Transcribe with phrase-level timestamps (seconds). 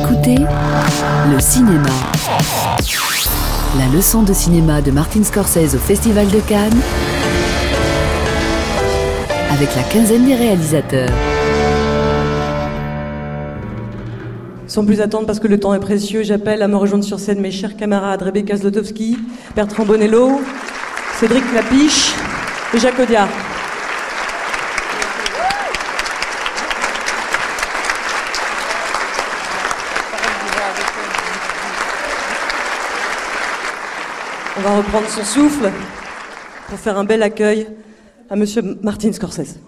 [0.00, 0.36] écoutez
[1.30, 1.88] le cinéma.
[3.78, 6.80] La leçon de cinéma de Martin Scorsese au Festival de Cannes
[9.50, 11.10] avec la quinzaine des réalisateurs.
[14.66, 17.40] Sans plus attendre, parce que le temps est précieux, j'appelle à me rejoindre sur scène
[17.40, 19.18] mes chers camarades Rebecca Zlotowski,
[19.56, 20.40] Bertrand Bonello,
[21.18, 22.14] Cédric Lapiche
[22.72, 23.28] et Jacques Audiard.
[34.59, 35.70] On reprendre son souffle
[36.68, 37.66] pour faire un bel accueil
[38.28, 39.58] à Monsieur Martin Scorsese.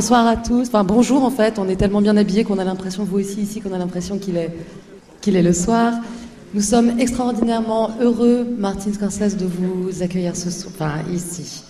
[0.00, 0.68] Bonsoir à tous.
[0.68, 1.58] Enfin, bonjour en fait.
[1.58, 4.38] On est tellement bien habillés qu'on a l'impression, vous aussi ici, qu'on a l'impression qu'il
[4.38, 4.50] est,
[5.26, 5.92] est le soir.
[6.54, 11.64] Nous sommes extraordinairement heureux, Martin Scorsese, de vous accueillir ce soir, enfin, ici.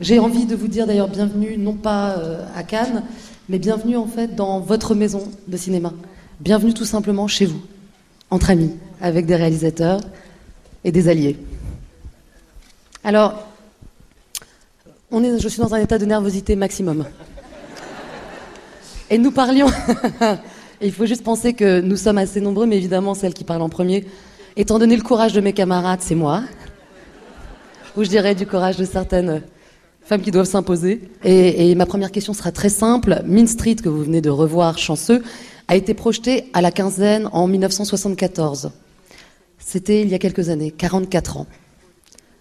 [0.00, 3.04] J'ai envie de vous dire d'ailleurs bienvenue, non pas euh, à Cannes,
[3.48, 5.92] mais bienvenue en fait dans votre maison de cinéma.
[6.40, 7.62] Bienvenue tout simplement chez vous,
[8.30, 10.00] entre amis, avec des réalisateurs
[10.82, 11.38] et des alliés.
[13.04, 13.46] Alors,
[15.12, 17.04] on est, je suis dans un état de nervosité maximum.
[19.14, 19.68] Et nous parlions.
[20.82, 23.68] Il faut juste penser que nous sommes assez nombreux, mais évidemment, celle qui parle en
[23.68, 24.06] premier,
[24.56, 26.42] étant donné le courage de mes camarades, c'est moi.
[27.96, 29.42] Ou je dirais du courage de certaines
[30.02, 31.00] femmes qui doivent s'imposer.
[31.22, 33.22] Et, ma première question sera très simple.
[33.24, 35.22] Mean Street, que vous venez de revoir, chanceux,
[35.68, 38.72] a été projeté à la quinzaine en 1974.
[39.60, 41.46] C'était il y a quelques années, 44 ans.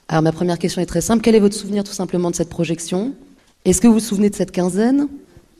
[0.08, 1.22] Alors ma première question est très simple.
[1.22, 3.14] Quel est votre souvenir tout simplement de cette projection?
[3.64, 5.08] Est-ce que vous vous souvenez de cette quinzaine?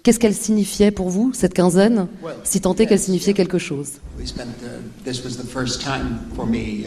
[0.04, 2.08] Qu'est-ce qu'elle signifiait pour vous, cette quinzaine,
[2.44, 4.02] si tant est qu'elle signifiait quelque chose?
[4.20, 6.86] We spent the, this was the first time for me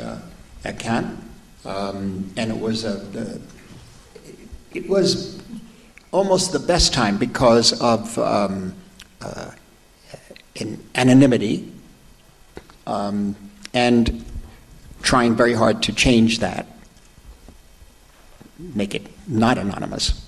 [0.65, 1.17] at Cannes,
[1.65, 2.53] and
[4.75, 5.39] it was
[6.13, 8.75] almost the best time because of um,
[9.23, 9.51] uh,
[10.95, 11.73] anonymity
[12.87, 13.35] um,
[13.73, 14.23] and
[15.03, 16.67] trying very hard to change that,
[18.75, 20.26] make it not anonymous.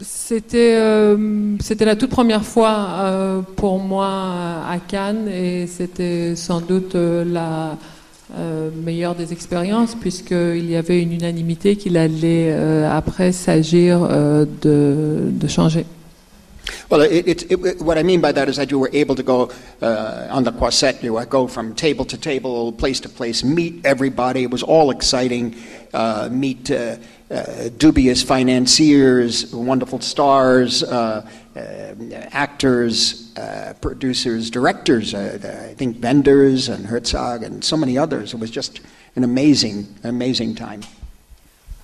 [0.00, 4.06] C'était euh, c'était la toute première fois euh, pour moi
[4.68, 7.78] à Cannes et c'était sans doute euh, la
[8.36, 14.44] euh, meilleure des expériences puisqu'il y avait une unanimité qu'il allait euh, après s'agir euh,
[14.62, 15.86] de, de changer.
[16.90, 19.22] Well, it, it, it, what I mean by that is that you were able to
[19.22, 19.50] go
[19.82, 24.42] uh, on the quartet, you go from table to table, place to place, meet everybody.
[24.42, 25.56] It was all exciting.
[25.94, 26.96] Uh, meet uh,
[27.30, 31.60] uh dubious financiers, wonderful stars, uh, uh,
[32.32, 33.32] actors,
[33.80, 38.34] producers, directors, I think vendors and Herzog and so many others.
[38.34, 38.80] It was just
[39.14, 40.82] an amazing, amazing time.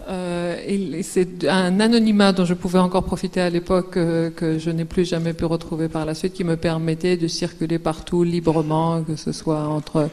[0.09, 4.85] Euh, c'est un anonymat dont je pouvais encore profiter à l'époque euh, que je n'ai
[4.85, 9.17] plus jamais pu retrouver par la suite, qui me permettait de circuler partout librement, que
[9.17, 10.09] ce soit entre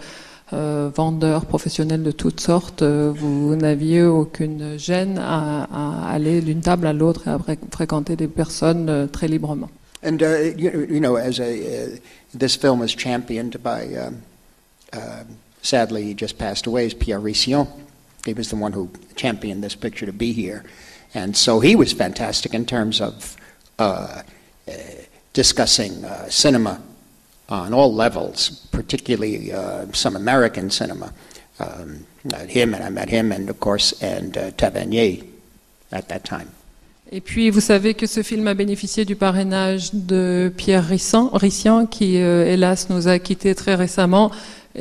[0.53, 2.83] euh, vendeurs professionnels de toutes sortes.
[2.83, 7.39] Vous n'aviez aucune gêne à, aller d'une table à l'autre et à
[7.71, 9.69] fréquenter des personnes très librement.
[10.01, 11.97] And uh, you, you, know, as a, uh,
[12.33, 14.11] this film was championed by, uh,
[15.61, 17.67] sadly, he just passed away, Pierre Rission.
[18.25, 20.63] He was the one who championed this picture to be here.
[21.13, 23.35] And so he was fantastic in terms of
[23.79, 24.23] uh,
[24.67, 24.71] uh,
[25.33, 26.81] discussing uh, cinema
[27.47, 31.13] on all levels, particularly uh, some American cinema.
[31.59, 32.05] Um,
[32.47, 35.23] him, and I met him, and of course, and uh, Tavernier
[35.91, 36.51] at that time.
[37.11, 42.21] Et puis, vous savez que ce film a bénéficié du parrainage de Pierre Rissian, qui,
[42.21, 44.31] euh, hélas, nous a quittés très récemment.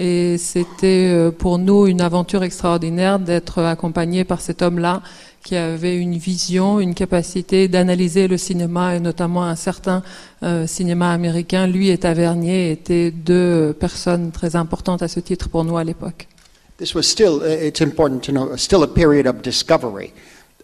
[0.00, 5.02] Et c'était euh, pour nous une aventure extraordinaire d'être accompagné par cet homme-là
[5.42, 10.04] qui avait une vision, une capacité d'analyser le cinéma et notamment un certain
[10.44, 11.66] euh, cinéma américain.
[11.66, 16.28] Lui et Tavernier étaient deux personnes très importantes à ce titre pour nous à l'époque.
[16.76, 20.12] This was still, uh, it's important to know, still a period of discovery,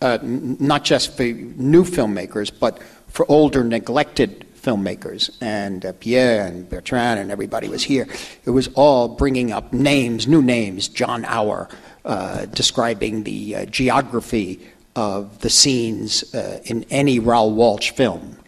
[0.01, 1.25] uh, not just for
[1.57, 2.79] new filmmakers, but
[3.09, 8.09] for older, neglected filmmakers, and uh, Pierre and Bertrand and everybody was here.
[8.45, 10.89] It was all bringing up names, new names.
[10.89, 11.69] John Auer,
[12.05, 14.61] uh, describing the uh, geography
[14.97, 18.39] of the scenes uh, in any Raoul Walsh film,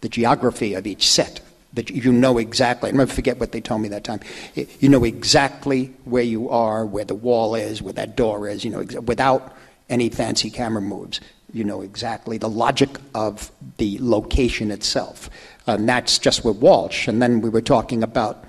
[0.00, 1.40] the geography of each set.
[1.74, 2.88] That you know exactly.
[2.88, 4.20] I never forget what they told me that time.
[4.54, 8.64] You know exactly where you are, where the wall is, where that door is.
[8.64, 9.54] You know without
[9.90, 11.20] any fancy camera moves.
[11.52, 15.30] You know exactly the logic of the location itself.
[15.68, 17.08] And that's just with Walsh.
[17.08, 18.42] And then we were talking about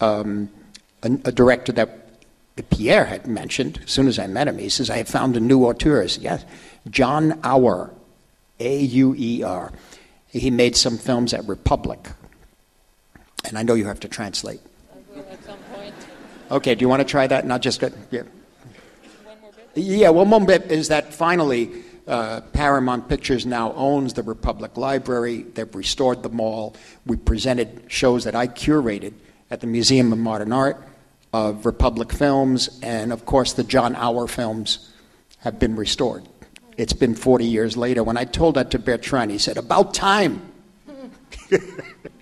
[0.00, 0.50] um,
[1.02, 1.88] a, a director that
[2.68, 4.58] Pierre had mentioned as soon as I met him.
[4.58, 6.02] He says, I have found a new auteur.
[6.20, 6.44] Yes,
[6.90, 7.90] John Auer,
[8.58, 9.72] A U E R.
[10.28, 12.10] He made some films at Republic.
[13.46, 14.60] And I know you have to translate.
[16.50, 17.46] Okay, do you want to try that?
[17.46, 18.24] Not just get, yeah.
[19.74, 21.70] Yeah, one more bit is that finally
[22.10, 25.42] uh, Paramount Pictures now owns the Republic Library.
[25.54, 26.74] They've restored the mall.
[27.06, 29.14] We presented shows that I curated
[29.50, 30.82] at the Museum of Modern Art
[31.32, 34.90] of Republic films, and of course, the John Auer films
[35.38, 36.24] have been restored.
[36.76, 38.02] It's been 40 years later.
[38.02, 40.42] When I told that to Bertrand, he said, About time!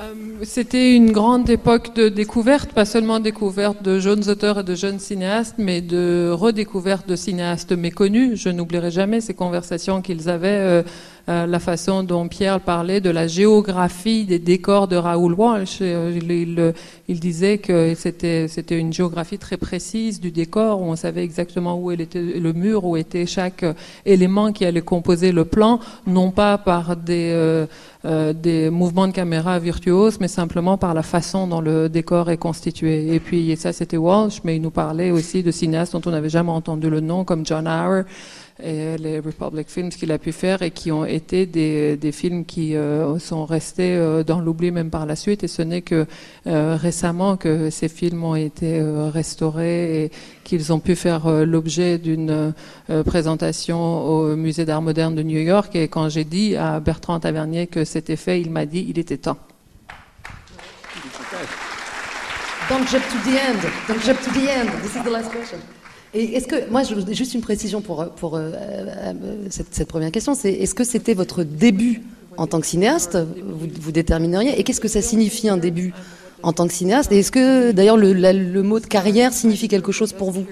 [0.00, 0.14] Euh,
[0.44, 4.98] C'était une grande époque de découverte, pas seulement découverte de jeunes auteurs et de jeunes
[4.98, 8.40] cinéastes, mais de redécouverte de cinéastes méconnus.
[8.40, 10.84] Je n'oublierai jamais ces conversations qu'ils avaient,
[11.28, 15.78] euh, euh, la façon dont Pierre parlait de la géographie des décors de Raoul Walsh.
[15.80, 16.72] Euh, Il,
[17.08, 21.90] il- disait que c'était une géographie très précise du décor, où on savait exactement où
[21.92, 23.74] était le mur, où était chaque euh,
[24.06, 27.66] élément qui allait composer le plan, non pas par des euh,
[28.04, 33.14] euh, mouvements de caméra virtuoses, mais simplement par la façon dont le décor est constitué.
[33.14, 36.10] Et puis et ça, c'était Walsh, mais il nous parlait aussi de cinéastes dont on
[36.10, 38.02] n'avait jamais entendu le nom, comme John Auer
[38.62, 42.44] et les Republic Films qu'il a pu faire et qui ont été des, des films
[42.44, 45.44] qui euh, sont restés euh, dans l'oubli même par la suite.
[45.44, 46.06] Et ce n'est que
[46.46, 48.80] euh, récemment que ces films ont été
[49.12, 50.10] restaurés et
[50.44, 52.52] qu'ils ont pu faire l'objet d'une
[53.06, 55.74] présentation au Musée d'art moderne de New York.
[55.76, 59.18] Et quand j'ai dit à Bertrand Tavernier que c'était fait, il m'a dit il était
[59.18, 59.38] temps.
[62.68, 63.58] Don't jump to the end.
[63.88, 65.79] Don't jump to the question.
[66.12, 69.12] Et est-ce que, moi, juste une précision pour, pour euh, euh,
[69.48, 72.02] cette, première question, c'est est-ce que c'était votre début
[72.36, 75.92] en tant que cinéaste vous, vous détermineriez Et qu'est-ce que ça signifie un début
[76.42, 80.12] en tant que cinéaste Et est-ce que, d'ailleurs, le, mot de carrière signifie quelque chose
[80.12, 80.46] pour vous?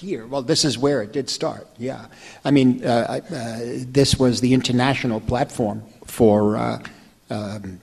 [0.00, 1.66] Here, well, this is where it did start.
[1.76, 2.06] Yeah,
[2.44, 3.58] I mean, uh, uh,
[3.92, 6.78] this was the international platform for uh,
[7.30, 7.80] um,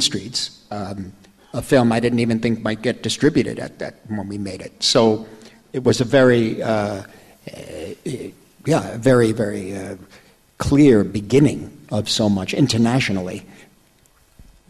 [0.00, 1.12] Streets, um,
[1.52, 4.72] a film I didn't even think might get distributed at that when we made it.
[4.82, 5.26] So
[5.72, 7.04] it was a very, uh, uh,
[8.66, 9.96] yeah, very, very uh,
[10.58, 13.42] clear beginning of so much internationally.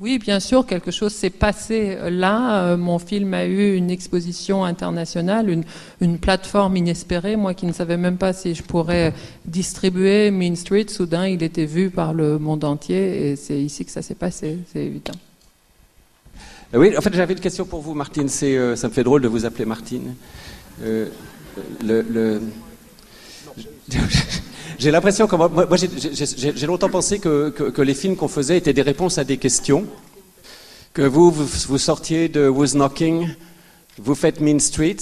[0.01, 2.71] Oui, bien sûr, quelque chose s'est passé là.
[2.71, 5.65] Euh, Mon film a eu une exposition internationale, une,
[6.01, 7.37] une plateforme inespérée.
[7.37, 9.13] Moi qui ne savais même pas si je pourrais
[9.45, 13.91] distribuer Mean Street, soudain il était vu par le monde entier et c'est ici que
[13.91, 15.13] ça s'est passé, c'est évident.
[16.75, 18.29] Euh, Oui, en fait, j'avais une question pour vous, Martine.
[18.43, 20.15] Euh, ça me fait drôle de vous appeler Martine.
[20.83, 21.09] Euh,
[24.79, 27.53] J'ai l'impression que moi, j'ai- longtemps pensé que,
[27.83, 29.85] les films qu'on faisait étaient des réponses à des questions.
[30.95, 33.29] Que vous, vous, vous sortiez de Who's Knocking,
[33.99, 34.97] vous faites Mean Street.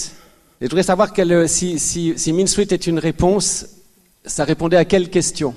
[0.61, 3.67] Et je voudrais savoir quelle- si, si, si Mean Street est une réponse,
[4.25, 5.55] ça répondait à quelle question?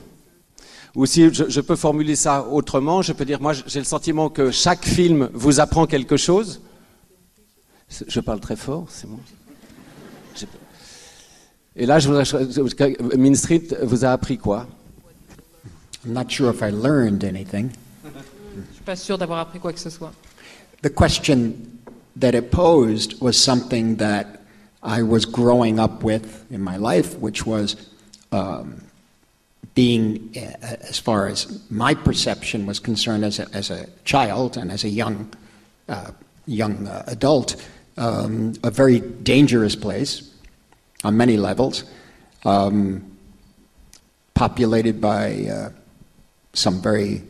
[0.94, 4.29] Ou si je, je peux formuler ça autrement, je peux dire, moi j'ai le sentiment
[4.29, 6.61] que chaque film vous apprend quelque chose.
[8.06, 9.19] Je parle très fort, c'est bon.
[11.75, 14.67] Et là, je voudrais, Mean Street vous a appris quoi?
[16.05, 17.70] I'm not sure if I learned anything.
[18.05, 20.13] Je suis pas sûr d'avoir appris quoi que ce soit.
[20.82, 21.55] The question
[22.19, 24.27] that it posed was something that
[24.82, 27.77] I was growing up with in my life, which was
[28.32, 28.82] um,
[29.74, 34.70] being, uh, as far as my perception was concerned as a, as a child and
[34.70, 35.32] as a young,
[35.88, 36.10] uh,
[36.46, 37.56] young uh, adult,
[37.96, 40.31] um, a very dangerous place
[41.05, 41.84] on many levels,
[42.44, 43.02] um,
[44.34, 45.70] populated by uh,
[46.52, 47.22] some very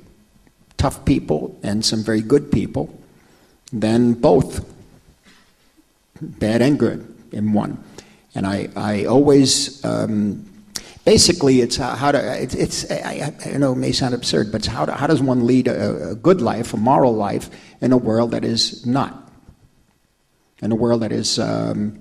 [0.78, 2.92] tough people and some very good people,
[3.72, 4.68] then both,
[6.20, 7.82] bad and good, in one.
[8.34, 10.44] And I, I always, um,
[11.04, 14.52] basically, it's how, how to, it's, it's I, I, I know it may sound absurd,
[14.52, 17.50] but it's how, to, how does one lead a, a good life, a moral life,
[17.80, 19.30] in a world that is not?
[20.60, 21.98] In a world that is, um,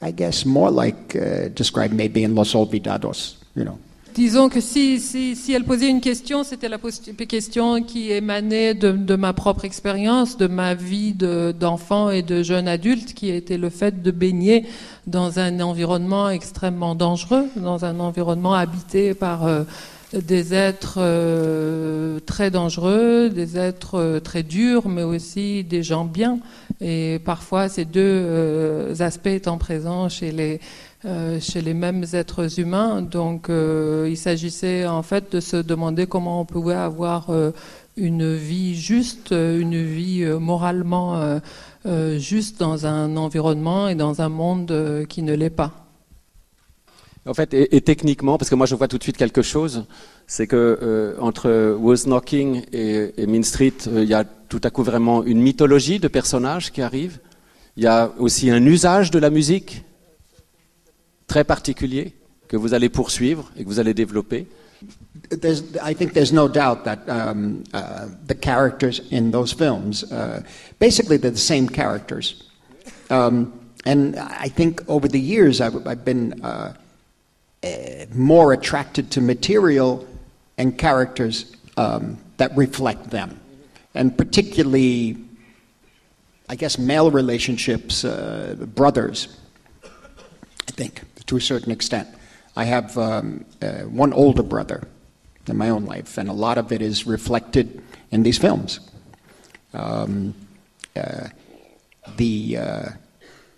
[0.00, 3.78] I guess, more like uh, described maybe in Los Olvidados, you know.
[4.14, 6.78] Disons que si, si, si elle posait une question, c'était la
[7.26, 12.68] question qui émanait de, ma propre expérience, de ma vie de- d'enfant et de jeune
[12.68, 14.66] adulte, qui était le fait de baigner
[15.08, 19.64] dans un environnement extrêmement dangereux, dans un environnement habité par euh,
[20.12, 26.38] des êtres euh, très dangereux, des êtres euh, très durs, mais aussi des gens bien.
[26.80, 30.60] Et parfois, ces deux aspects étant présents chez les
[31.40, 33.02] chez les mêmes êtres humains.
[33.02, 37.30] Donc il s'agissait en fait de se demander comment on pouvait avoir
[37.96, 41.40] une vie juste, une vie moralement
[42.16, 45.84] juste dans un environnement et dans un monde qui ne l'est pas.
[47.26, 49.86] En fait, et, techniquement, parce que moi je vois tout de suite quelque chose,
[50.26, 54.70] c'est que euh, entre Knocking et, et Mean Street, euh, il y a tout à
[54.70, 57.20] coup vraiment une mythologie de personnages qui arrive.
[57.78, 59.84] Il y a aussi un usage de la musique
[61.26, 62.14] très particulier
[62.48, 64.46] que vous allez poursuivre et que vous allez développer.
[65.30, 70.42] There's, I think there's no doubt that um, uh, the characters in those films, uh,
[70.78, 72.44] basically, they're the same characters.
[73.10, 73.52] Um,
[73.86, 76.74] and I think over the years, I've, I've been uh,
[77.62, 77.68] uh,
[78.14, 80.06] more attracted to material
[80.58, 83.40] and characters um, that reflect them.
[83.94, 85.16] And particularly,
[86.48, 89.28] I guess, male relationships, uh, brothers,
[89.84, 92.08] I think, to a certain extent.
[92.56, 94.86] I have um, uh, one older brother
[95.46, 98.80] in my own life, and a lot of it is reflected in these films.
[99.72, 100.34] Um,
[100.96, 101.28] uh,
[102.16, 102.88] the, uh,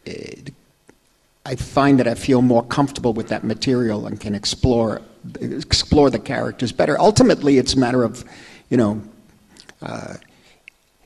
[0.04, 0.52] the
[1.46, 5.00] I find that I feel more comfortable with that material and can explore
[5.40, 6.98] explore the characters better.
[6.98, 8.24] Ultimately, it's a matter of,
[8.68, 9.02] you know,
[9.80, 10.14] uh,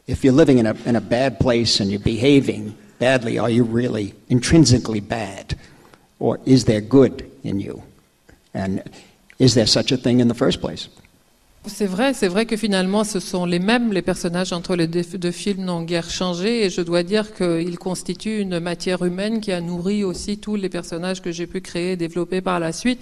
[0.07, 3.65] if you're living in a in a bad place and you're behaving badly, are you
[3.65, 5.59] really intrinsically bad,
[6.21, 7.83] or is there good in you,
[8.55, 8.83] and
[9.39, 10.89] is there such a thing in the first place?
[11.67, 15.31] C'est vrai, c'est vrai que finalement ce sont les mêmes, les personnages entre les deux
[15.31, 19.61] films n'ont guère changé et je dois dire qu'ils constituent une matière humaine qui a
[19.61, 23.01] nourri aussi tous les personnages que j'ai pu créer et développer par la suite.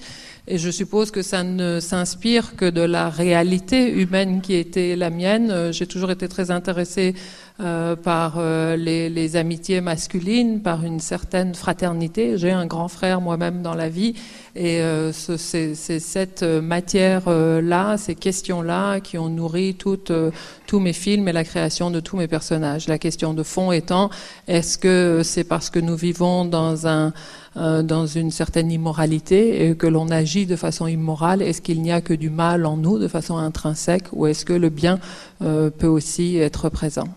[0.49, 5.11] Et je suppose que ça ne s'inspire que de la réalité humaine qui était la
[5.11, 5.71] mienne.
[5.71, 7.15] J'ai toujours été très intéressée
[7.61, 12.39] euh, par euh, les, les, amitiés masculines, par une certaine fraternité.
[12.39, 14.15] J'ai un grand frère moi-même dans la vie
[14.55, 21.43] et euh, c'est cette matière-là, ces questions-là qui ont nourri tous mes films et la
[21.43, 22.87] création de tous mes personnages.
[22.87, 24.09] La question de fond étant,
[24.47, 27.13] est-ce que c'est parce que nous vivons dans un
[27.57, 32.01] dans une certaine immoralité et que l'on agit de façon immorale Est-ce qu'il n'y a
[32.01, 35.01] que du mal en nous de façon intrinsèque ou est-ce que le bien
[35.41, 37.09] peut aussi être présent?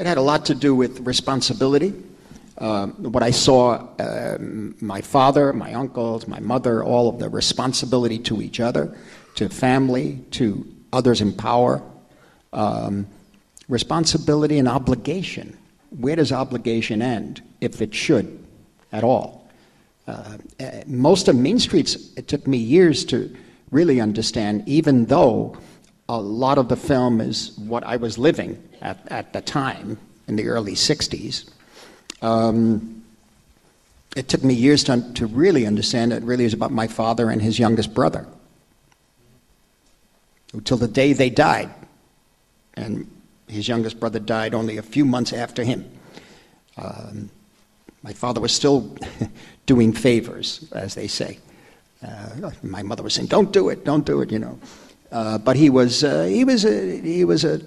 [0.00, 1.92] It had a lot to do with responsibility.
[2.56, 8.18] Uh, what I saw uh, my father, my uncles, my mother, all of the responsibility
[8.20, 8.96] to each other,
[9.34, 11.82] to family, to others in power.
[12.54, 13.08] Um,
[13.68, 15.54] responsibility and obligation.
[15.90, 18.42] Where does obligation end, if it should
[18.92, 19.50] at all?
[20.08, 23.36] Uh, uh most of Main Streets, it took me years to
[23.70, 25.58] really understand, even though
[26.10, 30.34] a lot of the film is what I was living at, at the time in
[30.34, 31.48] the early 60s.
[32.20, 33.04] Um,
[34.16, 37.40] it took me years to, to really understand it really is about my father and
[37.40, 38.26] his youngest brother.
[40.52, 41.70] Until the day they died.
[42.74, 43.08] And
[43.46, 45.88] his youngest brother died only a few months after him.
[46.76, 47.30] Um,
[48.02, 48.96] my father was still
[49.66, 51.38] doing favors, as they say.
[52.02, 54.58] Uh, my mother was saying, "Don't do it, don't do it," you know.
[55.12, 57.60] Uh, but he was uh, he was a, he was a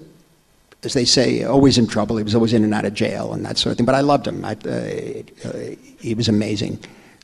[0.84, 2.16] as they say, always in trouble.
[2.16, 3.86] He was always in and out of jail and that sort of thing.
[3.86, 4.44] But I loved him.
[4.44, 6.78] I, uh, uh, he was amazing.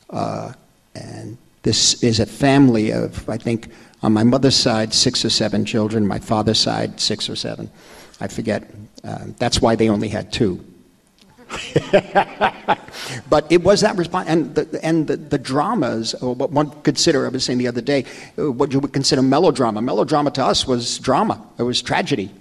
[0.09, 0.53] Uh,
[0.95, 3.69] and this is a family of, I think,
[4.03, 6.07] on my mother's side, six or seven children.
[6.07, 7.69] My father's side, six or seven.
[8.19, 8.69] I forget.
[9.03, 10.63] Uh, that's why they only had two.
[13.29, 17.29] but it was that response, and the, and the, the dramas, what one consider, I
[17.29, 18.05] was saying the other day,
[18.37, 19.81] uh, what you would consider melodrama.
[19.81, 21.45] Melodrama to us was drama.
[21.57, 22.31] It was tragedy.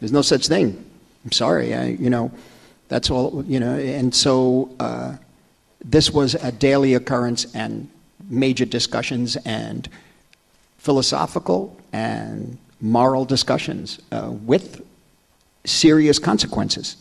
[0.00, 0.84] There's no such thing.
[1.24, 1.74] I'm sorry.
[1.74, 2.30] I, you know,
[2.88, 3.44] that's all.
[3.46, 5.16] You know, and so uh,
[5.84, 7.88] this was a daily occurrence and
[8.28, 9.88] major discussions and
[10.78, 14.84] philosophical and moral discussions uh, with
[15.64, 16.96] serious consequences.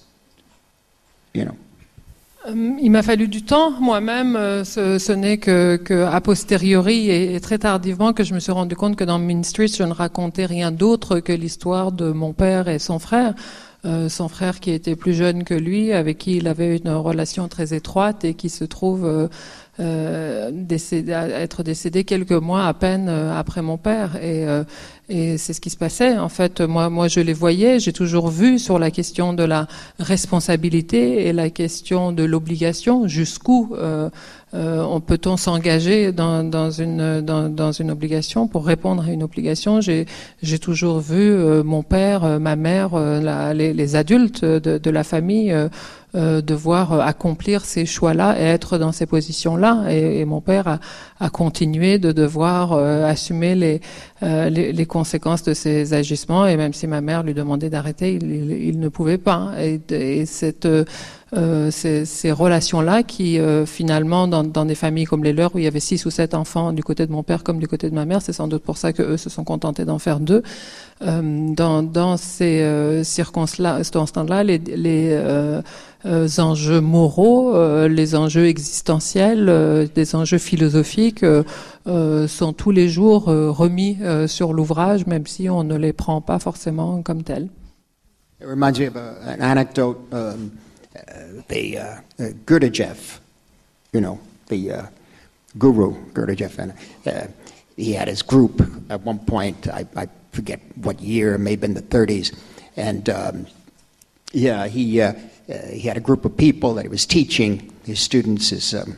[1.35, 4.35] Euh, il m'a fallu du temps moi-même.
[4.35, 8.95] Euh, ce, n'est que, a posteriori et, très tardivement que je me suis rendu compte
[8.95, 12.79] que dans Mean Street, je ne racontais rien d'autre que l'histoire de mon père et
[12.79, 13.33] son frère.
[13.85, 17.49] Euh, son frère qui était plus jeune que lui, avec qui il avait une relation
[17.49, 19.29] très étroite et qui se trouve
[19.79, 24.17] euh, décédé, être décédé quelques mois à peine euh, après mon père.
[24.17, 24.63] Et, euh,
[25.09, 26.17] et c'est ce qui se passait.
[26.17, 27.79] En fait, moi, moi, je les voyais.
[27.79, 33.07] J'ai toujours vu sur la question de la responsabilité et la question de l'obligation.
[33.07, 34.09] Jusqu'où euh,
[34.53, 39.81] on peut-on s'engager dans, une dans, une obligation pour répondre à une obligation?
[39.81, 42.91] J'ai toujours vu mon père, ma mère,
[43.53, 45.53] les, adultes de la famille
[46.15, 49.91] euh, devoir accomplir ces choix-là et être dans ces positions-là.
[49.91, 50.79] Et, mon père a,
[51.19, 53.81] a, continué de devoir assumer les,
[54.21, 56.47] les, conséquences de ses agissements.
[56.47, 59.51] Et même si ma mère lui demandait d'arrêter, il, il, ne pouvait pas.
[59.59, 60.67] Et, et cette
[61.35, 65.57] euh, ces, ces relations-là qui, euh, finalement, dans, dans, des familles comme les leurs, où
[65.57, 67.89] il y avait six ou sept enfants du côté de mon père comme du côté
[67.89, 70.19] de ma mère, c'est sans doute pour ça que eux se sont contentés d'en faire
[70.19, 70.43] deux.
[71.01, 75.19] Euh, dans, dans, ces euh, circonstances-là, les, les
[76.05, 77.55] euh, enjeux moraux,
[77.87, 81.25] les enjeux existentiels, des enjeux philosophiques
[81.85, 87.01] sont tous les jours remis sur l'ouvrage, même si on ne les prend pas forcément
[87.01, 87.49] comme tels.
[88.41, 89.97] It reminds me of an anecdote.
[90.11, 90.51] Um,
[91.47, 91.83] the uh,
[92.19, 93.19] uh, Gurdjieff,
[93.91, 94.85] you know, the uh,
[95.57, 96.73] guru Gurdjieff, and
[97.07, 97.27] uh,
[97.75, 99.67] he had his group at one point.
[99.67, 102.35] I, I, forget what year, maybe in the 30s,
[102.75, 103.45] and um,
[104.33, 105.13] yeah, he uh,
[105.47, 108.97] uh, he had a group of people that he was teaching his students, his um,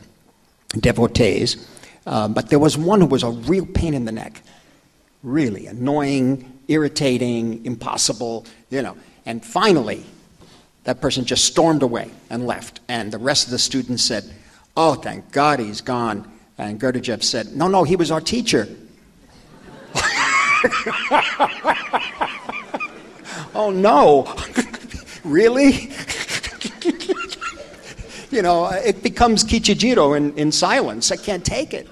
[0.78, 1.68] devotees.
[2.06, 4.42] Um, but there was one who was a real pain in the neck,
[5.22, 8.96] really annoying, irritating, impossible, you know.
[9.24, 10.04] And finally,
[10.84, 12.80] that person just stormed away and left.
[12.88, 14.32] And the rest of the students said,
[14.76, 16.30] Oh, thank God he's gone.
[16.58, 18.68] And Gurdjieff said, No, no, he was our teacher.
[23.54, 24.32] oh, no.
[25.26, 25.90] really?
[28.30, 31.10] you know, it becomes Kichijiro in, in silence.
[31.12, 31.88] I can't take it.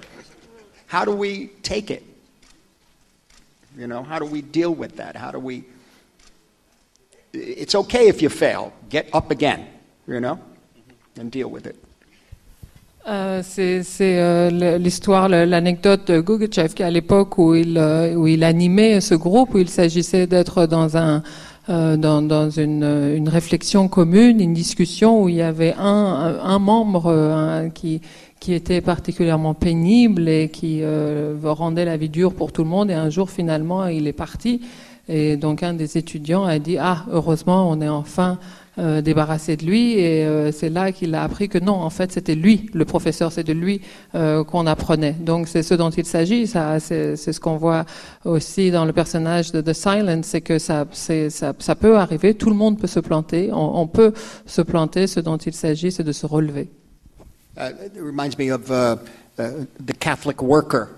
[0.86, 2.02] How do we take it?
[3.76, 5.16] You know, how do we deal with that?
[5.16, 5.64] How do we
[7.34, 8.72] it's okay if you fail.
[8.88, 9.66] Get up again,
[10.06, 10.38] you know,
[11.18, 11.76] and deal with it.
[13.06, 19.02] Euh, c'est euh, l'histoire, l'anecdote de Gugachev, à l'époque où il, euh, où il animait
[19.02, 21.22] ce groupe, où il s'agissait d'être dans, un,
[21.68, 26.58] euh, dans, dans une, une, réflexion commune, une discussion où il y avait un, un
[26.58, 28.00] membre un, qui,
[28.40, 30.82] qui était particulièrement pénible et qui
[31.42, 32.90] rendait la vie dure pour tout le monde.
[32.90, 34.60] Et un jour, finalement, il est parti.
[35.08, 38.38] Et donc un des étudiants a dit ah heureusement on est enfin
[38.78, 42.10] euh, débarrassé de lui et euh, c'est là qu'il a appris que non en fait
[42.10, 43.80] c'était lui le professeur c'est de lui
[44.16, 45.12] euh, qu'on apprenait.
[45.12, 46.46] Donc c'est ce dont il s'agit.
[46.48, 47.84] Ça c'est ce qu'on voit
[48.24, 52.34] aussi dans le personnage de The Silence c'est que ça, ça ça peut arriver.
[52.34, 53.50] Tout le monde peut se planter.
[53.52, 54.12] On, peut
[54.44, 55.06] se planter.
[55.06, 56.68] Ce dont il s'agit c'est de se relever.
[57.56, 58.96] Uh, it reminds me of uh,
[59.38, 60.88] uh, the Catholic Worker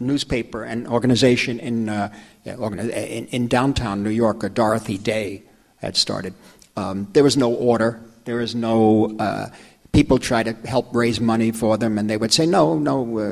[0.00, 2.08] newspaper and organization in uh,
[2.44, 5.42] in, downtown New York, Dorothy Day
[5.78, 6.34] had started.
[6.76, 8.00] Um, there was no order.
[8.24, 9.16] There was no.
[9.18, 9.48] Uh,
[9.92, 13.22] people try to help raise money for them, and they would say, "No, no, uh,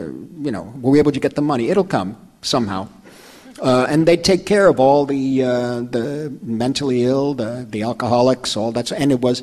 [0.42, 1.70] you know, we'll be able to get the money.
[1.70, 2.88] It'll come somehow."
[3.61, 8.57] Uh, and they take care of all the uh, the mentally ill, the the alcoholics,
[8.57, 8.90] all that.
[8.92, 9.42] And it was,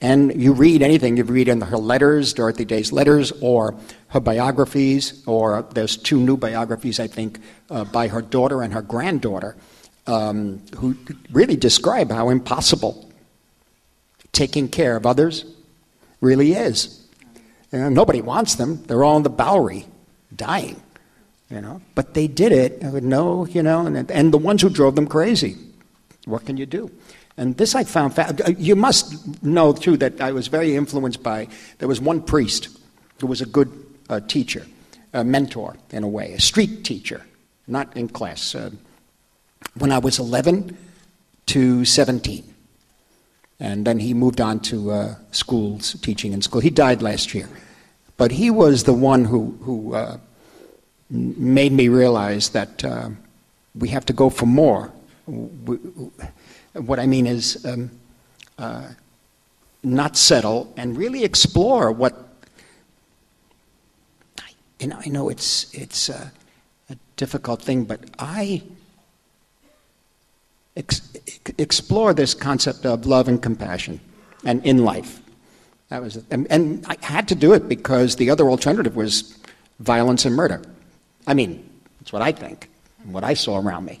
[0.00, 3.74] and you read anything you read in her letters, Dorothy Day's letters, or
[4.08, 8.82] her biographies, or there's two new biographies, I think, uh, by her daughter and her
[8.82, 9.56] granddaughter,
[10.06, 10.96] um, who
[11.32, 13.09] really describe how impossible
[14.32, 15.44] taking care of others
[16.20, 17.06] really is.
[17.72, 18.82] Nobody wants them.
[18.84, 19.86] They're all in the Bowery,
[20.34, 20.82] dying.
[21.48, 24.94] You know, but they did it no, you know, and, and the ones who drove
[24.94, 25.56] them crazy.
[26.24, 26.92] What can you do?
[27.36, 28.14] And this I found.
[28.14, 31.48] Fa- you must know too that I was very influenced by.
[31.78, 32.68] There was one priest
[33.20, 33.68] who was a good
[34.08, 34.66] a teacher,
[35.12, 37.24] a mentor in a way, a street teacher,
[37.66, 38.54] not in class.
[38.54, 38.70] Uh,
[39.78, 40.76] when I was 11
[41.46, 42.49] to 17.
[43.60, 46.60] And then he moved on to uh, schools, teaching in school.
[46.60, 47.48] He died last year.
[48.16, 50.18] But he was the one who, who uh,
[51.10, 53.10] made me realize that uh,
[53.74, 54.90] we have to go for more.
[56.74, 57.90] What I mean is um,
[58.58, 58.88] uh,
[59.82, 62.30] not settle and really explore what
[64.80, 66.32] and I know it's, it's a,
[66.88, 68.62] a difficult thing, but I
[70.76, 71.12] ex-
[71.58, 74.00] explore this concept of love and compassion
[74.44, 75.20] and in life.
[75.88, 79.38] That was, and, and I had to do it because the other alternative was
[79.80, 80.62] violence and murder.
[81.26, 82.70] I mean, that's what I think,
[83.02, 84.00] and what I saw around me.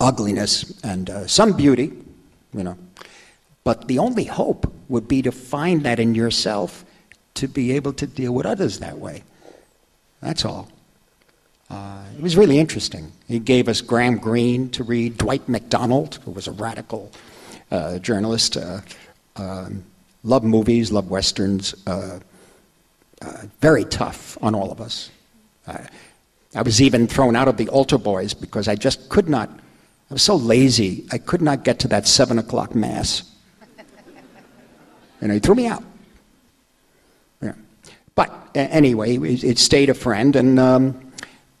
[0.00, 1.92] Ugliness and uh, some beauty,
[2.54, 2.78] you know.
[3.64, 6.84] But the only hope would be to find that in yourself
[7.34, 9.22] to be able to deal with others that way.
[10.20, 10.70] That's all.
[11.72, 13.10] Uh, it was really interesting.
[13.28, 17.10] He gave us Graham Greene to read, Dwight MacDonald, who was a radical
[17.70, 18.80] uh, journalist, uh,
[19.36, 19.82] um,
[20.22, 22.20] loved movies, loved westerns, uh,
[23.22, 25.10] uh, very tough on all of us.
[26.54, 29.48] I was even thrown out of the altar boys because I just could not,
[30.10, 33.22] I was so lazy, I could not get to that 7 o'clock mass.
[35.22, 35.84] Know, he threw me out.
[37.40, 37.54] Yeah.
[38.16, 41.11] But anyway, it, it stayed a friend, and um,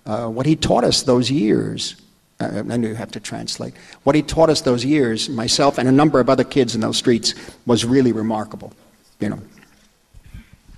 [0.06, 1.96] uh, what he taught us those years,
[2.40, 5.88] uh, I knew you have to translate, what he taught us those years, myself and
[5.88, 7.34] a number of other kids in those streets,
[7.66, 8.72] was really remarkable.
[9.20, 9.38] You know.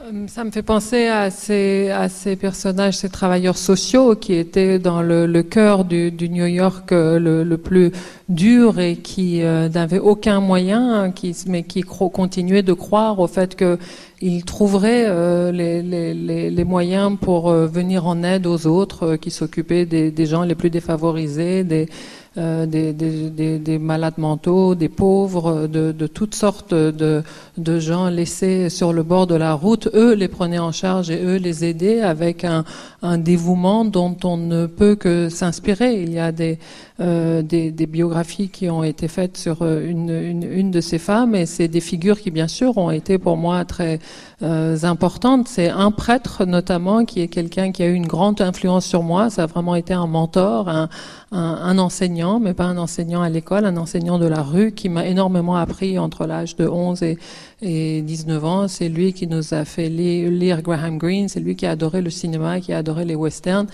[0.05, 4.79] Euh, Ça me fait penser à ces, à ces personnages, ces travailleurs sociaux qui étaient
[4.79, 7.91] dans le, le cœur du, du New York euh, le, le plus
[8.29, 13.27] dur et qui euh, n'avaient aucun moyen, qui, mais qui cro- continuaient de croire au
[13.27, 19.17] fait qu'ils trouveraient euh, les, les, les, moyens pour euh, venir en aide aux autres,
[19.17, 21.89] qui s'occupaient des, des gens les plus défavorisés, des,
[22.37, 27.23] euh, des, des, des, des malades mentaux, des pauvres, de, de toutes sortes de,
[27.59, 29.89] de gens laissés sur le bord de la route.
[29.95, 32.65] Eux les prenaient en charge et eux les aidaient avec un,
[33.03, 36.03] un dévouement dont on ne peut que s'inspirer.
[36.03, 36.59] Il y a des,
[37.01, 41.35] euh, des, biographies qui ont été faites sur euh, une, une, une de ces femmes
[41.35, 43.99] et c'est des figures qui bien sûr ont été pour moi très euh,
[44.43, 45.49] importantes.
[45.49, 49.31] C'est un prêtre notamment qui est quelqu'un qui a eu une grande influence sur moi.
[49.31, 50.89] Ça a vraiment été un mentor, un,
[51.33, 54.89] un, un enseignant, mais pas un enseignant à l'école, un enseignant de la rue qui
[54.89, 57.19] m'a énormément appris entre l'âge de 11 et,
[57.63, 58.69] et 19 ans.
[58.69, 62.03] C'est lui qui nous a fait li- lire Graham Greene, c'est lui qui a adoré
[62.03, 63.67] le cinéma, qui a adoré les westerns.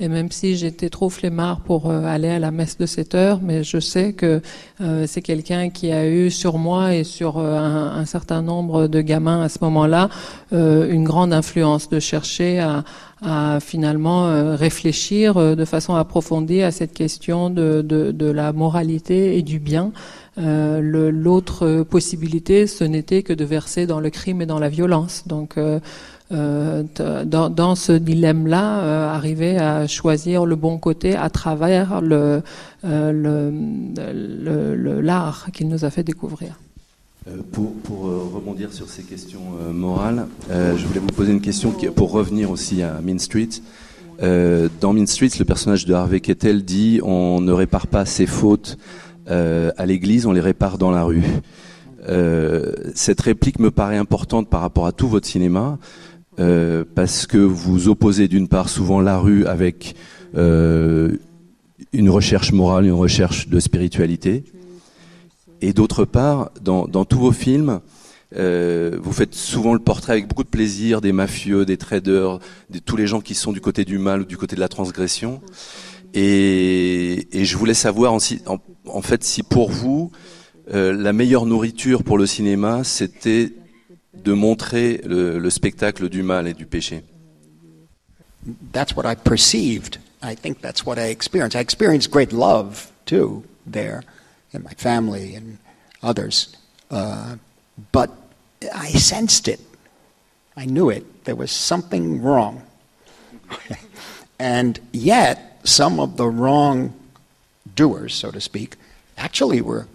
[0.00, 3.40] Et même si j'étais trop flemmard pour euh, aller à la messe de 7 heures,
[3.42, 4.40] mais je sais que
[4.80, 8.86] euh, c'est quelqu'un qui a eu sur moi et sur euh, un, un certain nombre
[8.86, 10.08] de gamins à ce moment-là
[10.52, 12.84] euh, une grande influence de chercher à,
[13.22, 19.36] à finalement euh, réfléchir de façon approfondie à cette question de, de, de la moralité
[19.36, 19.90] et du bien.
[20.38, 25.24] Euh, L'autre possibilité, ce n'était que de verser dans le crime et dans la violence.
[25.26, 25.56] Donc,
[26.30, 26.82] euh,
[27.24, 32.40] dans, ce dilemme-là, euh, arriver à choisir le bon côté à travers euh,
[35.00, 36.58] l'art qu'il nous a fait découvrir.
[37.52, 37.72] Pour,
[38.34, 39.40] rebondir sur ces questions
[39.72, 43.48] morales, je voulais vous poser une question pour revenir aussi à Mean Street.
[44.20, 48.78] Dans Mean Street, le personnage de Harvey Kettel dit on ne répare pas ses fautes
[49.26, 51.22] à l'église, on les répare dans la rue.
[52.94, 55.78] Cette réplique me paraît importante par rapport à tout votre cinéma,
[56.38, 59.96] euh, parce que vous opposez d'une part souvent la rue avec
[60.36, 61.16] euh,
[61.92, 64.44] une recherche morale, une recherche de spiritualité,
[65.60, 67.80] et d'autre part, dans, tous vos films,
[68.36, 72.38] euh, vous faites souvent le portrait avec beaucoup de plaisir des mafieux, des traders,
[72.70, 74.68] de tous les gens qui sont du côté du mal ou du côté de la
[74.68, 75.40] transgression.
[76.14, 80.12] Et, je voulais savoir en, fait si pour vous,
[80.72, 83.52] la meilleure nourriture pour le cinéma, c'était
[84.22, 87.02] de montrer le, le spectacle du mal et du péché.
[88.72, 89.98] that's what I perceived.
[90.22, 91.56] I think that's what I experienced.
[91.56, 94.02] I experienced great love too there,
[94.52, 95.58] in my family and
[96.02, 96.56] others.
[96.90, 97.36] Uh,
[97.92, 98.10] but
[98.74, 99.60] I sensed it.
[100.56, 101.24] I knew it.
[101.24, 102.62] There was something wrong.
[104.38, 106.94] and yet, some of the wrong
[107.74, 108.76] doers, so to speak,
[109.16, 109.86] actually were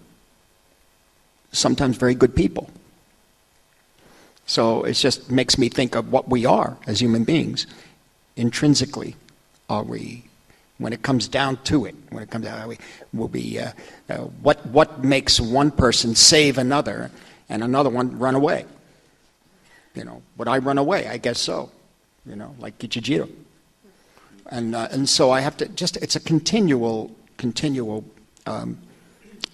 [1.52, 2.70] sometimes very good people.
[4.46, 7.66] So it just makes me think of what we are as human beings.
[8.36, 9.16] Intrinsically
[9.68, 10.24] are we?
[10.78, 12.78] When it comes down to it when it comes down we
[13.12, 13.70] will be uh,
[14.10, 17.12] uh, what what makes one person save another
[17.48, 18.66] and another one run away?
[19.94, 21.06] You know would i run away?
[21.06, 21.70] I guess so
[22.26, 23.30] you know like Kichijiro.
[24.50, 28.04] and uh, and so i have to just it's a continual continual
[28.46, 28.78] um,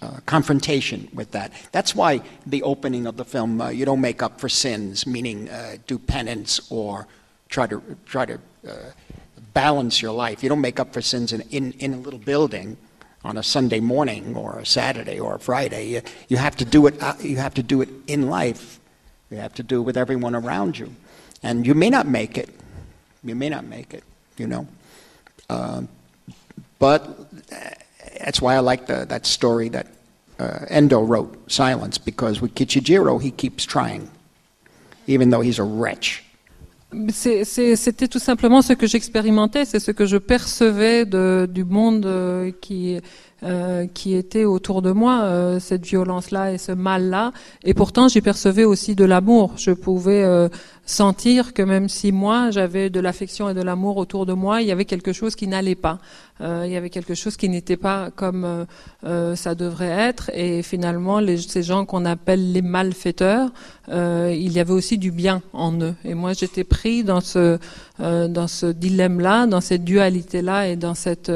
[0.01, 1.51] uh, confrontation with that.
[1.71, 5.49] That's why the opening of the film, uh, you don't make up for sins, meaning
[5.49, 7.07] uh, do penance or
[7.49, 8.73] try to try to uh,
[9.53, 10.41] balance your life.
[10.41, 12.77] You don't make up for sins in, in, in a little building
[13.23, 15.89] on a Sunday morning or a Saturday or a Friday.
[15.89, 17.01] You, you have to do it.
[17.01, 18.79] Uh, you have to do it in life.
[19.29, 20.95] You have to do it with everyone around you,
[21.43, 22.49] and you may not make it.
[23.23, 24.03] You may not make it.
[24.37, 24.67] You know.
[26.79, 27.27] But
[28.23, 29.87] that's why I like the, that story that
[30.39, 34.09] uh, Endo wrote, Silence, because with Kichijiro, he keeps trying,
[35.07, 36.23] even though he's a wretch.
[37.09, 42.51] C'était tout simplement ce que j'expérimentais, c'est ce que je percevais de- du monde euh,
[42.59, 42.99] qui,
[43.43, 47.31] euh, qui était autour de moi, euh, cette violence-là et ce mal-là.
[47.63, 49.53] Et pourtant, j'y percevais aussi de l'amour.
[49.57, 50.47] Je pouvais euh,
[50.85, 54.67] sentir que même si moi, j'avais de l'affection et de l'amour autour de moi, il
[54.67, 55.97] y avait quelque chose qui n'allait pas.
[56.41, 58.67] Euh, il y avait quelque chose qui n'était pas comme
[59.05, 60.29] euh, ça devrait être.
[60.35, 63.49] Et finalement, les, ces gens qu'on appelle les malfaiteurs,
[63.89, 65.95] il y avait aussi du bien en eux.
[66.05, 67.57] Et moi, j'étais pris dans ce
[67.99, 71.31] dans ce dilemme-là, dans cette dualité-là et dans cette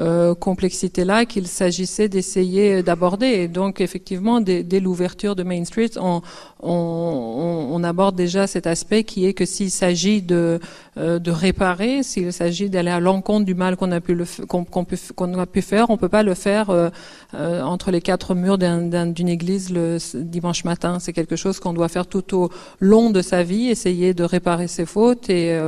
[0.00, 3.26] euh, complexité-là qu'il s'agissait d'essayer d'aborder.
[3.26, 6.22] Et donc, effectivement, dès, dès l'ouverture de Main Street, on,
[6.62, 10.60] on, on, aborde déjà cet aspect qui est que s'il s'agit de,
[10.98, 15.46] euh, de réparer, s'il s'agit d'aller à l'encontre du mal qu'on a pu qu'on a
[15.46, 16.90] pu faire, on peut pas le faire euh,
[17.34, 20.98] euh, entre les quatre murs d'une église le dimanche matin.
[20.98, 24.68] C'est quelque chose qu'on doit faire tout au long de sa vie, essayer de réparer
[24.68, 25.58] ses fautes et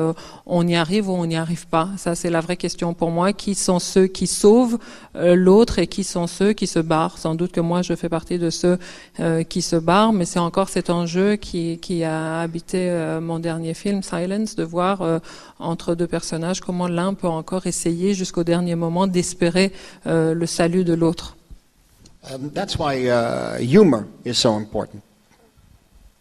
[0.46, 1.88] on y arrive ou on n'y arrive pas.
[1.96, 3.32] Ça c'est la vraie question pour moi.
[3.32, 4.78] Qui sont ceux qui sauvent
[5.14, 7.18] l'autre et qui sont ceux qui se barrent?
[7.18, 8.78] Sans doute que moi je fais partie de ceux
[9.48, 12.90] qui se barrent, mais c'est encore cet enjeu qui, qui a habité
[13.20, 15.20] mon dernier film Silence de voir
[15.60, 19.72] entre deux personnages, comment l'un peut encore essayer jusqu'au dernier moment d'espérer
[20.06, 21.36] euh, le salut de l'autre.
[22.28, 25.00] Um, that's why uh, humor is so important.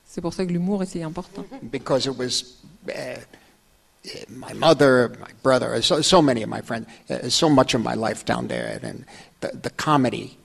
[0.06, 1.44] C'est pour ça que l'humour est si important.
[1.72, 2.44] Because it was
[2.88, 3.18] uh,
[4.30, 7.96] my mother, my brother, so, so many of my friends, uh, so much of my
[7.96, 9.06] life down there, and
[9.40, 10.38] the, the comedy,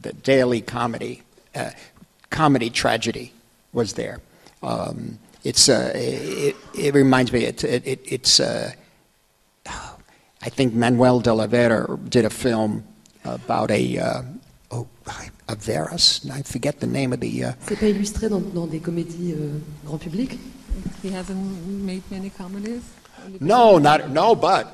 [0.00, 1.22] the daily comedy,
[1.54, 1.70] uh,
[2.30, 3.32] comedy tragedy
[3.72, 4.20] was there.
[4.62, 8.72] Um, it's uh, it, it, reminds me it, it, it's uh,
[9.66, 12.84] I think Manuel de la Vera did a film
[13.24, 14.22] about a uh,
[14.70, 14.86] oh
[15.48, 17.44] a Veras I forget the name of the.
[17.44, 20.38] Uh, C'est pas illustré dans, dans des comédies euh, grand public.
[21.02, 21.36] He hasn't
[21.66, 22.82] made many comedies.
[23.40, 24.66] No, not no, but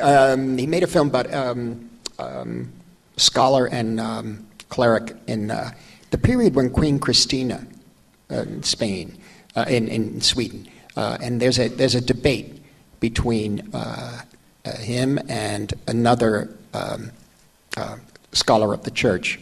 [0.00, 2.72] um, he made a film about um, um,
[3.16, 5.70] scholar and um, cleric in uh,
[6.10, 7.66] the period when Queen Christina
[8.30, 9.18] uh, in Spain
[9.56, 10.68] uh, in, in Sweden.
[10.96, 12.60] Uh, and there's a, there's a debate
[13.00, 14.22] between uh,
[14.78, 17.10] him and another um,
[18.32, 19.38] scholar of the church.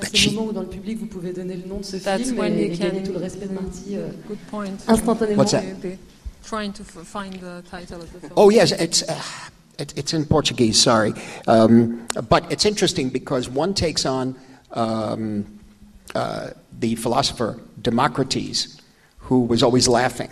[0.00, 2.30] C'est le moment où dans le public vous pouvez donner le nom de ce That's
[2.30, 4.08] film et, et gagner tout le respect de Marty euh,
[4.88, 5.36] instantanément.
[5.36, 5.62] What's that?
[6.44, 8.32] Trying to find the title of the film.
[8.36, 9.20] Oh yes, it's uh,
[9.78, 10.80] it, it's in Portuguese.
[10.80, 11.12] Sorry,
[11.46, 14.34] um, but it's interesting because one takes on
[14.72, 15.44] um,
[16.14, 18.80] uh, the philosopher Democritus,
[19.18, 20.30] who was always laughing.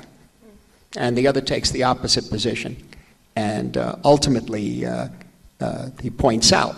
[0.96, 2.76] And the other takes the opposite position.
[3.36, 5.08] And uh, ultimately, uh,
[5.60, 6.76] uh, he points out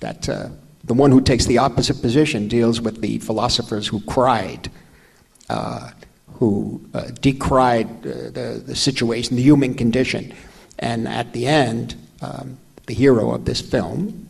[0.00, 4.70] that the one who takes the opposite position deals with the philosophers who cried,
[6.34, 6.80] who
[7.20, 10.32] decried the, the situation, the human condition.
[10.78, 14.28] And at the end, um, the hero of this film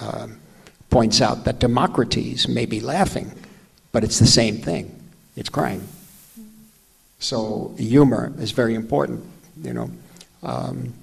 [0.00, 0.40] um,
[0.90, 3.32] points out that Democritus may be laughing,
[3.92, 4.94] but it's the same thing.
[5.36, 5.86] It's crying.
[7.18, 9.24] So humor is very important,
[9.62, 9.90] you know.
[10.42, 10.94] Um,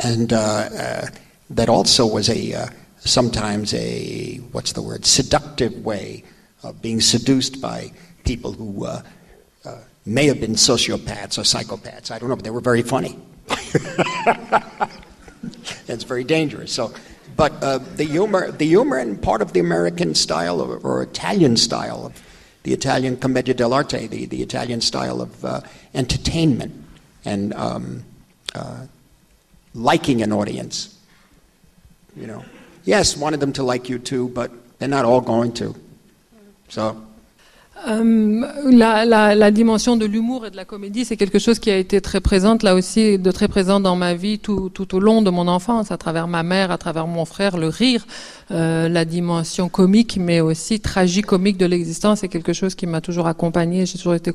[0.00, 1.06] and uh, uh,
[1.50, 2.68] that also was a uh,
[2.98, 6.24] sometimes a what's the word seductive way
[6.62, 7.92] of being seduced by
[8.24, 9.02] people who uh,
[9.64, 12.10] uh, may have been sociopaths or psychopaths.
[12.10, 13.18] I don't know, but they were very funny.
[15.88, 16.72] it's very dangerous.
[16.72, 16.92] So,
[17.36, 21.56] but uh, the humor, the humor, and part of the American style or, or Italian
[21.56, 22.22] style of
[22.62, 25.60] the Italian commedia dell'arte, the, the Italian style of uh,
[25.94, 26.74] entertainment
[27.24, 28.04] and um,
[28.54, 28.86] uh,
[29.74, 30.98] liking an audience.
[32.16, 32.44] You know,
[32.84, 35.76] yes, wanted them to like you too, but they're not all going to.
[36.68, 37.05] So
[37.88, 41.70] Euh, la, la, la, dimension de l'humour et de la comédie, c'est quelque chose qui
[41.70, 44.98] a été très présente là aussi, de très présent dans ma vie tout, tout, au
[44.98, 48.06] long de mon enfance, à travers ma mère, à travers mon frère, le rire,
[48.50, 53.26] euh, la dimension comique, mais aussi tragique-comique de l'existence, c'est quelque chose qui m'a toujours
[53.26, 53.84] accompagné.
[53.84, 54.32] J'ai toujours été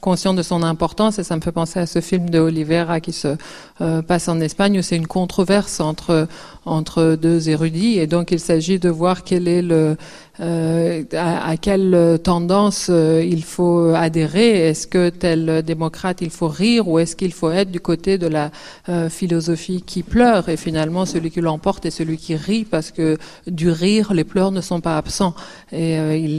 [0.00, 3.12] conscient de son importance et ça me fait penser à ce film de Oliveira qui
[3.12, 3.36] se
[3.82, 6.26] euh, passe en Espagne où c'est une controverse entre
[6.64, 9.96] entre deux érudits et donc il s'agit de voir quel est le
[10.40, 14.68] euh, à, quelle tendance euh, il faut adhérer?
[14.68, 18.28] Est-ce que tel démocrate il faut rire ou est-ce qu'il faut être du côté de
[18.28, 18.50] la
[18.88, 20.48] euh, philosophie qui pleure?
[20.48, 24.52] Et finalement celui qui l'emporte est celui qui rit parce que du rire les pleurs
[24.52, 25.34] ne sont pas absents
[25.72, 26.38] et, il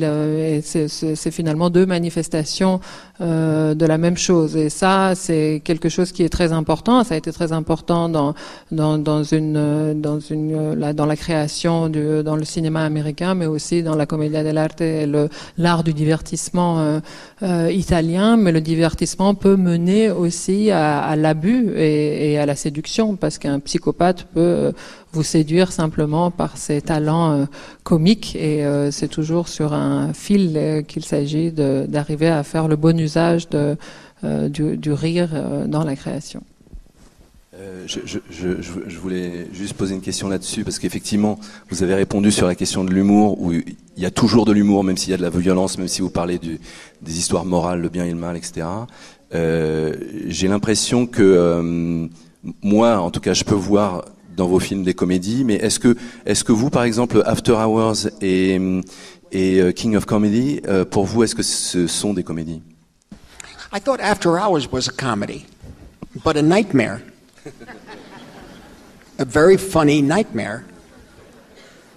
[0.64, 2.80] c'est finalement deux manifestations
[3.20, 7.04] de la même chose et ça c'est quelque chose qui est très important.
[7.04, 8.34] Ça a été très important dans
[8.72, 13.46] dans, dans une dans une la, dans la création du, dans le cinéma américain mais
[13.46, 15.06] aussi dans la commedia dell'arte et
[15.58, 17.00] l'art du divertissement euh,
[17.42, 23.38] euh, italien, mais le divertissement peut mener aussi à, l'abus et, à la séduction, parce
[23.38, 24.72] qu'un psychopathe peut euh,
[25.14, 27.48] vous séduire simplement par ses talents
[27.84, 33.50] comiques, et c'est toujours sur un fil qu'il s'agit d'arriver à faire le bon usage
[33.50, 33.76] de,
[34.22, 35.30] du, rire
[35.66, 36.44] dans la création.
[37.60, 41.38] Euh, je, voulais juste poser une question là-dessus, parce qu'effectivement,
[41.70, 44.86] vous avez répondu sur la question de l'humour, où il y a toujours de l'humour,
[44.86, 47.90] même s'il y a de la violence, même si vous parlez des histoires morales, le
[47.90, 48.66] bien et le mal, etc.
[49.36, 49.94] Euh,
[50.28, 52.08] j'ai l'impression que, euh,
[52.62, 54.06] moi, en tout cas, je peux voir
[54.38, 58.08] dans vos films des comédies, mais est-ce que, est-ce que vous, par exemple, After Hours
[58.22, 58.58] et,
[59.76, 62.62] King of Comedy, pour vous, est-ce que ce sont des comédies?
[63.74, 65.46] I thought After Hours was a comedy,
[66.24, 67.02] but a nightmare.
[69.18, 70.66] A very funny nightmare.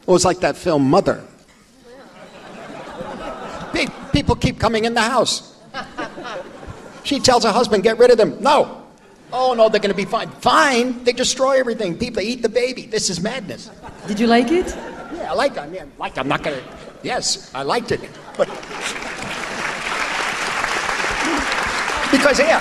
[0.01, 1.23] It was like that film Mother.
[4.13, 5.59] People keep coming in the house.
[7.03, 8.37] She tells her husband, get rid of them.
[8.43, 8.83] No.
[9.33, 10.29] Oh, no, they're going to be fine.
[10.29, 11.05] Fine.
[11.05, 11.97] They destroy everything.
[11.97, 12.85] People eat the baby.
[12.85, 13.71] This is madness.
[14.07, 14.67] Did you like it
[15.15, 15.57] Yeah, I like.
[15.57, 16.19] I mean, I like.
[16.19, 16.61] I'm not gonna.
[17.03, 18.01] Yes, I liked it,
[18.37, 18.49] but
[22.11, 22.61] because yeah,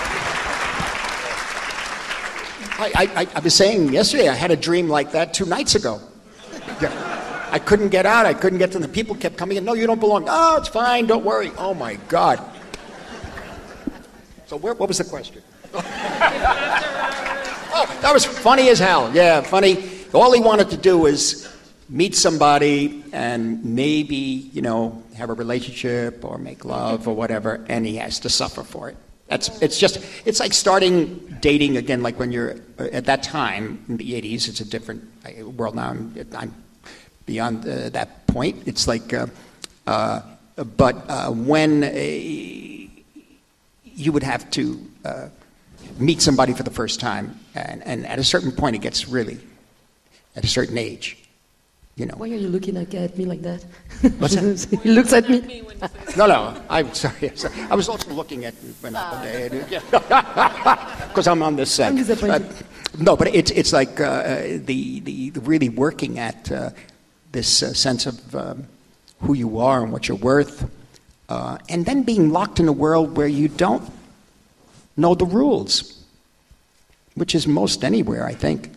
[2.82, 5.76] I, I, I- I was saying yesterday I had a dream like that two nights
[5.76, 6.02] ago.
[6.82, 7.48] Yeah.
[7.52, 8.26] I couldn't get out.
[8.26, 9.65] I couldn't get to the people kept coming in.
[9.65, 10.26] No, you don't belong.
[10.28, 11.06] Oh, it's fine.
[11.06, 11.52] Don't worry.
[11.58, 12.39] Oh my God.
[14.48, 15.44] So where, what was the question?
[15.74, 15.82] oh,
[18.02, 19.12] that was funny as hell.
[19.13, 19.89] Yeah, funny.
[20.13, 21.48] All he wanted to do was
[21.89, 27.86] meet somebody and maybe, you know, have a relationship or make love or whatever, and
[27.86, 28.98] he has to suffer for it.
[29.32, 33.82] That's, it's just, it's like starting dating again, like when you're, uh, at that time,
[33.88, 35.91] in the 80s, it's a different uh, world now.
[35.91, 36.54] I'm, I'm
[37.26, 38.63] beyond uh, that point.
[38.65, 39.28] It's like, uh,
[39.88, 40.22] uh,
[40.76, 41.82] but uh, when
[43.86, 44.86] you would have to
[45.98, 49.39] meet somebody for the first time, and, and at a certain point, it gets really,
[50.36, 51.17] at a certain age,
[52.01, 52.15] you know.
[52.17, 53.63] Why are you looking at at me like that?
[54.17, 54.79] What's that?
[54.83, 55.61] he looks at me.
[56.17, 57.29] No, no, I'm sorry.
[57.29, 57.53] I'm sorry.
[57.69, 58.93] I was also looking at you when
[61.07, 61.89] because I'm on this set.
[61.89, 62.41] I'm disappointed.
[62.41, 66.71] Uh, no, but it's it's like uh, the, the the really working at uh,
[67.31, 68.65] this uh, sense of um,
[69.21, 70.67] who you are and what you're worth,
[71.29, 73.85] uh, and then being locked in a world where you don't
[74.97, 76.03] know the rules,
[77.13, 78.71] which is most anywhere, I think.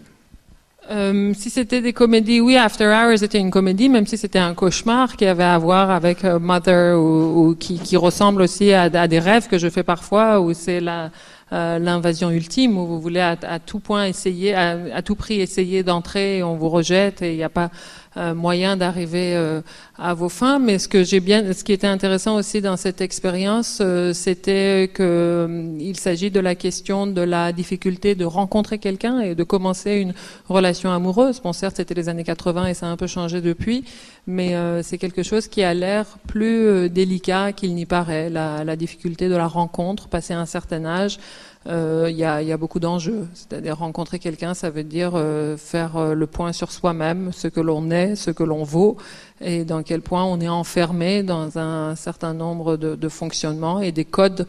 [0.91, 4.55] Euh, si c'était des comédies, oui, After Hours était une comédie, même si c'était un
[4.55, 9.19] cauchemar qui avait à voir avec euh, Mother ou, qui, qui ressemble aussi à, des
[9.19, 11.11] rêves que je fais parfois, où c'est la
[11.53, 16.39] euh, l'invasion ultime, où vous voulez à, tout point essayer, à, tout prix essayer d'entrer,
[16.39, 17.71] et on vous rejette et il n'y a pas
[18.17, 19.61] moyen d'arriver euh,
[19.99, 20.59] à vos fins.
[20.59, 24.91] Mais ce que j'ai bien, ce qui était intéressant aussi dans cette expérience, euh, c'était
[24.93, 29.45] que euh, il s'agit de la question de la difficulté de rencontrer quelqu'un et de
[29.45, 30.15] commencer une
[30.49, 31.41] relation amoureuse.
[31.41, 33.85] Bon, certes, c'était les années 80 et ça a un peu changé depuis,
[34.27, 38.31] mais euh, c'est quelque chose qui a l'air plus euh, délicat qu'il n'y paraît.
[38.31, 41.19] La, la difficulté de la rencontre, passer un certain âge.
[41.67, 43.27] Euh, Il y, a, beaucoup d'enjeux.
[43.35, 47.61] C'est-à-dire rencontrer quelqu'un, ça veut dire euh, faire euh, le point sur soi-même, ce que
[47.61, 48.97] l'on est, ce que l'on vaut,
[49.41, 54.05] et dans quel point on est enfermé dans un certain nombre de, fonctionnements et des
[54.05, 54.47] codes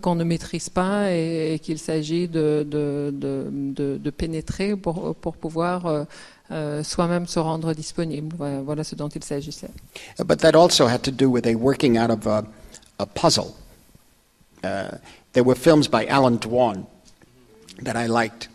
[0.00, 6.06] qu'on ne maîtrise pas et, qu'il s'agit de, de, pénétrer pour, pouvoir
[6.82, 8.36] soi-même se rendre disponible.
[8.64, 9.70] Voilà, ce dont il s'agissait.
[10.24, 12.26] But that also had to do with a working out of
[13.14, 13.54] puzzle.
[14.64, 14.96] Uh,
[15.32, 16.86] there were films by Alan Dwan
[17.80, 18.48] that I liked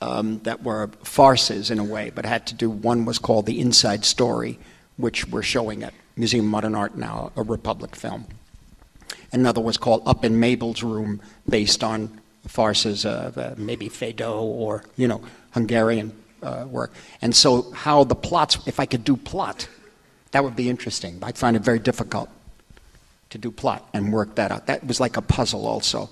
[0.00, 2.68] um, that were farces in a way, but had to do.
[2.70, 4.58] One was called The Inside Story,
[4.96, 8.26] which we're showing at Museum of Modern Art now, a Republic film.
[9.32, 14.84] Another was called Up in Mabel's Room, based on farces of uh, maybe Feydeau or
[14.96, 16.92] you know Hungarian uh, work.
[17.22, 19.68] And so, how the plots, if I could do plot,
[20.32, 21.18] that would be interesting.
[21.22, 22.28] I'd find it very difficult
[23.34, 24.66] to do plot and work that out.
[24.66, 26.08] That was like a puzzle, also.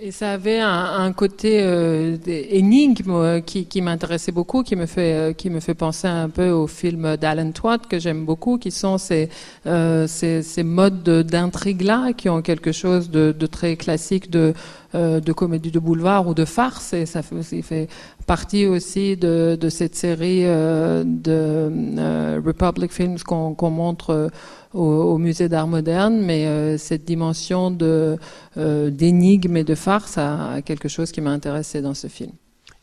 [0.00, 5.50] Et ça avait un, côté euh, énigme qui, m'intéressait beaucoup, qui me fait euh, qui
[5.50, 9.28] me fait penser un peu aux films d'Alan Twat que j'aime beaucoup, qui sont ces
[9.66, 14.54] euh, ces, modes de- d'intrigue là, qui ont quelque chose de, très classique de
[14.94, 17.88] de comédie de boulevard ou de farce, et ça fait aussi fait
[18.26, 24.30] partie aussi de, cette série de Republic Films qu'on montre
[24.74, 28.18] au, au musée d'art moderne, mais euh, cette dimension de
[28.56, 32.32] euh, d'énigme et de farce a, a quelque chose qui m'a intéressé dans ce film.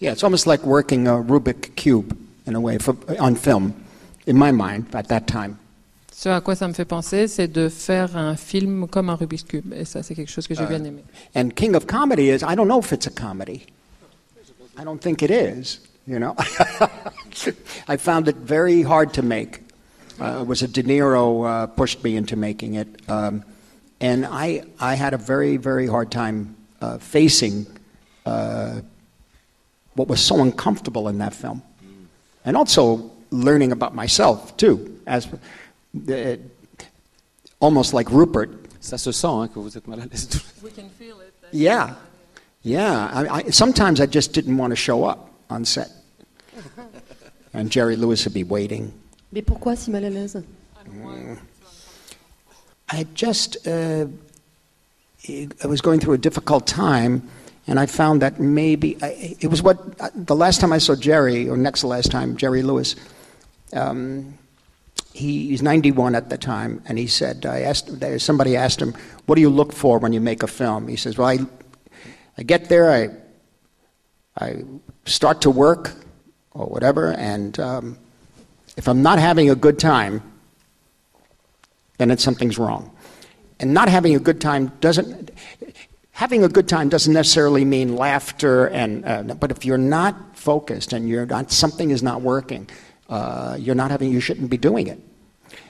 [0.02, 2.13] Yeah, it's almost like working a Rubik cube
[2.48, 3.74] in a way for, on film,
[4.28, 5.56] in my mind at that time.
[6.12, 9.44] Ce à quoi ça me fait penser, c'est de faire un film comme un Rubik's
[9.44, 11.04] Cube, et ça c'est quelque chose que j'ai bien aimé.
[11.36, 13.65] And King of Comedy is, I don't know if it's a comedy.
[14.77, 16.33] I don't think it is, you know.
[17.90, 19.64] I found it very hard to make.
[20.19, 22.87] Uh, it was a De Niro uh, pushed me into making it.
[23.09, 23.43] Um,
[23.99, 27.65] and I, I had a very, very hard time uh, facing
[28.25, 28.81] uh,
[29.95, 31.61] what was so uncomfortable in that film.
[32.45, 35.27] And also learning about myself, too, as
[36.09, 36.35] uh,
[37.59, 38.49] almost like Rupert.
[38.81, 40.29] Ça se sent hein, que vous êtes mal à l'aise.
[41.51, 41.95] Yeah,
[42.61, 43.09] yeah.
[43.11, 45.89] I, I, sometimes I just didn't want to show up on set,
[47.53, 48.93] and Jerry Lewis would be waiting.
[49.32, 50.44] Mais pourquoi si mal à l'aise
[52.88, 54.06] I just uh,
[55.28, 57.28] I was going through a difficult time,
[57.67, 59.78] and I found that maybe I, it was what
[60.15, 62.96] the last time I saw Jerry, or next to last time, Jerry Lewis.
[63.73, 64.38] Um,
[65.13, 68.94] he, he's 91 at the time, and he said, I asked, somebody asked him,
[69.26, 70.88] What do you look for when you make a film?
[70.90, 71.40] He says, Well, I,
[72.38, 73.10] I get there, I,
[74.38, 74.63] I
[75.06, 75.94] start to work,
[76.52, 77.98] or whatever, and um,
[78.78, 80.21] if I'm not having a good time,
[81.98, 82.92] then it's, something's wrong.
[83.60, 85.32] And not having a good time doesn't,
[86.12, 90.92] having a good time doesn't necessarily mean laughter, and, uh, but if you're not focused
[90.92, 92.69] and you're not, something is not working,
[93.10, 95.00] uh, you're not having, you shouldn't be doing it.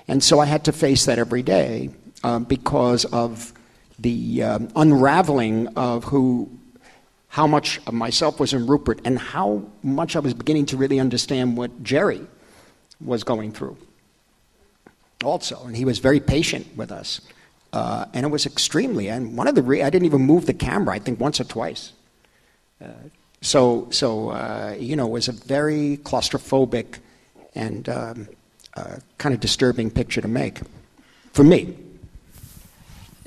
[0.08, 1.90] And so I had to face that every day
[2.24, 3.54] uh, because of
[4.00, 6.50] the um, unraveling of who,
[7.28, 11.00] how much of myself was in Rupert and how much I was beginning to really
[11.00, 12.26] understand what Jerry
[13.00, 13.78] was going through
[15.24, 15.64] also.
[15.66, 17.22] And he was very patient with us.
[17.74, 20.54] Uh, and it was extremely, and one of the, re- I didn't even move the
[20.54, 21.92] camera, I think once or twice.
[22.82, 22.88] Uh,
[23.42, 27.00] so, so uh, you know, it was a very claustrophobic
[27.54, 28.30] and um,
[28.76, 30.60] uh, kind of disturbing picture to make
[31.34, 31.76] for me.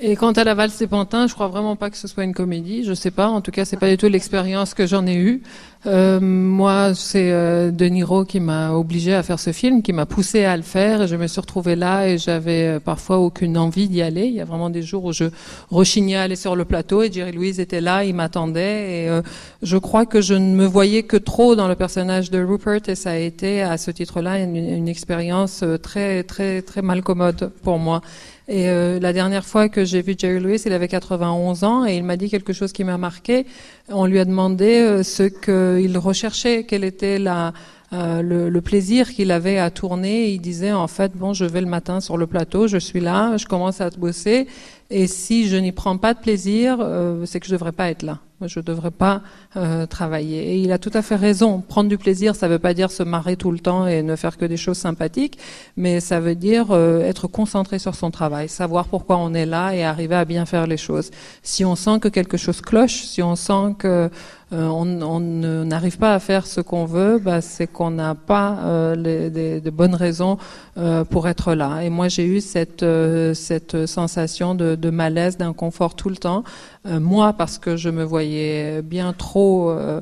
[0.01, 2.33] Et quant à la valse des pantins, je crois vraiment pas que ce soit une
[2.33, 2.85] comédie.
[2.85, 3.27] Je sais pas.
[3.27, 5.43] En tout cas, c'est pas du tout l'expérience que j'en ai eue.
[5.85, 10.45] Euh, moi, c'est euh, De qui m'a obligé à faire ce film, qui m'a poussé
[10.45, 11.05] à le faire.
[11.05, 14.27] Je me suis retrouvée là et j'avais euh, parfois aucune envie d'y aller.
[14.27, 15.25] Il y a vraiment des jours où je
[15.69, 19.03] rechignais à aller sur le plateau et Jerry Louise était là, il m'attendait.
[19.03, 19.21] Et euh,
[19.63, 22.95] je crois que je ne me voyais que trop dans le personnage de Rupert et
[22.95, 27.51] ça a été à ce titre-là une, une expérience euh, très très très mal commode
[27.63, 28.01] pour moi.
[28.49, 31.97] Et euh, la dernière fois que j'ai vu Jerry Lewis, il avait 91 ans et
[31.97, 33.45] il m'a dit quelque chose qui m'a marqué.
[33.89, 37.53] On lui a demandé euh, ce qu'il recherchait, quel était la,
[37.93, 40.31] euh, le, le, plaisir qu'il avait à tourner.
[40.31, 43.37] Il disait en fait, bon, je vais le matin sur le plateau, je suis là,
[43.37, 44.47] je commence à bosser
[44.89, 48.01] et si je n'y prends pas de plaisir, euh, c'est que je devrais pas être
[48.01, 48.19] là.
[48.45, 49.21] Je ne devrais pas
[49.57, 50.53] euh, travailler.
[50.53, 51.59] Et il a tout à fait raison.
[51.59, 54.15] Prendre du plaisir, ça ne veut pas dire se marrer tout le temps et ne
[54.15, 55.37] faire que des choses sympathiques,
[55.75, 59.75] mais ça veut dire euh, être concentré sur son travail, savoir pourquoi on est là
[59.75, 61.11] et arriver à bien faire les choses.
[61.43, 64.09] Si on sent que quelque chose cloche, si on sent que
[64.51, 69.59] on, on n'arrive pas à faire ce qu'on veut, bah, c'est qu'on n'a pas euh,
[69.59, 70.37] de bonnes raisons
[70.77, 71.81] euh, pour être là.
[71.83, 76.43] Et moi, j'ai eu cette, euh, sensation de, de malaise, d'inconfort tout le temps.
[76.87, 80.01] Euh, moi, parce que je me voyais bien trop euh,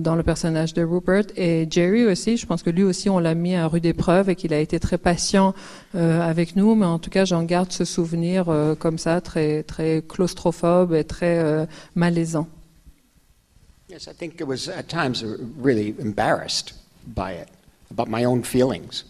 [0.00, 1.24] dans le personnage de Rupert.
[1.36, 4.36] Et Jerry aussi, je pense que lui aussi, on l'a mis à rude épreuve et
[4.36, 5.54] qu'il a été très patient
[5.94, 6.74] avec nous.
[6.74, 8.46] Mais en tout cas, j'en garde ce souvenir
[8.78, 12.46] comme ça, très, très claustrophobe et très malaisant.
[13.90, 16.74] Yes, I think it was at times really embarrassed
[17.08, 17.48] by it,
[17.90, 19.02] about my own feelings.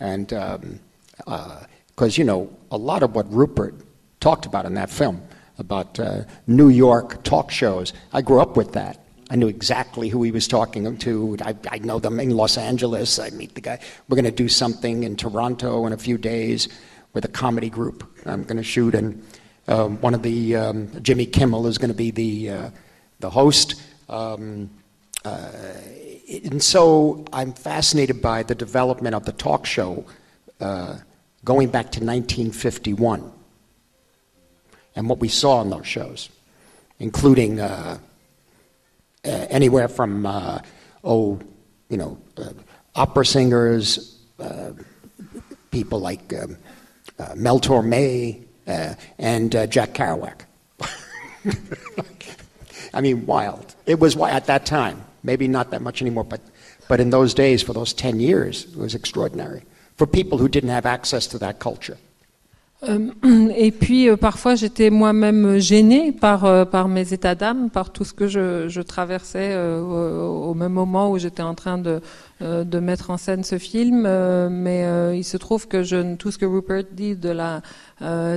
[0.00, 0.80] And because, um,
[1.26, 3.74] uh, you know, a lot of what Rupert
[4.20, 5.22] talked about in that film,
[5.56, 9.02] about uh, New York talk shows, I grew up with that.
[9.30, 11.38] I knew exactly who he was talking to.
[11.40, 13.18] I, I know them in Los Angeles.
[13.18, 13.78] I meet the guy.
[14.10, 16.68] We're going to do something in Toronto in a few days
[17.14, 18.06] with a comedy group.
[18.26, 19.26] I'm going to shoot, and
[19.68, 22.70] um, one of the um, Jimmy Kimmel is going to be the uh,
[23.20, 23.80] the host.
[24.08, 24.70] Um,
[25.24, 25.50] uh,
[26.44, 30.04] and so I'm fascinated by the development of the talk show
[30.60, 30.96] uh,
[31.44, 33.32] going back to 1951
[34.94, 36.28] and what we saw in those shows,
[36.98, 37.98] including uh,
[39.24, 40.58] anywhere from, uh,
[41.04, 41.38] oh,
[41.88, 42.52] you know, uh,
[42.94, 44.72] opera singers, uh,
[45.70, 46.56] people like um,
[47.36, 50.42] Mel Torme and Jack Kerouac.
[52.94, 53.74] I mean, wild.
[53.86, 56.40] It was at that time, maybe not that much anymore, but,
[56.88, 59.62] but in those days, for those 10 years, it was extraordinary
[59.96, 61.96] for people who didn't have access to that culture.
[62.88, 63.10] Euh,
[63.56, 68.04] et puis euh, parfois j'étais moi-même gênée par euh, par mes états d'âme, par tout
[68.04, 72.00] ce que je, je traversais au, au, même moment où j'étais en train de
[72.40, 74.02] de mettre en scène ce film.
[74.50, 77.62] mais il se trouve que je, tout ce que Rupert dit de la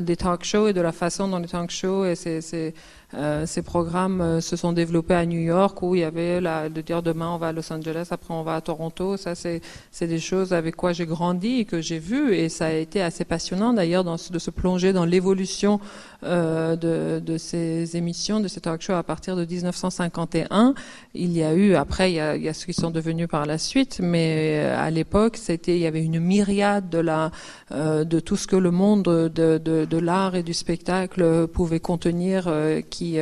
[0.02, 2.76] des talk shows et de la façon dont les talk shows et c'est
[3.14, 6.70] euh, ces programmes euh, se sont développés à New York où il y avait la,
[6.70, 9.16] de dire demain on va à Los Angeles, après on va à Toronto.
[9.16, 9.62] Ça, c'est,
[10.02, 13.26] des choses avec quoi j'ai grandi et que j'ai vu et ça a été assez
[13.26, 15.80] passionnant d'ailleurs de se plonger dans l'évolution
[16.24, 20.74] euh, de, de, ces émissions, de ces talk shows à partir de 1951.
[21.14, 23.28] Il y a eu, après, il y a, il y a ceux qui sont devenus
[23.28, 27.32] par la suite, mais à l'époque, c'était, il y avait une myriade de la,
[27.72, 32.52] de tout ce que le monde de, de, de l'art et du spectacle pouvait contenir,
[32.90, 33.20] qui qui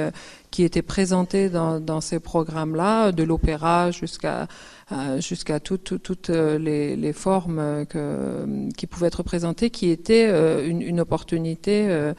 [0.51, 4.47] qui étaient présentés dans, ces programmes-là, de l'opéra jusqu'à
[5.17, 7.85] jusqu'à toutes, toutes les, formes
[8.77, 10.29] qui pouvaient être présentées, qui étaient
[10.67, 12.11] une opportunité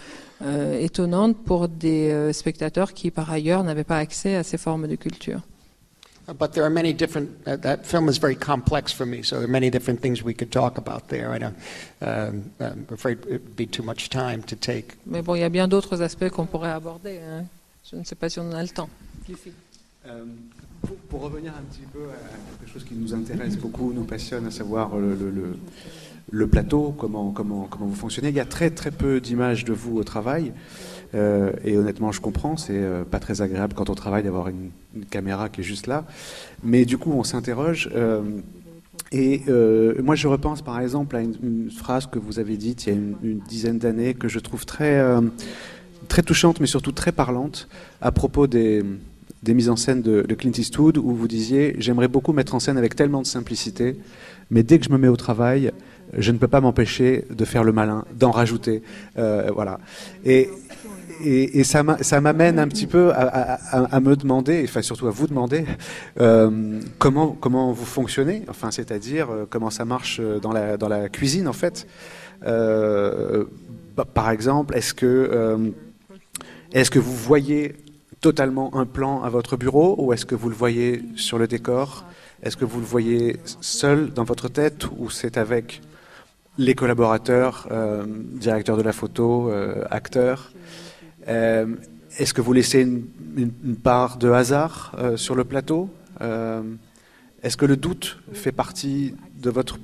[0.80, 5.40] étonnante pour des spectateurs qui, par ailleurs, n'avaient pas accès à ces formes de culture.
[6.26, 7.30] But there are many different.
[7.46, 10.32] Uh, that film is very complex for me, so there are many different things we
[10.32, 11.30] could talk about there.
[11.32, 11.56] I don't,
[12.00, 14.96] um, I'm afraid it would be too much time to take.
[15.04, 17.18] Mais bon, il y a bien d'autres aspects qu'on pourrait aborder.
[17.18, 17.44] Hein.
[17.90, 18.88] Je ne sais pas si on a le temps.
[20.06, 20.24] Euh,
[20.80, 24.46] pour, pour, revenir un petit peu à quelque chose qui nous intéresse beaucoup, nous passionne,
[24.46, 25.58] à savoir le, le, le,
[26.30, 28.30] le plateau, comment, comment, comment vous fonctionnez.
[28.30, 30.52] Il y a très très peu d'images de vous au travail.
[31.14, 34.70] Euh, et honnêtement, je comprends, c'est euh, pas très agréable quand on travaille d'avoir une,
[35.10, 36.04] caméra qui est juste là.
[36.62, 37.90] Mais du coup, on s'interroge.
[37.94, 38.22] Euh,
[39.12, 42.88] et euh, moi, je repense par exemple à une, phrase que vous avez dite il
[42.90, 45.02] y a une, dizaine d'années que je trouve très,
[46.24, 47.68] touchante, mais surtout très parlante
[48.00, 48.84] à propos des,
[49.46, 52.96] mises en scène de, Clint Eastwood, où vous disiez J'aimerais beaucoup mettre en scène avec
[52.96, 53.96] tellement de simplicité,
[54.50, 55.72] mais dès que je me mets au travail,
[56.16, 58.82] je ne peux pas m'empêcher de faire le malin, d'en rajouter.
[59.16, 59.78] Voilà.
[60.24, 60.48] Et,
[61.22, 61.82] et, ça
[62.20, 65.64] m'amène un petit peu à, me demander, enfin surtout à vous demander,
[66.20, 71.48] euh, comment, vous fonctionnez, enfin c'est-à-dire euh, comment ça marche dans la, dans la cuisine
[71.48, 71.86] en fait.
[72.46, 73.44] Euh,
[74.14, 75.70] par exemple, est-ce que, euh,
[76.90, 77.76] que vous voyez
[78.20, 82.04] totalement un plan à votre bureau ou est-ce que vous le voyez sur le décor?
[82.42, 85.80] Est-ce que vous le voyez seul dans votre tête ou c'est avec
[86.58, 90.52] les collaborateurs, euh, directeurs de la photo, euh, acteurs?
[91.28, 91.66] Euh,
[92.18, 95.90] Est-ce que vous laissez une, part de hasard euh, sur le plateau?
[96.20, 96.62] Euh,
[97.42, 99.78] Est-ce que le doute fait partie de votre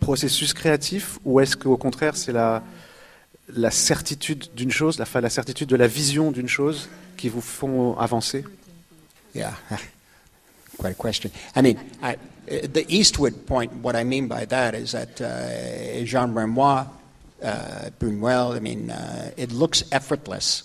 [0.00, 2.62] processus créatif ou est-ce qu'au contraire c'est la,
[3.70, 8.44] certitude d'une chose, la, la certitude de la vision d'une chose qui vous font avancer?
[9.34, 9.54] Yeah,
[10.78, 11.30] quite a question.
[11.56, 12.16] I mean, I,
[12.46, 16.86] the Eastwood point, what I mean by that is that uh, Jean Renoir,
[17.42, 20.64] uh, Buñuel, I mean, uh, it looks effortless.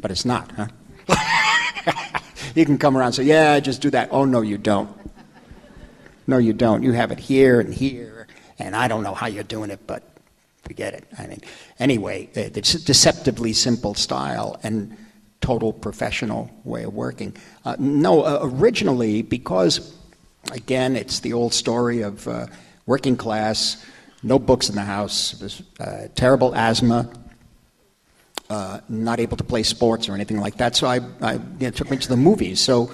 [0.00, 0.68] But it's not, huh?
[2.54, 4.08] you can come around and say, yeah, just do that.
[4.10, 4.90] Oh, no, you don't.
[6.26, 6.82] No, you don't.
[6.82, 8.26] You have it here and here,
[8.58, 10.02] and I don't know how you're doing it, but
[10.62, 11.04] forget it.
[11.18, 11.40] I mean,
[11.78, 14.96] anyway, it's a deceptively simple style and
[15.40, 17.36] total professional way of working.
[17.64, 19.94] Uh, no, uh, originally, because,
[20.52, 22.46] again, it's the old story of uh,
[22.86, 23.84] working class,
[24.22, 27.12] no books in the house, uh, terrible asthma,
[28.52, 30.76] uh, not able to play sports or anything like that.
[30.76, 31.38] So I, I
[31.70, 32.60] took me to the movies.
[32.60, 32.92] So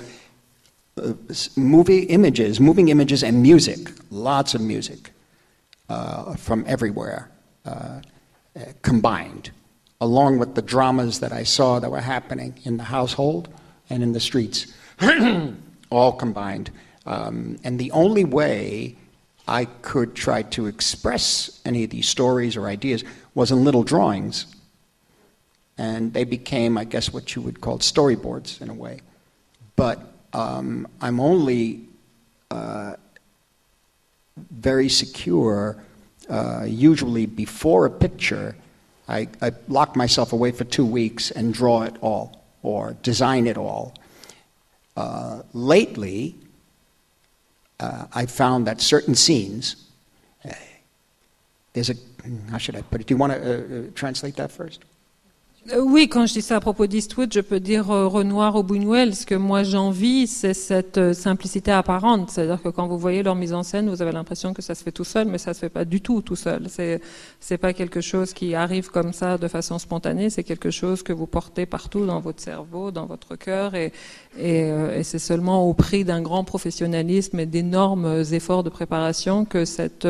[0.97, 1.15] uh,
[1.57, 5.11] movie images, moving images, and music, lots of music
[5.89, 7.29] uh, from everywhere
[7.67, 8.03] uh,
[8.83, 9.51] combined,
[10.01, 13.49] along with the dramas that I saw that were happening in the household
[13.91, 14.73] and in the streets,
[15.91, 16.71] all combined.
[17.05, 18.95] Um, and the only way
[19.49, 23.03] I could try to express any of these stories or ideas
[23.35, 24.47] was in little drawings
[25.79, 29.01] and they became, I guess, what you would call storyboards in a way.
[29.77, 30.01] But
[30.33, 31.87] um, I'm only
[32.51, 32.95] uh,
[34.51, 35.83] very secure,
[36.29, 38.57] uh, usually before a picture.
[39.09, 43.57] I, I, lock myself away for two weeks and draw it all or design it
[43.57, 43.95] all.
[44.97, 46.35] Uh, lately,
[47.81, 49.77] uh, I found that certain scenes,
[50.45, 50.53] uh,
[51.73, 51.95] there's a,
[52.51, 53.07] how should I put it?
[53.07, 54.85] Do you want to uh, translate that first?
[55.77, 59.15] Oui, quand je dis ça à propos d'Eastwood, je peux dire euh, Renoir ou Buñuel.
[59.15, 62.31] Ce que moi j'envie, c'est cette euh, simplicité apparente.
[62.31, 64.83] C'est-à-dire que quand vous voyez leur mise en scène, vous avez l'impression que ça se
[64.83, 66.69] fait tout seul, mais ça se fait pas du tout tout seul.
[66.71, 67.03] C'est
[67.39, 70.31] c'est pas quelque chose qui arrive comme ça de façon spontanée.
[70.31, 73.93] C'est quelque chose que vous portez partout dans votre cerveau, dans votre cœur, et
[74.39, 79.45] et, euh, et c'est seulement au prix d'un grand professionnalisme et d'énormes efforts de préparation
[79.45, 80.07] que cette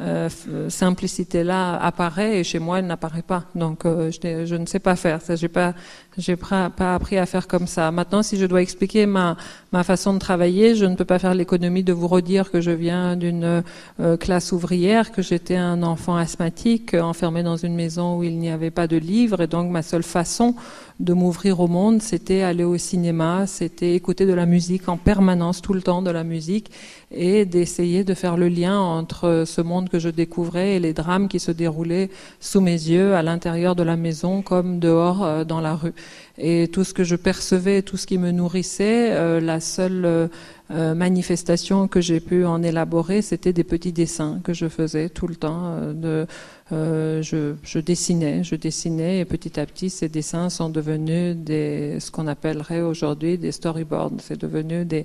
[0.00, 0.28] euh,
[0.68, 3.44] simplicité-là apparaît et chez moi elle n'apparaît pas.
[3.54, 5.36] Donc euh, je, je, ne sais pas faire ça.
[5.36, 5.72] J'ai pas
[6.18, 7.90] j'ai pas appris à faire comme ça.
[7.90, 9.36] Maintenant, si je dois expliquer ma
[9.74, 12.70] ma façon de travailler, je ne peux pas faire l'économie de vous redire que je
[12.70, 13.64] viens d'une
[13.98, 18.50] euh, classe ouvrière, que j'étais un enfant asthmatique enfermé dans une maison où il n'y
[18.50, 20.54] avait pas de livres et donc ma seule façon
[21.00, 25.60] de m'ouvrir au monde, c'était aller au cinéma, c'était écouter de la musique en permanence,
[25.60, 26.70] tout le temps de la musique,
[27.10, 31.26] et d'essayer de faire le lien entre ce monde que je découvrais et les drames
[31.26, 35.60] qui se déroulaient sous mes yeux, à l'intérieur de la maison comme dehors euh, dans
[35.60, 35.94] la rue.
[36.36, 40.30] Et tout ce que je percevais, tout ce qui me nourrissait, euh, la seule
[40.70, 45.26] euh, manifestations que j'ai pu en élaborer, c'était des petits dessins que je faisais tout
[45.26, 45.76] le temps.
[45.76, 46.26] euh,
[46.72, 52.10] euh, je, dessinais, je dessinais, et petit à petit, ces dessins sont devenus des, ce
[52.10, 54.12] qu'on appellerait aujourd'hui des storyboards.
[54.20, 55.04] C'est devenu des,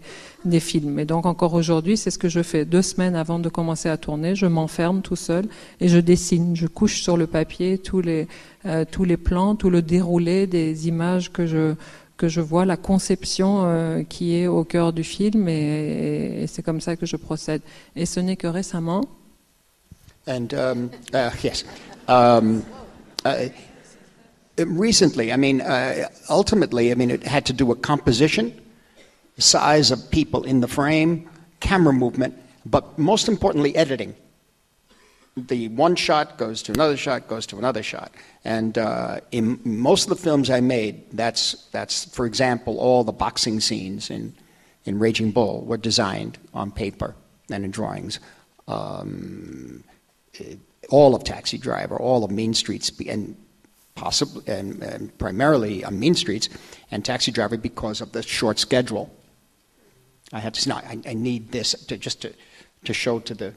[0.61, 0.99] films.
[0.99, 2.63] Et donc encore aujourd'hui, c'est ce que je fais.
[2.63, 5.45] Deux semaines avant de commencer à tourner, je m'enferme tout seul
[5.81, 6.55] et je dessine.
[6.55, 8.27] Je couche sur le papier tous les,
[8.65, 11.75] euh, tous les plans, tout le déroulé des images que je
[12.19, 16.61] que je vois la conception euh, qui est au cœur du film et, et c'est
[16.61, 17.61] comme ça que je procède.
[17.95, 19.05] Et ce n'est que récemment,
[20.27, 21.63] And um, uh, yes,
[22.07, 22.63] um,
[23.25, 23.49] uh,
[24.57, 28.53] recently, I mean, uh, ultimately, I mean, it had to do with composition,
[29.39, 31.27] size of people in the frame,
[31.61, 34.13] camera movement, but most importantly, editing.
[35.47, 38.11] The one shot goes to another shot, goes to another shot.
[38.43, 43.11] And uh, in most of the films I made, that's, that's, for example, all the
[43.11, 44.33] boxing scenes in,
[44.85, 47.15] in Raging Bull were designed on paper
[47.49, 48.19] and in drawings.
[48.67, 49.83] Um,
[50.89, 53.35] all of Taxi Driver, all of Mean Streets, and
[53.95, 56.49] possibly and, and primarily on Mean Streets,
[56.91, 59.13] and Taxi Driver because of the short schedule.
[60.31, 60.69] I had to.
[60.69, 62.33] No, I, I need this to just to,
[62.85, 63.53] to show to the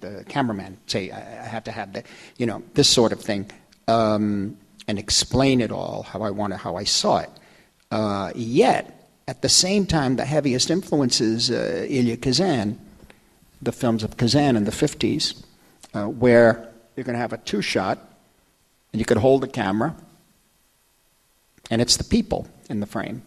[0.00, 0.78] the cameraman.
[0.86, 2.06] Say I, have to have that.
[2.36, 3.50] You know this sort of thing,
[3.88, 4.56] um,
[4.86, 7.30] and explain it all how I wanted, how I saw it.
[7.90, 12.78] Uh, yet at the same time, the heaviest influences uh, Ilya Kazan,
[13.60, 15.42] the films of Kazan in the fifties
[15.94, 17.98] uh, where you're going to have a two shot
[18.92, 19.94] and you could hold the camera
[21.70, 23.22] and it's the people in the frame.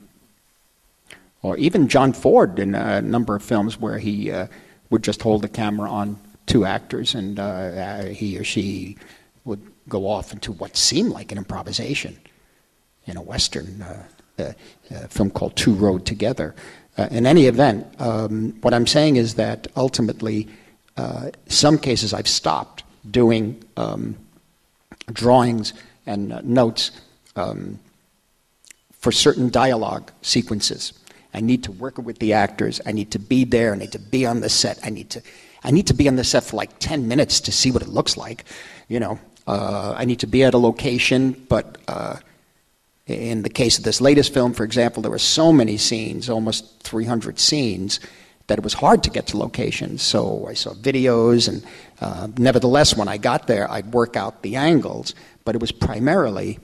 [1.41, 4.47] Or even John Ford in a number of films where he uh,
[4.89, 8.97] would just hold the camera on two actors and uh, he or she
[9.45, 12.17] would go off into what seemed like an improvisation
[13.05, 14.03] in a Western uh,
[14.39, 14.51] uh,
[14.91, 16.55] uh film called Two Road Together.
[16.97, 20.47] Uh, in any event, um, what I'm saying is that ultimately,
[21.47, 24.15] some cases I've stopped doing um,
[25.11, 25.73] drawings
[26.05, 26.91] and notes
[27.35, 27.79] um,
[28.91, 30.93] for certain dialogue sequences.
[31.33, 32.79] I need to work with the actors.
[32.85, 33.73] I need to be there.
[33.73, 34.79] I need to be on the set.
[34.83, 35.21] I need to,
[35.65, 37.87] I need to be on the set for like 10 minutes to see what it
[37.87, 38.45] looks like.
[38.87, 42.17] You know, uh, I need to be at a location, but uh,
[43.07, 46.81] in the case of this latest film, for example, there were so many scenes, almost
[46.83, 47.99] 300 scenes,
[48.45, 50.03] that it was hard to get to locations.
[50.03, 51.63] So I saw videos, and
[51.99, 56.59] uh, nevertheless, when I got there, I'd work out the angles, but it was primarily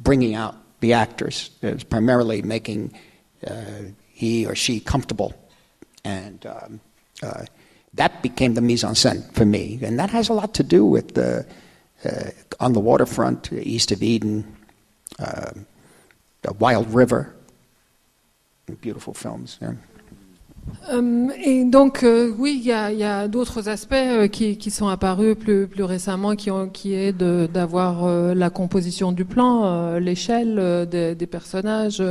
[0.00, 1.50] bringing out the actors.
[1.60, 2.94] It was primarily making
[3.46, 5.34] uh, he or she comfortable.
[6.02, 6.80] And um,
[7.22, 7.44] uh,
[7.94, 9.78] that became the mise en scène for me.
[9.82, 11.46] And that has a lot to do with the,
[12.04, 14.44] uh, on the waterfront, east of Eden,
[15.18, 15.52] uh,
[16.42, 17.34] the Wild River,
[18.80, 19.58] beautiful films.
[19.60, 19.74] Yeah.
[20.92, 25.66] Euh, et donc, euh, oui, il y a, d'autres aspects euh, qui, sont apparus plus,
[25.66, 32.02] plus récemment, qui, est d'avoir euh, la composition du plan, euh, l'échelle des, personnages.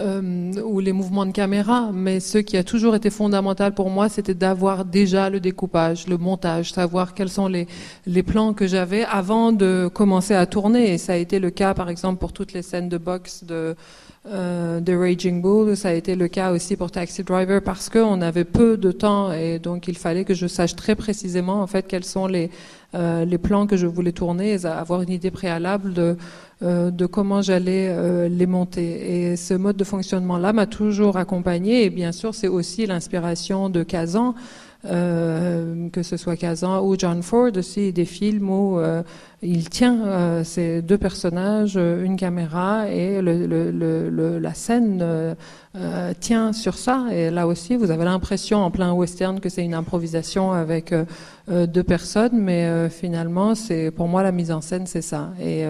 [0.00, 4.34] Ou les mouvements de caméra, mais ce qui a toujours été fondamental pour moi, c'était
[4.34, 7.68] d'avoir déjà le découpage, le montage, savoir quels sont les,
[8.06, 10.92] les plans que j'avais avant de commencer à tourner.
[10.92, 13.76] Et ça a été le cas, par exemple, pour toutes les scènes de boxe de,
[14.26, 15.76] euh, de Raging Bull.
[15.76, 19.30] Ça a été le cas aussi pour Taxi Driver parce qu'on avait peu de temps
[19.32, 22.50] et donc il fallait que je sache très précisément en fait quels sont les
[22.94, 26.16] euh, les plans que je voulais tourner et avoir une idée préalable de
[26.62, 29.30] euh, comment j'allais euh, les monter.
[29.32, 33.68] Et ce mode de fonctionnement là m'a toujours accompagné et bien sûr c'est aussi l'inspiration
[33.68, 34.34] de Kazan.
[34.86, 39.02] Euh, que ce soit Kazan ou John Ford aussi, des films où euh,
[39.40, 45.36] il tient euh, ces deux personnages, une caméra et la scène
[46.20, 47.06] tient sur ça.
[47.12, 50.94] Et là aussi, vous avez l'impression en plein western que c'est une improvisation avec
[51.48, 55.32] deux personnes, mais finalement, c'est pour moi la mise en scène, c'est ça.
[55.42, 55.64] Et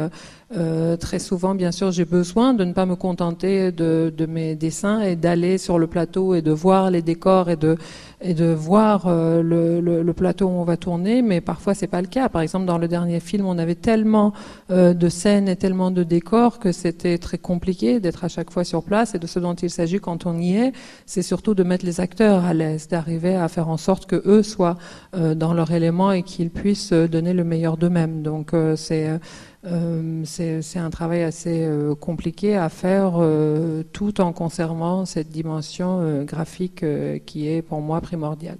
[1.00, 5.00] très souvent, bien sûr, j'ai besoin de ne pas me contenter de, de mes dessins
[5.00, 7.76] et d'aller sur le plateau et de voir les décors et de
[8.20, 11.86] et de voir euh, le, le, le, plateau où on va tourner, mais parfois c'est
[11.86, 12.28] pas le cas.
[12.28, 14.32] Par exemple, dans le dernier film, on avait tellement
[14.70, 18.64] euh, de scènes et tellement de décors que c'était très compliqué d'être à chaque fois
[18.64, 19.14] sur place.
[19.14, 20.72] Et de ce dont il s'agit quand on y est,
[21.06, 24.42] c'est surtout de mettre les acteurs à l'aise, d'arriver à faire en sorte que eux
[24.42, 24.76] soient
[25.14, 28.22] euh, dans leur élément et qu'ils puissent donner le meilleur d'eux-mêmes.
[28.22, 29.18] Donc euh, c'est
[29.66, 36.24] euh, c'est un travail assez euh, compliqué à faire euh, tout en conservant cette dimension
[36.24, 36.84] graphique
[37.26, 38.58] qui est pour moi primordiale.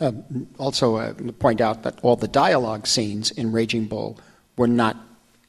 [0.00, 4.16] Um, also, uh, point out that all the dialogue scenes in Raging Bull
[4.56, 4.96] were not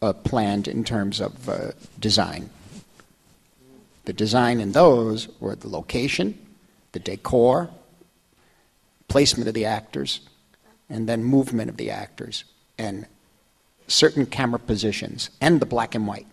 [0.02, 2.50] uh, planned in terms of uh, design.
[4.06, 6.38] The design in those were the location,
[6.92, 7.70] the decor,
[9.08, 10.22] placement of the actors,
[10.90, 12.44] and then movement of the actors,
[12.78, 13.06] and
[13.92, 16.28] certain camera positions, and the black and white.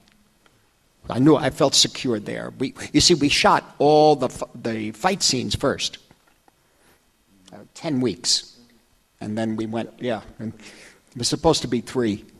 [1.10, 2.52] I knew I felt secure there.
[2.58, 5.98] We, you see, we shot all the, the fight scenes first,
[7.52, 8.56] uh, 10 weeks.
[9.20, 12.24] And then we went, yeah, and it was supposed to be three.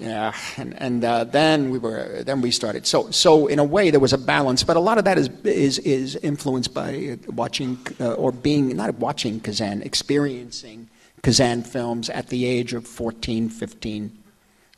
[0.00, 2.88] Yeah, and, and uh, then we were then we started.
[2.88, 5.30] So so in a way there was a balance, but a lot of that is
[5.44, 10.88] is is influenced by watching uh, or being not watching Kazan, experiencing
[11.26, 14.12] Kazan films at the age of 14, 15,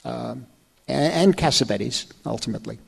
[0.07, 0.46] um,
[0.88, 2.78] and, and Cassavetes ultimately.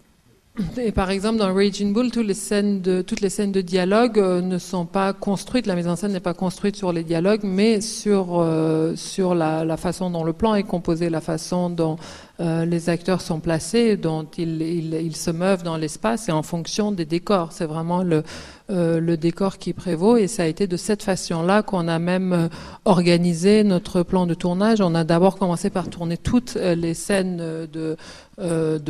[0.78, 4.18] Et par exemple, dans Raging Bull, toutes les scènes de, toutes les scènes de dialogue
[4.18, 7.42] euh, ne sont pas construites, la mise en scène n'est pas construite sur les dialogues,
[7.44, 11.98] mais sur, euh, sur la, la, façon dont le plan est composé, la façon dont
[12.41, 17.05] euh, les acteurs sont placés, dont ils, se meuvent dans l'espace et en fonction des
[17.05, 17.53] décors.
[17.53, 18.22] C'est vraiment le,
[18.70, 22.32] euh, le décor qui prévaut et ça a été de cette façon-là qu'on a même
[22.32, 22.49] euh,
[22.86, 24.80] organisé notre plan de tournage.
[24.80, 27.97] On a d'abord commencé par tourner toutes les scènes de,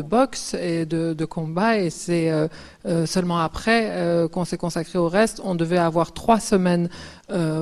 [0.02, 2.32] boxe et de combat et c'est
[3.06, 5.40] seulement après qu'on s'est consacré au reste.
[5.44, 6.88] On devait avoir trois semaines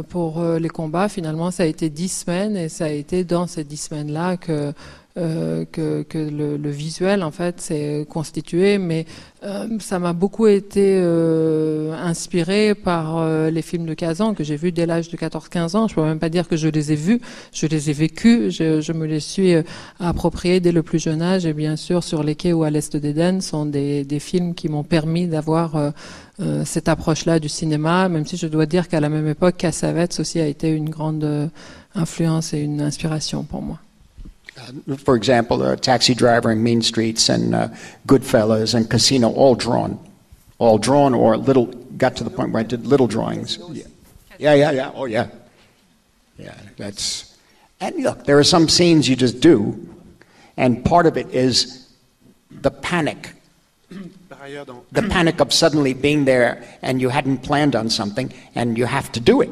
[0.08, 1.08] pour les combats.
[1.08, 4.72] Finalement, ça a été dix semaines et ça a été dans ces dix semaines-là que
[5.18, 9.04] euh, que, le, visuel en fait s'est constitué, mais
[9.42, 14.70] euh, ça m'a beaucoup été euh, inspiré par les films de Kazan que j'ai vus
[14.70, 15.88] dès l'âge de 14-15 ans.
[15.88, 17.20] Je peux même pas dire que je les ai vus,
[17.52, 19.54] je les ai vécus, je, me les suis
[19.98, 22.96] appropriés dès le plus jeune âge et bien sûr sur les quais ou à l'est
[22.96, 25.92] d'Éden sont des, des, films qui m'ont permis d'avoir
[26.64, 30.38] cette approche-là du cinéma, même si je dois dire qu'à la même époque, Cassavetes aussi
[30.38, 31.50] a été une grande
[31.94, 33.78] influence et une inspiration pour moi.
[34.58, 37.68] Uh, for example, Taxi Driver and Mean Streets and uh,
[38.06, 39.98] Goodfellas and Casino, all drawn.
[40.58, 43.58] All drawn or little, got to the point where I did little drawings.
[43.70, 43.84] Yeah,
[44.38, 44.70] yeah, yeah.
[44.72, 44.92] yeah.
[44.94, 45.28] Oh, yeah.
[46.38, 47.36] Yeah, that's.
[47.80, 49.88] And look, there are some scenes you just do,
[50.56, 51.88] and part of it is
[52.50, 53.34] the panic.
[53.90, 59.10] the panic of suddenly being there and you hadn't planned on something and you have
[59.12, 59.50] to do it.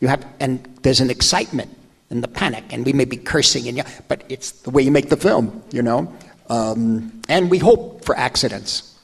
[0.00, 1.70] You have, and there's an excitement
[2.14, 4.92] and the panic, and we may be cursing, and yeah, but it's the way you
[4.92, 6.10] make the film, you know.
[6.48, 8.96] Um, and we hope for accidents.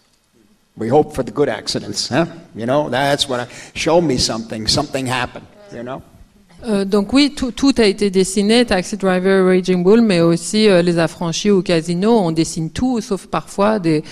[0.76, 2.26] We hope for the good accidents, huh?
[2.54, 6.02] You know, that's what I, show me something, something happened, you know.
[6.68, 10.98] Euh, donc oui, tout, a été dessiné, Taxi Driver, Raging Bull, mais aussi euh, Les
[10.98, 14.02] Affranchis ou Casino, on dessine tout, sauf parfois des,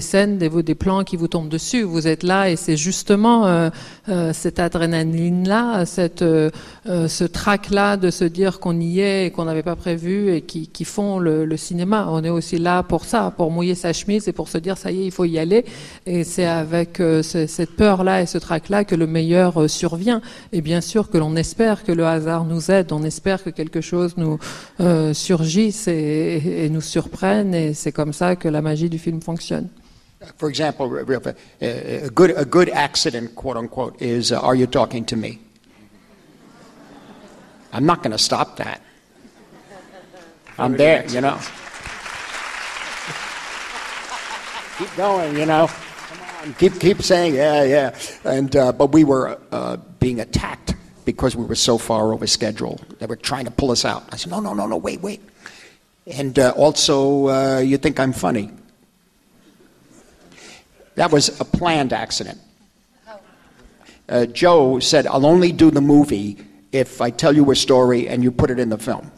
[0.00, 1.82] scènes, des, plans qui vous tombent dessus.
[1.82, 8.80] Vous êtes là et c'est justement euh, cette adrénaline-là, ce trac-là de se dire qu'on
[8.80, 12.06] y est et qu'on n'avait pas prévu et qui, qui font le, le, cinéma.
[12.10, 14.90] On est aussi là pour ça, pour mouiller sa chemise et pour se dire ça
[14.90, 15.66] y est, il faut y aller.
[16.06, 20.22] Et c'est avec cette peur-là et ce trac-là que le meilleur survient.
[20.52, 22.92] Et bien sûr que l'on espère que le hasard nous aide.
[22.92, 24.38] On espère que quelque chose nous
[24.80, 29.20] euh, surgisse et, et, nous surprenne, et c'est comme ça que la magie du film
[29.20, 29.68] fonctionne.
[30.38, 35.16] For example, a good, a good accident, quote unquote, is uh, Are you talking to
[35.16, 35.38] me?
[37.72, 38.80] I'm not going to stop that.
[40.58, 41.38] I'm there, you know.
[44.78, 45.68] keep going, you know.
[45.68, 47.94] Come on, keep keep saying, yeah, yeah.
[48.24, 50.74] And uh, but we were uh, being attacked
[51.08, 52.78] because we were so far over schedule.
[52.98, 54.04] They were trying to pull us out.
[54.12, 55.22] I said, no, no, no, no, wait, wait.
[56.06, 58.50] And uh, also, uh, you think I'm funny.
[60.96, 62.38] That was a planned accident.
[64.06, 66.36] Uh, Joe said, I'll only do the movie
[66.72, 69.10] if I tell you a story and you put it in the film.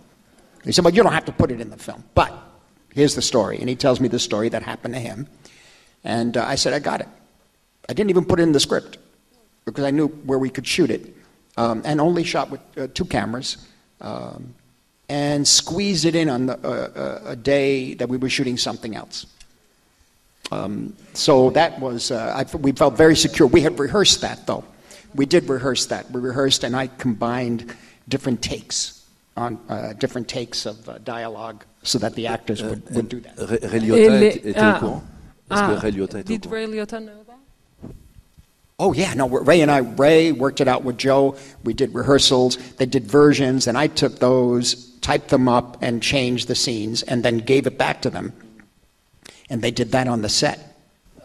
[0.62, 2.32] He said, Well, you don't have to put it in the film, but
[2.95, 3.59] here's the story.
[3.59, 5.26] And he tells me the story that happened to him.
[6.05, 7.09] And uh, I said, I got it.
[7.88, 8.99] I didn't even put it in the script
[9.64, 11.16] because I knew where we could shoot it
[11.61, 13.59] um, and only shot with uh, two cameras,
[14.01, 14.55] um,
[15.09, 18.97] and squeezed it in on the, uh, uh, a day that we were shooting something
[18.97, 19.27] else.
[20.53, 23.47] Um, so that was, uh, I, we felt very secure.
[23.47, 24.65] We had rehearsed that though.
[25.15, 26.11] We did rehearse that.
[26.11, 27.75] We rehearsed, and I combined
[28.09, 29.05] different takes
[29.37, 33.39] on uh, different takes of uh, dialogue so that the actors would, would do that.
[33.39, 35.03] Ray Liotta était au courant.
[35.51, 36.41] Est-ce que Ray Liotta était au courant?
[36.41, 37.20] Did Ray Liotta know that?
[38.83, 41.37] Oh, yeah, no, Ray and I, Ray worked it out with Joe.
[41.64, 46.49] We did rehearsals, they did versions, and I took those, typed them up, and changed
[46.49, 48.33] the scenes, and then gave it back to them.
[49.51, 50.70] And they did that on the set.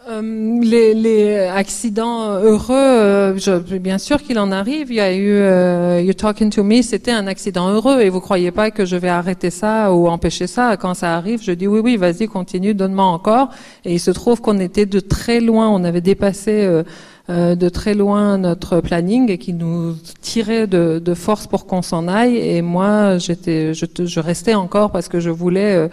[0.06, 4.92] Um, les, les, accidents heureux, euh, je, bien sûr qu'il en arrive.
[4.92, 8.20] Il y a eu uh, You Talking to Me, c'était un accident heureux et vous
[8.20, 10.76] croyez pas que je vais arrêter ça ou empêcher ça?
[10.76, 13.48] Quand ça arrive, je dis oui, oui, vas-y, continue, donne-moi encore.
[13.84, 16.84] Et il se trouve qu'on était de très loin, on avait dépassé euh, euh,
[17.28, 22.36] de très loin notre planning et qui nous tirait de, force pour qu'on s'en aille.
[22.36, 25.88] Et moi, j'étais, je, je restais encore parce que je voulais euh,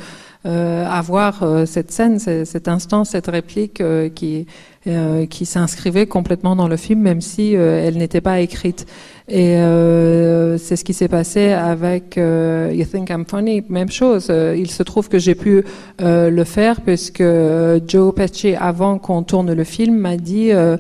[0.46, 4.46] euh, avoir euh, cette scène, ce- cet instant, cette réplique euh, qui
[4.86, 8.86] euh, qui s'inscrivait complètement dans le film, même si euh, elle n'était pas écrite.
[9.30, 14.28] Et euh, c'est ce qui s'est passé avec euh, You Think I'm Funny, même chose.
[14.30, 15.63] Euh, il se trouve que j'ai pu
[16.01, 20.78] euh, le faire puisque euh, Joe Pesci, avant qu'on tourne le film, m'a dit euh,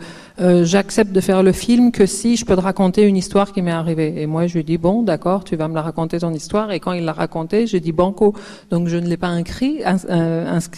[0.65, 3.71] j'accepte de faire le film que si je peux te raconter une histoire qui m'est
[3.71, 4.21] arrivée.
[4.21, 6.71] Et moi, je lui ai dit bon, d'accord, tu vas me la raconter ton histoire.
[6.71, 8.33] Et quand il l'a raconté, j'ai dit banco.
[8.71, 9.79] Donc je ne l'ai pas écrit,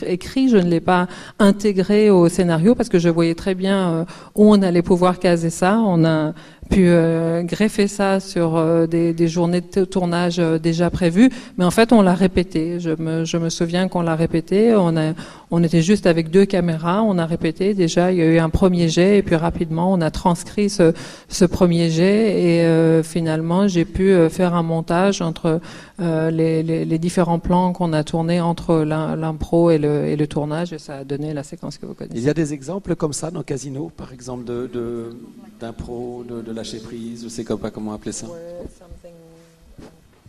[0.06, 1.08] écrit, je ne l'ai pas
[1.40, 4.06] intégré au scénario parce que je voyais très bien
[4.36, 5.80] où on allait pouvoir caser ça.
[5.80, 6.34] On a
[6.70, 11.66] pu euh, greffer ça sur euh, des, des journées de tournage euh, déjà prévues, mais
[11.66, 12.80] en fait on l'a répété.
[12.80, 14.74] Je me, je me souviens qu'on l'a répété.
[14.76, 15.14] On a,
[15.52, 17.74] on était juste avec deux caméras, on a répété.
[17.74, 20.94] Déjà il y a eu un premier jet et puis rapidement on a transcrit ce,
[21.30, 25.62] ce premier jet et euh, finalement j'ai pu euh, faire un montage entre
[26.02, 30.16] euh, les, les, les différents plans qu'on a tournés entre l'im- l'impro et le, et
[30.18, 32.18] le tournage et ça a donné la séquence que vous connaissez.
[32.18, 35.16] Il y a des exemples comme ça dans Casino, par exemple de de-
[35.60, 38.28] d'impro, de, de lâcher prise, je sais comme pas comment appeler ça.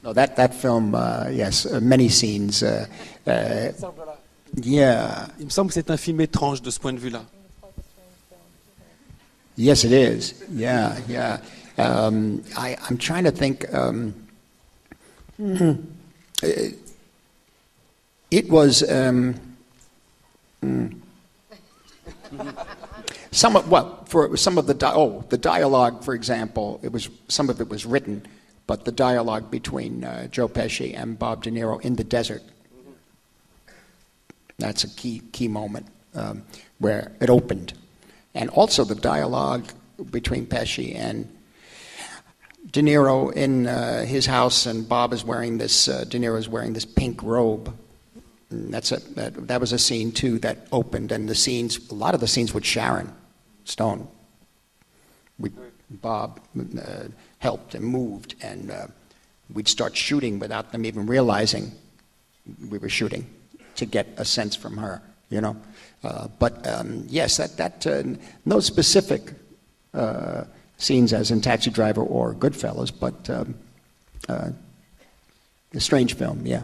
[0.05, 2.63] No, that that film, uh, yes, uh, many scenes.
[2.63, 2.87] Uh,
[3.29, 3.73] uh,
[4.63, 7.23] yeah, Il me semble que c'est un film étrange de ce point de vue-là.
[9.59, 10.35] yes, it is.
[10.55, 11.39] Yeah, yeah.
[11.79, 13.67] Um, I, I'm trying to think.
[13.75, 14.09] Um.
[14.09, 14.26] Uh,
[18.31, 18.89] it was.
[18.91, 19.35] Um,
[20.63, 20.97] mm.
[23.31, 27.09] some of well, for some of the di- oh, the dialogue, for example, it was
[27.29, 28.27] some of it was written,
[28.67, 32.43] but the dialogue between uh, Joe Pesci and Bob De Niro in the desert.
[34.59, 36.45] That's a key key moment um,
[36.79, 37.75] where it opened,
[38.35, 39.67] and also the dialogue
[40.11, 41.29] between Pesci and
[42.71, 45.89] De Niro in uh, his house, and Bob is wearing this.
[45.89, 47.73] Uh, De Niro is wearing this pink robe.
[48.51, 51.95] And that's a that, that was a scene too that opened, and the scenes, a
[51.95, 53.13] lot of the scenes with Sharon
[53.65, 54.09] Stone.
[55.39, 55.51] We,
[55.91, 57.05] Bob uh,
[57.39, 58.87] helped and moved, and uh,
[59.53, 61.73] we'd start shooting without them even realizing
[62.71, 63.29] we were shooting
[63.77, 65.57] to get a sense from her, you know.
[66.03, 68.03] Uh, but um, yes, that that uh,
[68.45, 69.33] no specific
[70.79, 73.55] scenes as in Taxi Driver or Goodfellas, but um,
[74.29, 74.51] uh,
[75.75, 76.63] a strange film, yeah.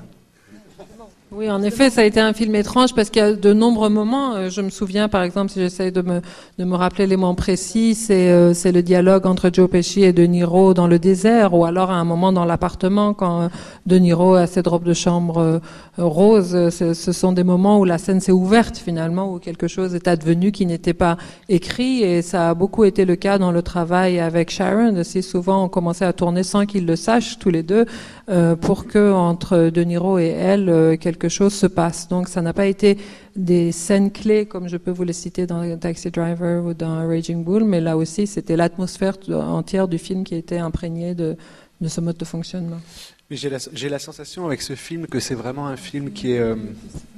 [1.35, 3.89] Oui, en effet, ça a été un film étrange parce qu'il y a de nombreux
[3.89, 4.35] moments.
[4.35, 6.21] euh, Je me souviens, par exemple, si j'essaie de me,
[6.59, 10.13] de me rappeler les moments précis, c'est euh, c'est le dialogue entre Joe Pesci et
[10.13, 13.49] De Niro dans le désert, ou alors à un moment dans l'appartement quand euh,
[13.87, 15.59] De Niro a ses robes de chambre euh,
[15.97, 16.55] roses.
[16.55, 20.09] euh, Ce, sont des moments où la scène s'est ouverte finalement, où quelque chose est
[20.09, 21.17] advenu qui n'était pas
[21.49, 24.95] écrit, et ça a beaucoup été le cas dans le travail avec Sharon.
[24.99, 27.87] Aussi souvent, on commençait à tourner sans qu'ils le sachent tous les deux,
[28.29, 32.07] euh, pour que entre De Niro et elle, euh, quelque chose se passe.
[32.09, 32.97] Donc, ça n'a pas été
[33.35, 37.43] des scènes clés comme je peux vous les citer dans Taxi Driver ou dans Raging
[37.43, 41.37] Bull, mais là aussi, c'était l'atmosphère entière du film qui était imprégnée de,
[41.85, 42.81] ce mode de fonctionnement.
[43.29, 46.55] Mais j'ai la, sensation avec ce film que c'est vraiment un film qui est euh,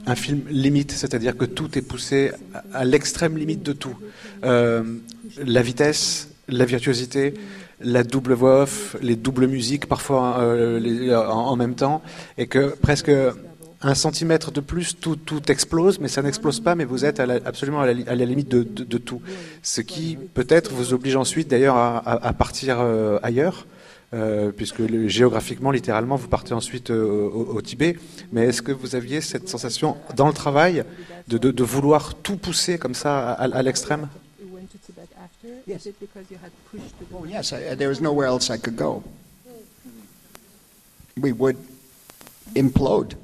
[0.06, 2.30] un film limite, c'est-à-dire que tout est poussé
[2.72, 3.96] à, l'extrême limite de tout.
[4.42, 7.34] La vitesse, la virtuosité,
[7.80, 12.02] la double voix off, les doubles musiques parfois euh, les- en, même temps,
[12.38, 13.10] et que presque
[13.82, 17.80] un centimètre de plus, tout, tout explose, mais ça n'explose pas, mais vous êtes absolument
[17.82, 19.20] à la, limite de, de- tout.
[19.62, 23.66] Ce qui peut-être vous oblige ensuite d'ailleurs à, partir euh, ailleurs.
[24.14, 27.04] euh, puisque géographiquement, littéralement, vous partez ensuite euh,
[27.56, 27.96] au, Tibet.
[28.32, 30.84] Mais est-ce que vous aviez cette sensation dans le travail
[31.26, 34.06] de, de- vouloir tout pousser comme ça à l'extrême?
[37.14, 39.04] Oh, yes, I, there was nowhere else I could go.
[41.16, 41.56] We would
[42.54, 43.14] implode,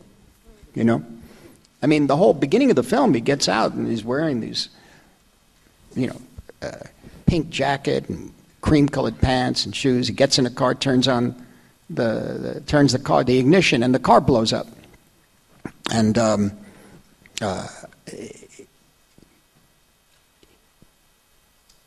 [0.75, 1.05] you know?
[1.83, 4.69] I mean, the whole beginning of the film, he gets out and he's wearing these,
[5.97, 6.21] you know,
[6.63, 6.87] uh,
[7.27, 10.09] pink jacket and cream colored pants and shoes.
[10.09, 11.35] He gets in a car, turns on
[11.89, 14.67] the, the turns the car, the ignition, and the car blows up.
[15.91, 16.53] And um,
[17.41, 17.67] uh,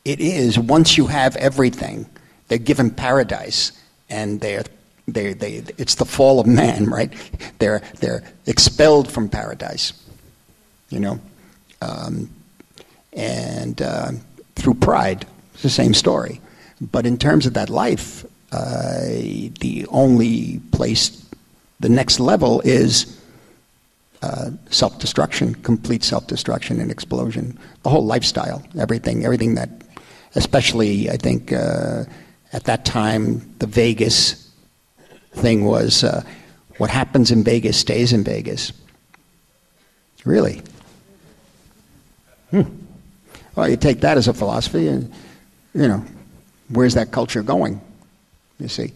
[0.04, 2.06] it is once you have everything,
[2.48, 3.72] they're given paradise,
[4.10, 4.64] and they're
[5.08, 7.12] they they it's the fall of man, right?
[7.58, 9.92] They're they're expelled from paradise,
[10.90, 11.20] you know,
[11.82, 12.30] um,
[13.12, 14.12] and uh,
[14.56, 16.40] through pride, it's the same story.
[16.80, 19.00] But in terms of that life, uh,
[19.60, 21.24] the only place,
[21.80, 23.20] the next level is
[24.22, 27.58] uh, self-destruction, complete self-destruction and explosion.
[27.82, 29.68] The whole lifestyle, everything, everything that,
[30.34, 32.04] especially, I think, uh,
[32.52, 34.50] at that time, the Vegas
[35.32, 36.22] thing was uh,
[36.78, 38.72] what happens in Vegas stays in Vegas.
[40.24, 40.62] Really?
[42.50, 42.62] Hmm.
[43.54, 45.12] Well, you take that as a philosophy, and,
[45.74, 46.04] you know,
[46.68, 47.80] where's that culture going?
[48.58, 48.92] You see?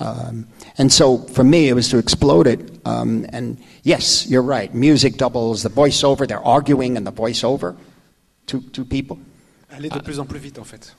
[0.00, 2.60] Um, and so for me, it was to explode it.
[2.84, 4.72] Um, and yes, you're right.
[4.72, 6.26] Music doubles the voiceover.
[6.26, 7.76] They're arguing in the voiceover.
[8.46, 9.18] Two, two people.
[9.70, 10.96] Aller de plus en plus vite, en fait.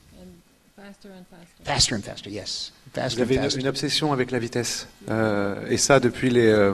[1.66, 2.72] Faster and faster, yes.
[2.94, 3.60] Faster Vous and avez une, faster.
[3.60, 4.88] une obsession avec la vitesse.
[5.10, 6.74] Euh, et ça, depuis les, euh,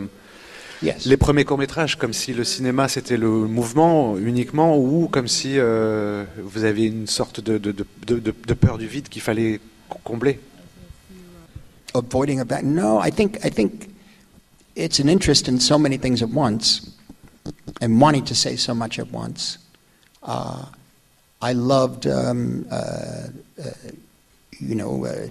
[0.84, 1.06] Yes.
[1.06, 6.26] les premiers courts-métrages, comme si le cinéma c'était le mouvement uniquement, ou comme si euh,
[6.38, 7.86] vous aviez une sorte de, de, de,
[8.20, 10.40] de- peur du vide qu'il fallait co- combler.
[11.94, 12.62] avoiding of that.
[12.64, 13.90] No, I think I think
[14.76, 16.82] it's an interest in so many things at once,
[17.82, 19.58] and wanting to say so much at once.
[20.24, 20.66] Uh,
[21.46, 23.28] I loved, um, uh,
[23.64, 23.70] uh,
[24.60, 25.28] you know, uh,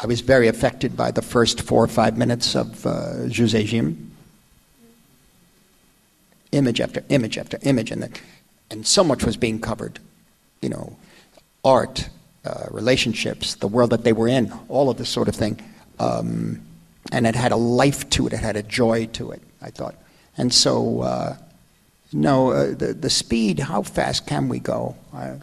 [0.00, 4.12] I was very affected by the first four or five minutes of uh, José Jim.
[6.52, 8.12] Image after image after image, and then,
[8.70, 9.98] and so much was being covered.
[10.62, 10.96] You know,
[11.64, 12.08] art,
[12.44, 15.60] uh, relationships, the world that they were in, all of this sort of thing.
[15.98, 16.62] Um,
[17.10, 19.96] and it had a life to it, it had a joy to it, I thought.
[20.38, 21.36] And so, uh,
[22.12, 24.94] no, uh, the, the speed, how fast can we go?
[25.14, 25.34] Uh,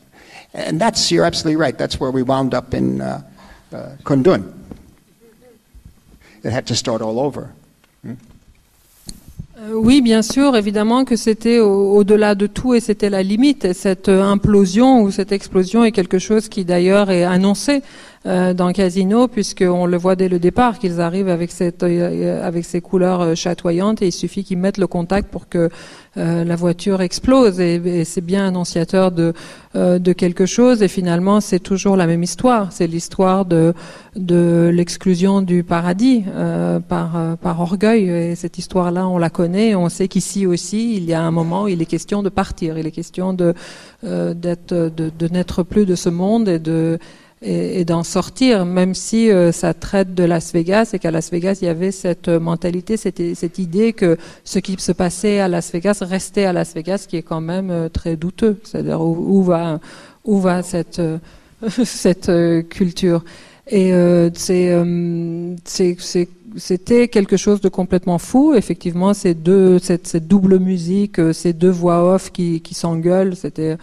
[0.53, 3.21] and that's, you're absolutely right, that's where we wound up in uh,
[3.73, 4.53] uh, Kundun.
[6.43, 7.49] It had to start all over.
[8.05, 13.65] Euh, Oui, bien sûr, évidemment que c'était au- au-delà de tout et c'était la limite.
[13.65, 17.81] Et cette euh, implosion ou cette explosion est quelque chose qui d'ailleurs est annoncé
[18.27, 22.65] euh, dans Casino, puisqu'on le voit dès le départ qu'ils arrivent avec, cette, euh, avec
[22.65, 25.69] ces couleurs euh, chatoyantes et il suffit qu'ils mettent le contact pour que
[26.17, 27.59] euh, la voiture explose.
[27.59, 29.33] Et, c'est bien annonciateur de,
[29.75, 30.81] euh, de quelque chose.
[30.81, 32.71] Et finalement, c'est toujours la même histoire.
[32.71, 33.73] C'est l'histoire de,
[34.15, 38.09] de l'exclusion du paradis euh, par, euh, par orgueil.
[38.09, 39.75] Et cette histoire-là, on la connaît.
[39.75, 42.77] On sait qu'ici aussi, il y a un moment où il est question de partir.
[42.77, 43.53] Il est question de,
[44.03, 46.97] euh, d'être, de, de n'être plus de ce monde et de
[47.41, 51.59] et, d'en sortir, même si euh, ça traite de Las Vegas et qu'à Las Vegas
[51.61, 53.19] il y avait cette euh, mentalité, cette,
[53.59, 57.21] idée que ce qui se passait à Las Vegas restait à Las Vegas, qui est
[57.21, 58.59] quand même euh, très douteux.
[58.63, 59.79] C'est-à-dire où, va
[60.25, 61.01] où va cette
[61.83, 62.31] cette
[62.69, 63.23] culture?
[63.69, 64.29] Et euh,
[66.55, 68.53] c'était quelque chose de complètement fou.
[68.55, 73.77] Effectivement, ces deux, cette, cette double musique, ces deux voix off qui, qui s'engueulent, c'était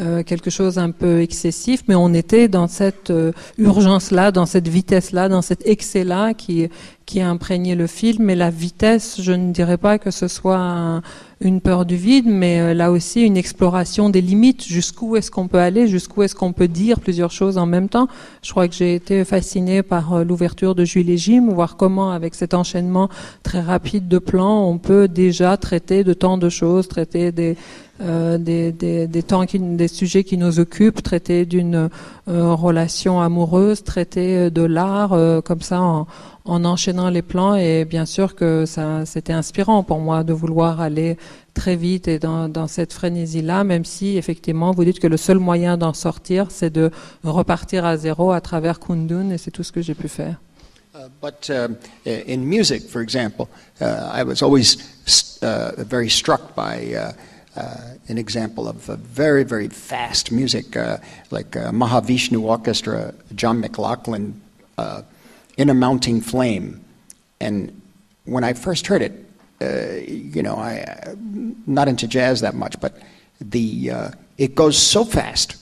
[0.00, 4.68] euh, quelque chose un peu excessif, mais on était dans cette euh, urgence-là, dans cette
[4.68, 6.68] vitesse-là, dans cet excès-là qui,
[7.06, 8.30] qui a imprégné le film.
[8.30, 11.02] Et la vitesse, je ne dirais pas que ce soit un-
[11.42, 14.64] une peur du vide, mais euh, là aussi une exploration des limites.
[14.66, 15.86] Jusqu'où est-ce qu'on peut aller?
[15.88, 18.08] Jusqu'où est-ce qu'on peut dire plusieurs choses en même temps?
[18.42, 22.10] Je crois que j'ai été fascinée par euh, l'ouverture de Jules et Jim, voir comment,
[22.10, 23.08] avec cet enchaînement
[23.42, 27.56] très rapide de plans, on peut déjà traiter de tant de choses, traiter des
[28.00, 31.90] euh, des, sujets qui nous occupent, traiter d'une
[32.28, 35.10] euh, relation amoureuse, traiter euh, de l'art
[35.44, 36.06] comme ça en,
[36.44, 40.80] en enchaînant les plans et bien sûr que ça c'était inspirant pour moi de vouloir
[40.80, 41.16] aller
[41.54, 45.38] très vite et dans, cette frénésie là même si effectivement vous dites que le seul
[45.38, 46.90] moyen d'en sortir c'est de
[47.24, 50.36] repartir à zéro à travers Kundun et c'est tout ce que j'ai pu faire.
[50.92, 51.52] Uh, but
[52.04, 53.46] i- in music, for example,
[53.80, 54.76] uh, I was always
[55.40, 57.12] uh, very struck by uh, uh,
[58.08, 60.98] an example of uh, very, very fast music, uh,
[61.30, 64.40] like uh, Mahavishnu Orchestra, John McLaughlin,
[64.78, 65.02] uh,
[65.56, 66.84] In a Mounting Flame.
[67.40, 67.80] And
[68.24, 69.12] when I first heard it,
[69.62, 71.14] uh, you know, I, uh,
[71.66, 73.00] not into jazz that much, but
[73.40, 75.56] the, uh, it goes so fast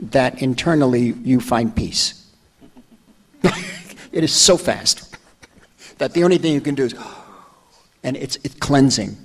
[0.00, 2.30] that internally you find peace.
[3.42, 5.16] it is so fast
[5.98, 6.94] that the only thing you can do is,
[8.02, 9.16] and it's, it's cleansing.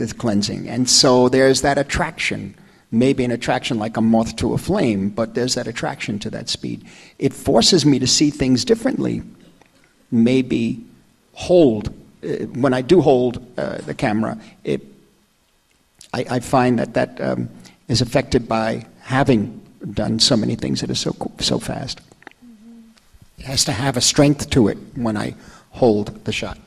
[0.00, 0.68] It's cleansing.
[0.68, 2.54] And so there's that attraction,
[2.90, 6.48] maybe an attraction like a moth to a flame, but there's that attraction to that
[6.48, 6.84] speed.
[7.18, 9.22] It forces me to see things differently,
[10.10, 10.84] maybe
[11.34, 11.88] hold.
[12.22, 14.82] Uh, when I do hold uh, the camera, it,
[16.12, 17.48] I, I find that that um,
[17.88, 19.60] is affected by having
[19.92, 22.00] done so many things that are so, so fast.
[23.38, 25.34] It has to have a strength to it when I
[25.70, 26.58] hold the shot.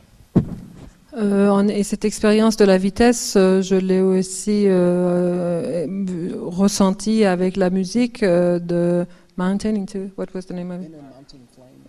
[1.15, 7.55] Euh, et cette expérience de la vitesse, euh, je l'ai aussi euh, euh, ressentie avec
[7.55, 9.05] la musique euh, de
[9.37, 10.91] Mountain into what was the name of it?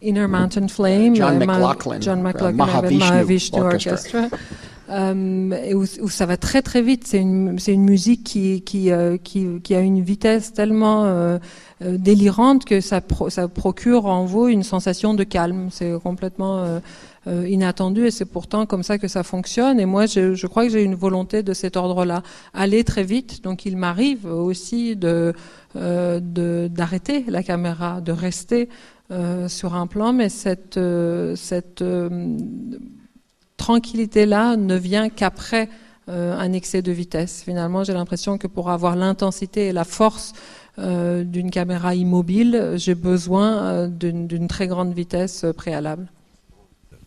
[0.03, 1.15] Inner Mountain Flame.
[1.17, 4.19] John euh, Ma- McLaughlin, John McLaughlin Mahavishnu Mahavishnu Orchestra.
[4.25, 4.39] Orchestra.
[4.91, 7.07] euh, et où, où, ça va très très vite.
[7.07, 11.39] C'est une, c'est une musique qui, qui, euh, qui, qui, a une vitesse tellement euh
[11.81, 15.69] délirante que ça, pro, ça procure en vous une sensation de calme.
[15.71, 16.81] C'est complètement
[17.27, 19.81] euh, euh, inattendu et c'est pourtant comme ça que ça fonctionne.
[19.81, 22.23] Et moi, je, crois que j'ai une volonté de cet ordre-là,
[22.53, 23.43] aller très vite.
[23.43, 25.35] Donc, il m'arrive aussi de
[25.75, 28.69] d'arrêter la caméra, de rester
[29.49, 30.79] sur un plan, mais cette,
[33.57, 35.69] tranquillité-là ne vient qu'après
[36.11, 37.43] euh, un excès de vitesse.
[37.43, 40.35] Finalement, j'ai l'impression que pour avoir l'intensité et la force
[40.79, 46.09] euh, d'une caméra immobile, j'ai besoin euh, d'une très grande vitesse préalable.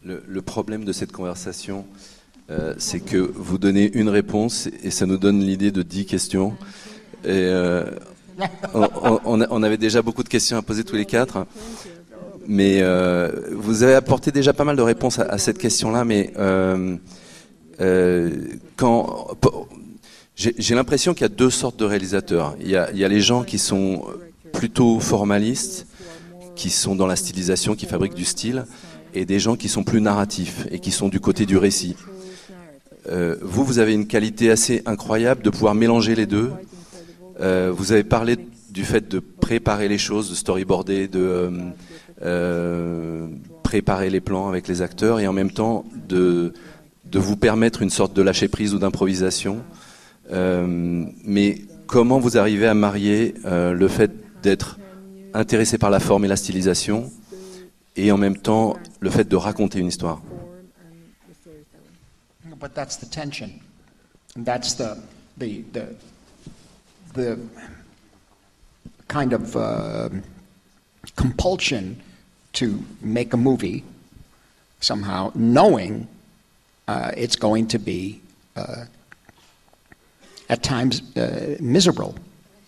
[0.07, 1.85] Le, problème de cette conversation,
[2.49, 6.55] euh, c'est que vous donnez une réponse et ça nous donne l'idée de dix questions.
[7.25, 7.83] Et euh,
[9.25, 11.45] on, avait déjà beaucoup de questions à poser tous les quatre.
[12.47, 16.31] Mais euh, vous avez apporté déjà pas mal de réponses à, cette question-là, mais
[18.77, 19.35] quand
[20.37, 22.55] j'ai l'impression qu'il y a deux sortes de réalisateurs.
[22.61, 24.05] Il y a les gens qui sont
[24.53, 25.85] plutôt formalistes,
[26.55, 28.65] qui sont dans la stylisation, qui fabriquent du style,
[29.13, 31.95] et des gens qui sont plus narratifs et qui sont du côté du récit.
[33.09, 36.51] Euh, vous, vous avez une qualité assez incroyable de pouvoir mélanger les deux.
[37.39, 38.37] Euh, vous avez parlé
[38.69, 41.49] du fait de préparer les choses, de storyboarder, de
[42.23, 43.27] euh,
[43.63, 46.53] préparer les plans avec les acteurs et en même temps de,
[47.05, 49.61] de vous permettre une sorte de lâcher prise ou d'improvisation.
[50.29, 54.11] Mais comment vous arrivez à marier le fait
[54.43, 54.77] d'être
[55.33, 57.09] intéressé par la forme et la stylisation
[57.97, 60.21] et en même temps le fait de raconter une histoire
[62.59, 63.61] But that's the tension.
[64.35, 64.97] That's the,
[65.37, 65.63] the,
[67.13, 67.37] the,
[69.07, 70.09] kind of uh,
[71.15, 72.01] compulsion
[72.53, 73.83] to make a movie
[74.79, 76.07] somehow, knowing
[76.87, 78.21] uh, it's going to be
[78.55, 78.85] uh,
[80.49, 82.15] at times uh, miserable,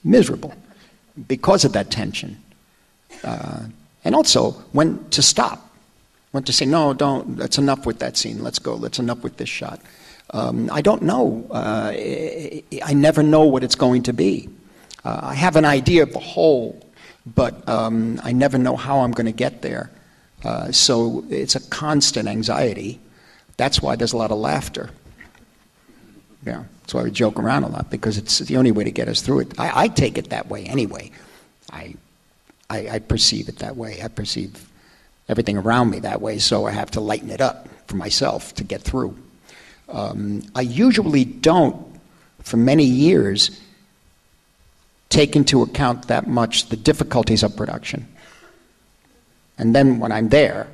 [0.03, 0.53] miserable
[1.27, 2.37] because of that tension.
[4.03, 5.69] And also when to stop,
[6.31, 9.37] when to say, no, don't, that's enough with that scene, let's go, that's enough with
[9.37, 9.81] this shot.
[10.31, 11.47] Um, I don't know.
[11.49, 11.91] Uh,
[12.83, 14.47] I never know what it's going to be.
[15.03, 16.79] Uh, I have an idea of the whole
[17.35, 19.89] but um, I never know how I'm going to get there.
[20.43, 22.99] Uh, so it's a constant anxiety.
[23.57, 24.89] That's why there's a lot of laughter.
[26.45, 29.09] Yeah, that's why we joke around a lot because it's the only way to get
[29.09, 29.59] us through it.
[29.59, 31.11] I, I take it that way anyway.
[31.71, 31.95] I,
[32.69, 34.01] I, I perceive it that way.
[34.03, 34.69] I perceive
[35.27, 38.63] everything around me that way, so I have to lighten it up for myself to
[38.63, 39.17] get through.
[39.89, 41.85] Um, I usually don't,
[42.43, 43.59] for many years,
[45.09, 48.07] take into account that much the difficulties of production.
[49.57, 50.67] And then when I'm there,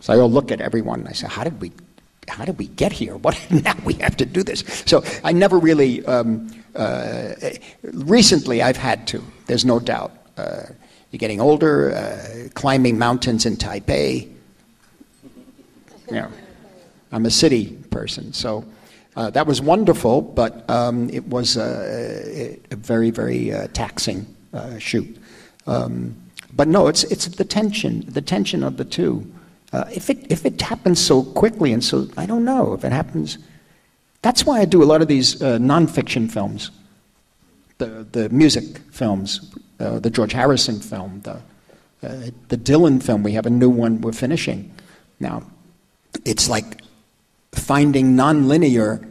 [0.00, 1.72] so I'll look at everyone and I say, how did we,
[2.26, 3.16] how did we get here?
[3.16, 4.64] What, now we have to do this.
[4.86, 7.34] So I never really, um, uh,
[7.82, 10.12] recently I've had to, there's no doubt.
[10.40, 10.72] Uh,
[11.10, 14.30] you're getting older, uh, climbing mountains in Taipei.
[16.08, 16.30] You know,
[17.12, 18.64] I'm a city person, so
[19.16, 24.26] uh, that was wonderful, but um, it was a, a very, very taxing
[24.78, 25.16] shoot.
[25.66, 26.14] Um,
[26.52, 29.30] but no, it's, it's the tension, the tension of the two.
[29.72, 32.92] Uh, if, it, if it happens so quickly and so, I don't know if it
[32.92, 33.38] happens.
[34.22, 36.70] That's why I do a lot of these uh, nonfiction films,
[37.78, 41.40] the, the music films, uh, the George Harrison film, the,
[42.48, 43.22] the Dylan film.
[43.22, 44.72] We have a new one we're finishing
[45.18, 45.42] now.
[46.24, 46.82] It's like
[47.52, 49.02] finding nonlinear,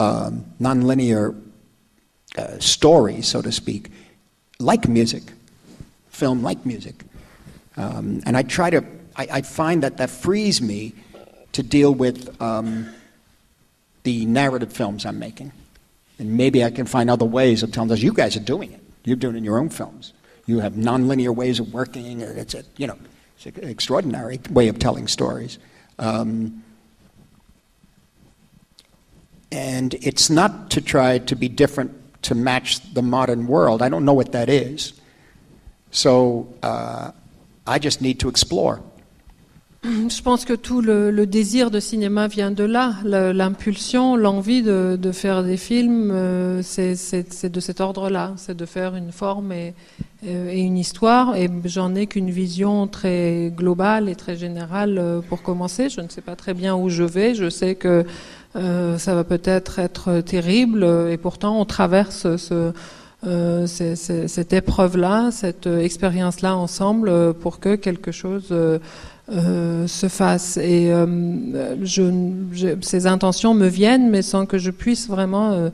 [0.00, 1.40] um, nonlinear
[2.36, 3.90] uh, stories, so to speak,
[4.58, 5.22] like music,
[6.10, 7.04] film like music.
[7.76, 8.84] Um, and I try to,
[9.16, 10.94] I, I, find that that frees me
[11.52, 12.88] to deal with um,
[14.02, 15.52] the narrative films I'm making.
[16.18, 18.80] And maybe I can find other ways of telling us, you guys are doing it.
[19.06, 20.12] You're doing it in your own films.
[20.46, 22.20] You have nonlinear ways of working.
[22.20, 22.98] It's a, you know,
[23.36, 25.58] it's an extraordinary way of telling stories.
[25.98, 26.64] Um,
[29.52, 33.80] and it's not to try to be different to match the modern world.
[33.80, 34.92] I don't know what that is.
[35.92, 37.12] So uh,
[37.64, 38.82] I just need to explore.
[40.08, 45.44] Je pense que tout le, désir de cinéma vient de là, l'impulsion, l'envie de, faire
[45.44, 49.74] des films, euh, c'est de cet ordre-là, c'est de faire une forme et,
[50.26, 51.36] euh, et une histoire.
[51.36, 55.88] Et j'en ai qu'une vision très globale et très générale euh, pour commencer.
[55.88, 57.34] Je ne sais pas très bien où je vais.
[57.34, 58.04] Je sais que
[58.54, 62.72] ça va peut-être être terrible, et pourtant on traverse ce,
[63.66, 68.54] cette épreuve-là, cette expérience-là ensemble pour que quelque chose
[69.30, 70.56] euh, se fasse.
[70.56, 72.02] Et euh, je,
[72.52, 75.70] je- ces intentions me viennent, mais sans que je puisse vraiment euh,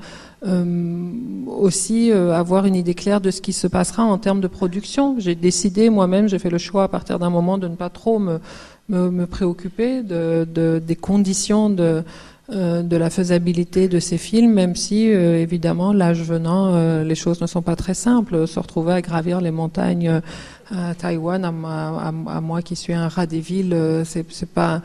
[0.47, 1.11] euh,
[1.47, 5.17] aussi euh, avoir une idée claire de ce qui se passera en termes de production.
[5.19, 8.19] J'ai décidé moi-même, j'ai fait le choix à partir d'un moment de ne pas trop
[8.19, 8.41] me,
[8.89, 12.03] me, me préoccuper de, de- des conditions de,
[12.51, 17.15] euh, de la faisabilité de ces films, même si, euh, évidemment, l'âge venant, euh, les
[17.15, 18.49] choses ne sont pas très simples.
[18.49, 20.21] Se retrouver à gravir les montagnes
[20.69, 24.83] à Taïwan, à, moi- qui suis un rat des villes, c'est pas,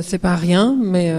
[0.00, 1.12] c'est pas rien, mais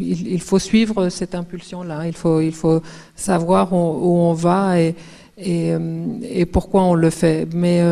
[0.00, 2.06] il, faut suivre cette impulsion-là.
[2.06, 2.82] Il faut, il faut
[3.14, 4.94] savoir où, on va et,
[5.38, 7.46] et, pourquoi on le fait.
[7.54, 7.82] Mais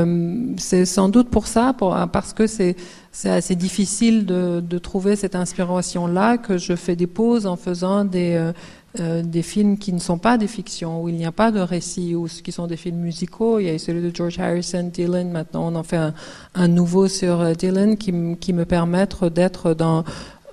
[0.56, 1.72] c'est sans doute pour ça,
[2.12, 2.74] parce que c'est
[3.12, 8.34] c'est assez difficile de, trouver cette inspiration-là que je fais des pauses en faisant des,
[8.34, 8.52] euh,
[8.98, 11.60] euh, des films qui ne sont pas des fictions, où il n'y a pas de
[11.60, 13.58] récit, ou qui sont des films musicaux.
[13.58, 15.30] Il y a celui de George Harrison, Dylan.
[15.30, 16.00] Maintenant, on en fait
[16.54, 20.04] un, nouveau sur euh, Dylan qui, qui me permettent d'être dans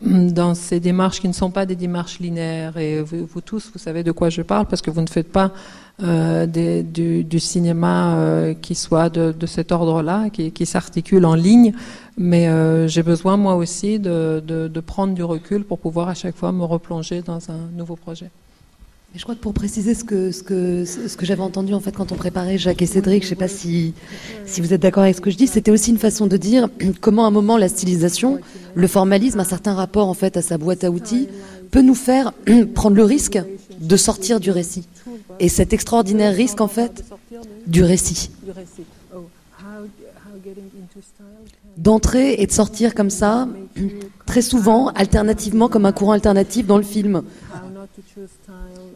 [0.02, 2.78] dans ces démarches qui ne sont pas des démarches linéaires.
[2.78, 5.52] Et vous tous, vous savez de quoi je parle parce que vous ne faites pas
[6.02, 11.74] euh, du, cinéma euh, qui soit de, cet ordre-là, qui, s'articule en ligne.
[12.18, 16.52] Mais euh, j'ai besoin moi aussi de, prendre du recul pour pouvoir à chaque fois
[16.52, 18.30] me replonger dans un nouveau projet.
[19.16, 21.92] Je crois que pour préciser ce que, ce que, ce que j'avais entendu en fait
[21.92, 23.96] quand on préparait Jacques et Cédric, je ne sais pas si,
[24.46, 26.70] si vous êtes d'accord avec ce que je dis, c'était aussi une façon de dire
[27.02, 28.40] comment à un moment la stylisation,
[28.76, 31.28] le formalisme, un certain rapport en fait à sa boîte à outils,
[31.72, 32.34] peut nous faire
[32.76, 33.40] prendre le risque
[33.80, 34.88] de sortir du récit.
[35.40, 37.04] Et cet extraordinaire risque en fait
[37.66, 38.32] du récit.
[41.78, 43.48] D'entrer et de sortir comme ça,
[44.26, 47.24] très souvent, alternativement, comme un courant alternatif dans le film.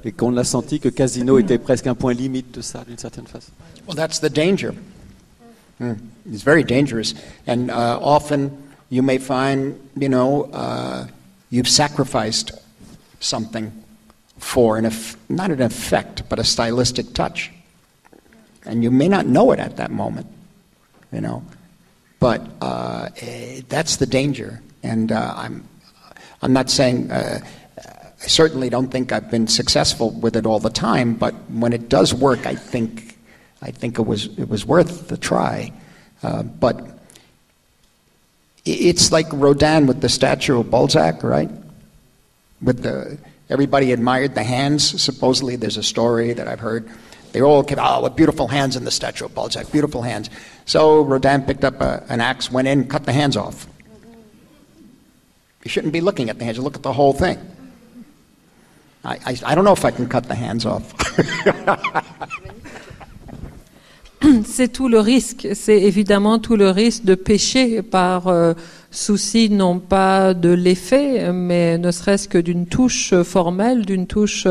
[0.04, 3.28] Et qu'on a senti que Casino était presque un point limite de ça, d'une certaine
[3.28, 3.52] façon.
[3.88, 4.74] Well, that's the danger.
[5.80, 5.96] Mm.
[6.32, 7.14] It's very dangerous.
[7.48, 8.52] And uh, often
[8.90, 11.06] you may find, you know, uh,
[11.52, 12.54] you've sacrificed
[13.24, 13.72] something
[14.38, 14.92] for an
[15.30, 17.52] not an effect, but a stylistic touch.
[18.66, 20.28] And you may not know it at that moment,
[21.12, 21.44] you know.
[22.20, 24.62] But uh, eh, that's the danger.
[24.82, 25.68] And uh, I'm,
[26.42, 27.40] I'm not saying, uh,
[27.78, 31.90] I certainly don't think I've been successful with it all the time, but when it
[31.90, 33.18] does work, I think,
[33.62, 35.74] I think it was, it was worth the try.
[36.22, 36.88] Uh, but
[38.64, 41.50] it's like Rodin with the statue of Balzac, right?
[42.64, 43.18] With the,
[43.50, 45.02] everybody admired the hands.
[45.02, 46.90] Supposedly, there's a story that I've heard.
[47.34, 50.30] They all kept, oh, what beautiful hands in the statue of Balzac, beautiful hands.
[50.66, 53.68] So Rodin picked up a, an axe, went in, cut the hands off.
[55.64, 57.40] You shouldn't be looking at the hands, you look at the whole thing.
[59.04, 60.94] I, I, I don't know if I can cut the hands off.
[64.46, 65.48] C'est tout le risque.
[65.54, 68.54] C'est évidemment tout le risque de pécher par euh,
[68.94, 74.48] souci non pas de l'effet, mais ne serait-ce que d'une touche formelle, d'une touche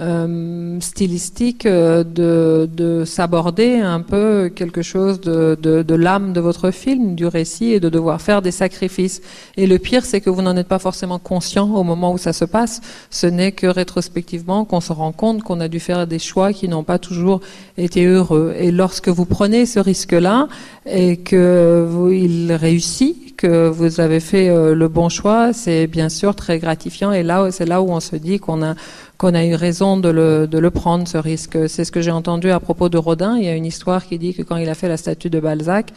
[0.00, 6.40] euh, stylistique, euh, de, de s'aborder un peu quelque chose de, de, de l'âme de
[6.40, 9.20] votre film, du récit, et de devoir faire des sacrifices.
[9.56, 12.32] Et le pire, c'est que vous n'en êtes pas forcément conscient au moment où ça
[12.32, 12.80] se passe.
[13.10, 16.68] Ce n'est que rétrospectivement qu'on se rend compte qu'on a dû faire des choix qui
[16.68, 17.40] n'ont pas toujours
[17.76, 18.54] été heureux.
[18.58, 20.48] Et lorsque vous prenez ce risque-là
[20.86, 26.08] et que vous, il réussit, que vous avez fait euh, le bon choix, c'est bien
[26.08, 27.10] sûr très gratifiant.
[27.12, 28.74] Et là, c'est là où on se dit qu'on a
[29.20, 31.68] qu'on a eu raison de le, prendre, ce risque.
[31.68, 33.36] C'est ce que j'ai entendu à propos de Rodin.
[33.36, 35.38] Il y a une histoire qui dit que quand il a fait la statue de
[35.38, 35.92] Balzac,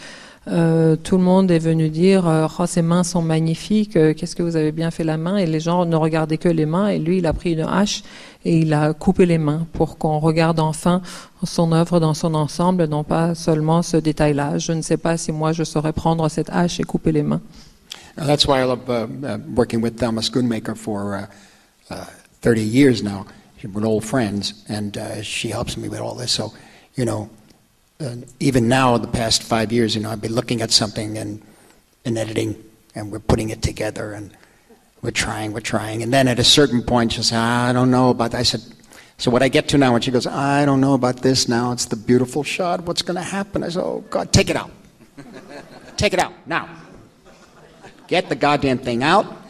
[0.49, 4.35] euh, tout le monde est venu dire euh, oh, ses mains sont magnifiques, euh, qu'est-ce
[4.35, 5.37] que vous avez bien fait la main?
[5.37, 8.03] Et les gens ne regardaient que les mains et lui il a pris une hache
[8.43, 11.01] et il a coupé les mains pour qu'on regarde enfin
[11.45, 14.57] son œuvre dans son ensemble, non pas seulement ce détail-là.
[14.57, 17.41] Je ne sais pas si moi je saurais prendre cette hache et couper les mains.
[18.17, 22.05] That's why I love uh, uh, working with Thelma Schoonmaker for uh, uh,
[22.43, 23.25] 30 years now.
[23.63, 26.33] We're old friends, and uh, she helps me with all this.
[26.33, 26.53] So,
[26.95, 27.29] you know,
[28.01, 31.41] uh, even now, the past five years, you know, I've been looking at something and,
[32.03, 32.61] and editing,
[32.93, 34.35] and we're putting it together, and
[35.01, 36.03] we're trying, we're trying.
[36.03, 38.39] And then at a certain point, she'll say, I don't know about that.
[38.39, 38.61] I said,
[39.17, 41.71] so what I get to now, and she goes, I don't know about this now,
[41.71, 43.63] it's the beautiful shot, what's going to happen?
[43.63, 44.71] I said, oh, God, take it out.
[45.95, 46.67] take it out, now.
[48.09, 49.42] Get the goddamn thing out.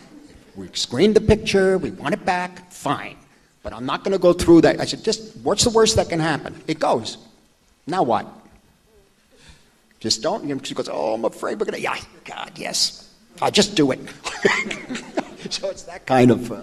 [0.55, 1.77] We screened the picture.
[1.77, 2.71] We want it back.
[2.71, 3.17] Fine.
[3.63, 4.79] But I'm not going to go through that.
[4.79, 6.61] I said, just what's the worst that can happen?
[6.67, 7.17] It goes.
[7.87, 8.27] Now what?
[9.99, 10.65] Just don't.
[10.65, 11.81] She goes, oh, I'm afraid we're going to.
[11.81, 13.09] Yeah, God, yes.
[13.41, 13.99] I'll just do it.
[15.49, 16.51] so it's that kind of.
[16.51, 16.61] Uh,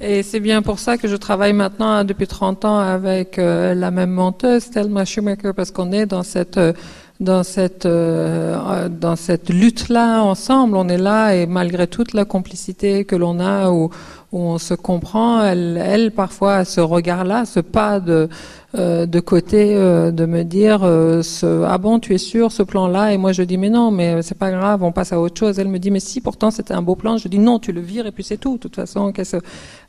[0.00, 3.74] Et c'est bien pour ça que je travaille maintenant hein, depuis 30 ans avec euh,
[3.74, 6.72] la même monteuse, Thelma Schumacher, parce qu'on est dans cette euh,
[7.20, 10.76] dans cette, euh, dans cette lutte-là ensemble.
[10.76, 13.90] On est là et malgré toute la complicité que l'on a, où,
[14.32, 18.28] où, on se comprend, elle, elle parfois a ce regard-là, ce pas de,
[18.76, 22.64] euh, de côté, euh, de me dire euh, ce, ah bon, tu es sûr ce
[22.64, 23.12] plan-là?
[23.12, 25.60] Et moi je dis mais non, mais c'est pas grave, on passe à autre chose.
[25.60, 27.16] Elle me dit mais si, pourtant c'était un beau plan.
[27.16, 28.54] Je dis non, tu le vires et puis c'est tout.
[28.54, 29.36] De toute façon, qu'est-ce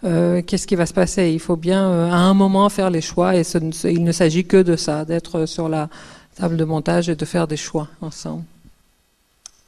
[0.03, 1.31] qu'est-ce qui va se passer?
[1.31, 3.57] Il faut bien à un moment faire les choix et ce,
[3.87, 5.89] il ne s'agit que de ça, d'être sur la
[6.35, 8.43] table de montage et de faire des choix ensemble.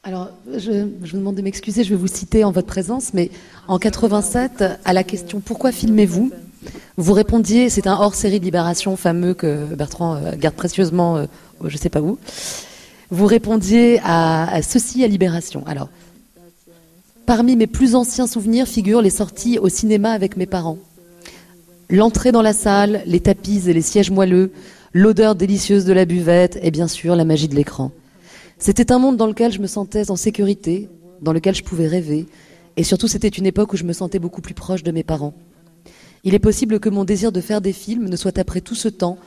[0.04, 3.30] Alors, je, vous demande de m'excuser, je vais vous citer en votre présence, mais
[3.68, 6.32] en 87, à la question pourquoi filmez-vous?
[6.98, 11.26] Vous répondiez, c'est un hors-série de Libération fameux que Bertrand euh, garde précieusement, euh,
[11.64, 12.18] je ne sais pas où.
[13.10, 15.64] Vous répondiez à, ceci à Libération.
[15.66, 15.90] Alors,
[17.26, 20.78] parmi mes plus anciens souvenirs figurent les sorties au cinéma avec mes parents.
[21.90, 24.52] L'entrée dans la salle, les tapis et les sièges moelleux,
[24.94, 27.92] l'odeur délicieuse de la buvette et bien sûr la magie de l'écran.
[28.58, 30.90] C'était un monde dans lequel je me sentais en sécurité,
[31.22, 32.26] dans lequel je pouvais rêver,
[32.76, 35.34] et surtout c'était une époque où je me sentais beaucoup plus proche de mes parents.
[36.24, 38.88] Il est possible que mon désir de faire des films ne soit après tout ce
[38.88, 39.18] temps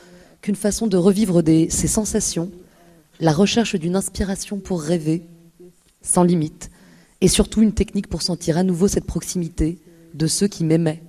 [0.43, 2.51] qu'une façon de revivre ces sensations,
[3.21, 5.23] la recherche d'une inspiration pour rêver,
[6.03, 6.71] sans limite,
[7.21, 9.79] et surtout une technique pour sentir à nouveau cette proximité
[10.15, 11.03] de ceux qui m'aimaient.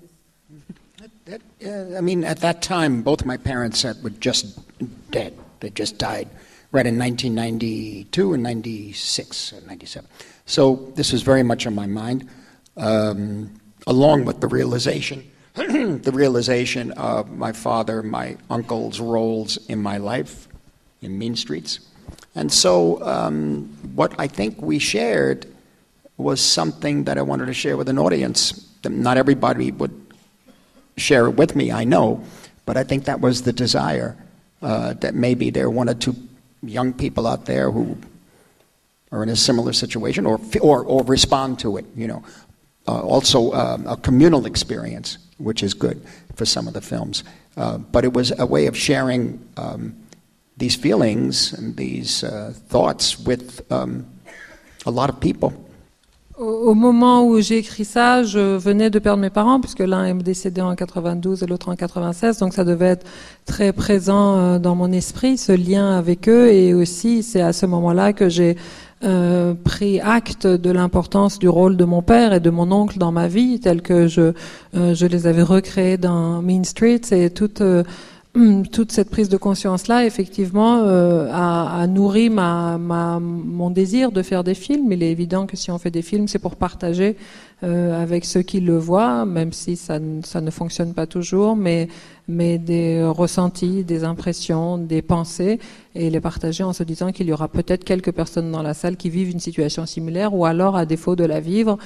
[1.66, 4.60] I mean, at that time, both my parents were just
[5.12, 5.38] dead.
[5.60, 6.30] They just died
[6.72, 10.10] right in 1992 and 96, 97.
[10.46, 12.30] So this was very much on my mind,
[12.78, 19.98] um, along with the realization the realization of my father, my uncle's roles in my
[19.98, 20.48] life
[21.02, 21.82] in Mean Streets.
[22.36, 25.46] And so, um, what I think we shared
[26.16, 28.70] was something that I wanted to share with an audience.
[28.84, 30.01] That not everybody would
[31.02, 32.24] share it with me, I know,
[32.66, 34.16] but I think that was the desire
[34.62, 36.16] uh, that maybe there are one or two
[36.64, 37.98] young people out there who
[39.12, 42.24] are in a similar situation or, or, or respond to it, you know.
[42.88, 46.02] Uh, also, um, a communal experience which is good
[46.36, 47.24] for some of the films.
[47.58, 49.96] Uh, but it was a way of sharing um,
[50.58, 54.06] these feelings and these uh, thoughts with um,
[54.86, 55.54] a lot of people.
[56.42, 60.14] Au moment où j'ai écrit ça, je venais de perdre mes parents, puisque l'un est
[60.16, 63.06] décédé en 92 et l'autre en 96, donc ça devait être
[63.46, 67.68] très présent euh, dans mon esprit, ce lien avec eux, et aussi c'est à ce
[67.68, 68.58] moment-là que j'ai
[69.04, 73.12] euh, pris acte de l'importance du rôle de mon père et de mon oncle dans
[73.12, 74.34] ma vie, tel que je,
[74.76, 77.62] euh, je les avais recréés dans Mean Streets et toute,
[78.72, 84.22] toute cette prise de conscience-là, effectivement, euh, a, a, nourri ma, ma, mon désir de
[84.22, 84.92] faire des films.
[84.94, 87.18] Il est évident que si on fait des films, c'est pour partager
[87.64, 91.90] euh, avec ceux qui le voient, même si ça, ça ne fonctionne pas toujours, mais
[92.28, 95.60] mais des ressentis, des impressions, des pensées,
[95.96, 98.96] et les partager en se disant qu'il y aura peut-être quelques personnes dans la salle
[98.96, 101.78] qui vivent une situation similaire, ou alors, à défaut de la vivre,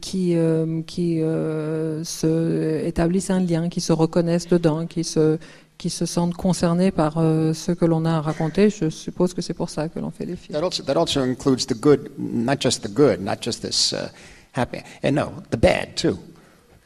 [0.00, 5.38] qui, euh, qui euh, se établissent un lien, qui se reconnaissent dedans, qui se,
[5.78, 8.70] qui se sentent concernés par euh, ce que l'on a à raconter.
[8.70, 10.58] Je suppose que c'est pour ça que l'on fait les films.
[10.58, 14.08] That also, that also includes the good, not just the good, not just this uh,
[14.54, 16.18] happy, and no, the bad too,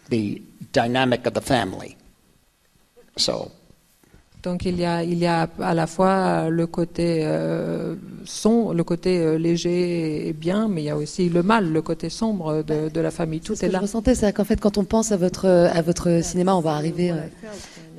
[0.09, 0.43] the
[0.73, 1.97] dynamic of the family.
[3.17, 3.53] So.
[4.43, 7.95] Donc il y a il y a à la fois le côté euh,
[8.25, 11.83] son, le côté euh, léger et bien, mais il y a aussi le mal, le
[11.83, 13.41] côté sombre de, de la famille.
[13.41, 13.73] Tout est, est ce là.
[13.73, 16.61] Que je ressentais, c'est qu'en fait, quand on pense à votre à votre cinéma, on
[16.63, 17.13] va arriver.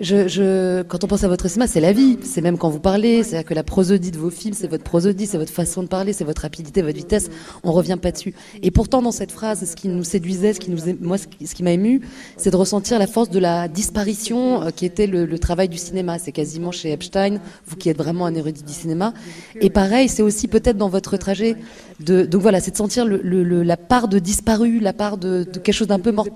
[0.02, 2.18] Je, je, quand on pense à votre cinéma, c'est la vie.
[2.24, 5.28] C'est même quand vous parlez, c'est-à-dire que la prosodie de vos films, c'est votre prosodie,
[5.28, 7.30] c'est votre façon de parler, c'est votre rapidité, votre vitesse.
[7.64, 8.34] On revient pas dessus.
[8.64, 11.62] Et pourtant, dans cette phrase, ce qui nous séduisait, ce qui nous, moi, ce qui,
[11.62, 12.02] m'a ému,
[12.36, 15.78] c'est de ressentir la force de la disparition euh, qui était le, le travail du
[15.78, 16.18] cinéma.
[16.18, 19.14] C'est quasiment chez Epstein, vous qui êtes vraiment un érudit du cinéma.
[19.62, 21.58] Et pareil, c'est aussi peut-être dans votre trajet
[22.00, 25.44] de, donc voilà, c'est de sentir le, le, la part de disparu, la part de
[25.44, 26.28] quelque chose d'un peu mort,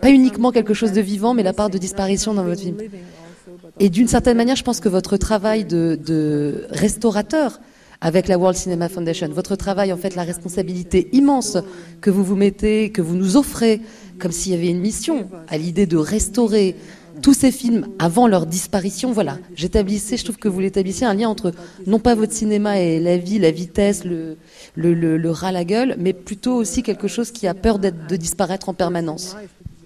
[0.00, 2.76] pas uniquement quelque chose de vivant, mais la part de disparition dans votre film.
[3.80, 7.60] Et d'une certaine manière, je pense que votre travail de, de restaurateur
[8.00, 11.56] avec la World Cinema Foundation, votre travail, en fait, la responsabilité immense
[12.00, 13.80] que vous vous mettez, que vous nous offrez,
[14.18, 16.76] comme s'il y avait une mission, à l'idée de restaurer
[17.22, 21.30] tous ces films avant leur disparition, voilà, j'établissais, je trouve que vous l'établissiez un lien
[21.30, 21.52] entre
[21.86, 24.36] non pas votre cinéma et la vie, la vitesse, le,
[24.74, 28.06] le, le, le ras la gueule, mais plutôt aussi quelque chose qui a peur d'être
[28.06, 29.34] de disparaître en permanence,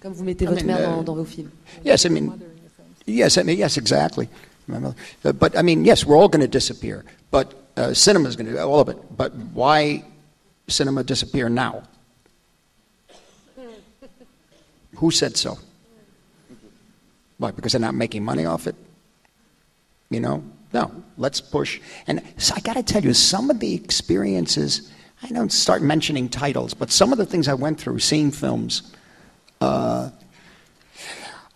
[0.03, 1.51] comme vous mettez votre I mean, mère dans, dans vos films.
[1.85, 2.33] Yes, I mean,
[3.07, 4.29] yes, I mean, yes, exactly.
[5.23, 7.05] But I mean, yes, we're all going to disappear.
[7.31, 9.17] But uh, cinema's going to all of it.
[9.17, 10.05] But why
[10.69, 11.83] cinema disappear now?
[14.97, 15.59] Who said so?
[17.39, 17.51] Why?
[17.53, 18.75] Because they're not making money off it?
[20.11, 20.45] You know?
[20.73, 21.81] no, let's push.
[22.07, 24.91] And so I got to tell you, some of the experiences,
[25.23, 28.95] I don't start mentioning titles, but some of the things I went through seeing films,
[29.61, 30.11] uh,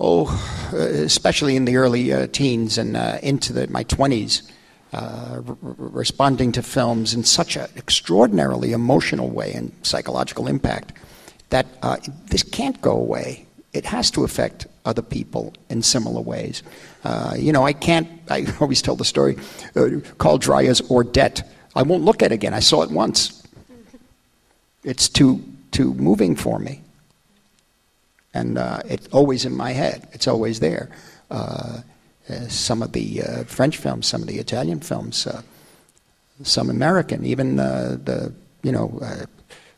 [0.00, 0.26] oh,
[0.72, 4.50] uh, especially in the early uh, teens and uh, into the, my 20s,
[4.92, 10.92] uh, r- r- responding to films in such an extraordinarily emotional way and psychological impact
[11.50, 11.96] that uh,
[12.26, 13.46] this can't go away.
[13.72, 16.62] It has to affect other people in similar ways.
[17.02, 19.36] Uh, you know, I can't, I always tell the story,
[19.76, 21.42] uh, Carl Dreyer's Ordette.
[21.74, 22.54] I won't look at it again.
[22.54, 23.42] I saw it once.
[24.84, 25.42] It's too,
[25.72, 26.83] too moving for me.
[28.34, 30.90] And uh, it's always in my head, it's always there.
[31.30, 31.80] Uh,
[32.28, 35.42] uh, some of the uh, French films, some of the Italian films, uh,
[36.42, 38.32] some American, even the,
[38.62, 39.00] you know,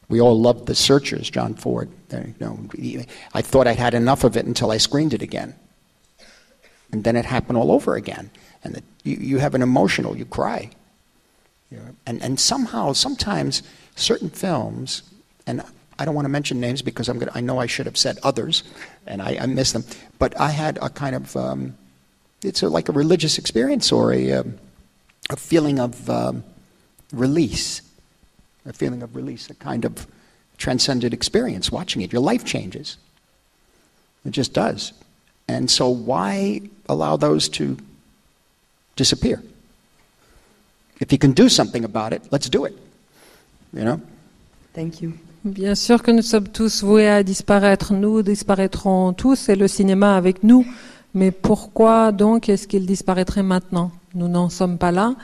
[0.08, 1.90] we all loved The Searchers, John Ford.
[2.10, 2.58] You know,
[3.34, 5.54] I thought I'd had enough of it until I screened it again.
[6.92, 8.30] And then it happened all over again.
[8.62, 10.70] And you, you have an emotional, you cry.
[11.70, 13.62] Know, and, and somehow, sometimes,
[13.96, 15.02] certain films,
[15.46, 15.62] and
[15.98, 18.18] I don't want to mention names because I'm gonna, I know I should have said
[18.22, 18.62] others,
[19.06, 19.84] and I, I miss them,
[20.18, 21.76] but I had a kind of, um,
[22.42, 24.58] it's a, like a religious experience or a, um,
[25.30, 26.44] a feeling of um,
[27.12, 27.80] release,
[28.66, 30.06] a feeling of release, a kind of
[30.58, 32.12] transcendent experience watching it.
[32.12, 32.96] Your life changes.
[34.24, 34.92] It just does.
[35.48, 37.78] And so, why allow those to
[38.96, 39.42] disappear?
[41.00, 42.76] If you can do something about it, let's do it.
[43.72, 44.00] You know?
[44.72, 45.18] Thank you.
[45.46, 47.92] Bien sûr que nous sommes tous voués à disparaître.
[47.92, 50.66] Nous disparaîtrons tous et le cinéma avec nous.
[51.14, 53.92] Mais pourquoi donc est-ce qu'il disparaîtrait maintenant?
[54.16, 55.14] Nous n'en sommes pas là.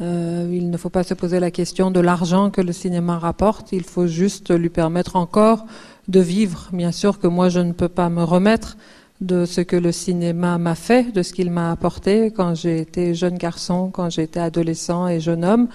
[0.00, 3.70] Euh, il ne faut pas se poser la question de l'argent que le cinéma rapporte.
[3.70, 5.64] Il faut juste lui permettre encore
[6.08, 6.70] de vivre.
[6.72, 8.76] Bien sûr que moi, je ne peux pas me remettre
[9.20, 13.14] de ce que le cinéma m'a fait, de ce qu'il m'a apporté quand j'ai été
[13.14, 15.68] jeune garçon, quand j'étais adolescent et jeune homme.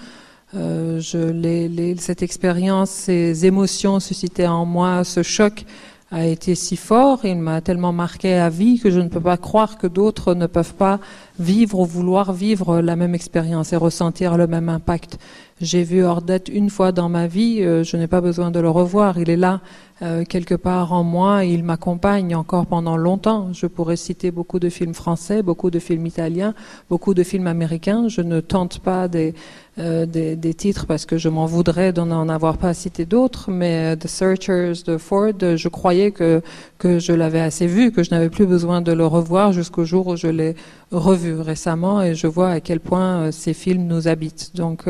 [0.56, 5.64] Euh, je, les, les, cette expérience, ces émotions suscitées en moi, ce choc
[6.10, 9.36] a été si fort, il m'a tellement marqué à vie que je ne peux pas
[9.36, 11.00] croire que d'autres ne peuvent pas
[11.40, 15.18] vivre ou vouloir vivre la même expérience et ressentir le même impact.
[15.60, 18.70] J'ai vu Ordette une fois dans ma vie, euh, je n'ai pas besoin de le
[18.70, 19.60] revoir, il est là
[20.02, 23.52] euh, quelque part en moi il m'accompagne encore pendant longtemps.
[23.52, 26.54] Je pourrais citer beaucoup de films français, beaucoup de films italiens,
[26.90, 28.08] beaucoup de films américains.
[28.08, 29.34] Je ne tente pas des,
[29.78, 33.96] euh, des, des, titres parce que je m'en voudrais en avoir pas cité d'autres, mais
[33.96, 36.42] The Searchers de Ford, je croyais que,
[36.78, 40.06] que je l'avais assez vu, que je n'avais plus besoin de le revoir jusqu'au jour
[40.06, 40.54] où je l'ai
[40.92, 44.52] revu récemment et je vois à quel point ces films nous habitent.
[44.54, 44.86] Donc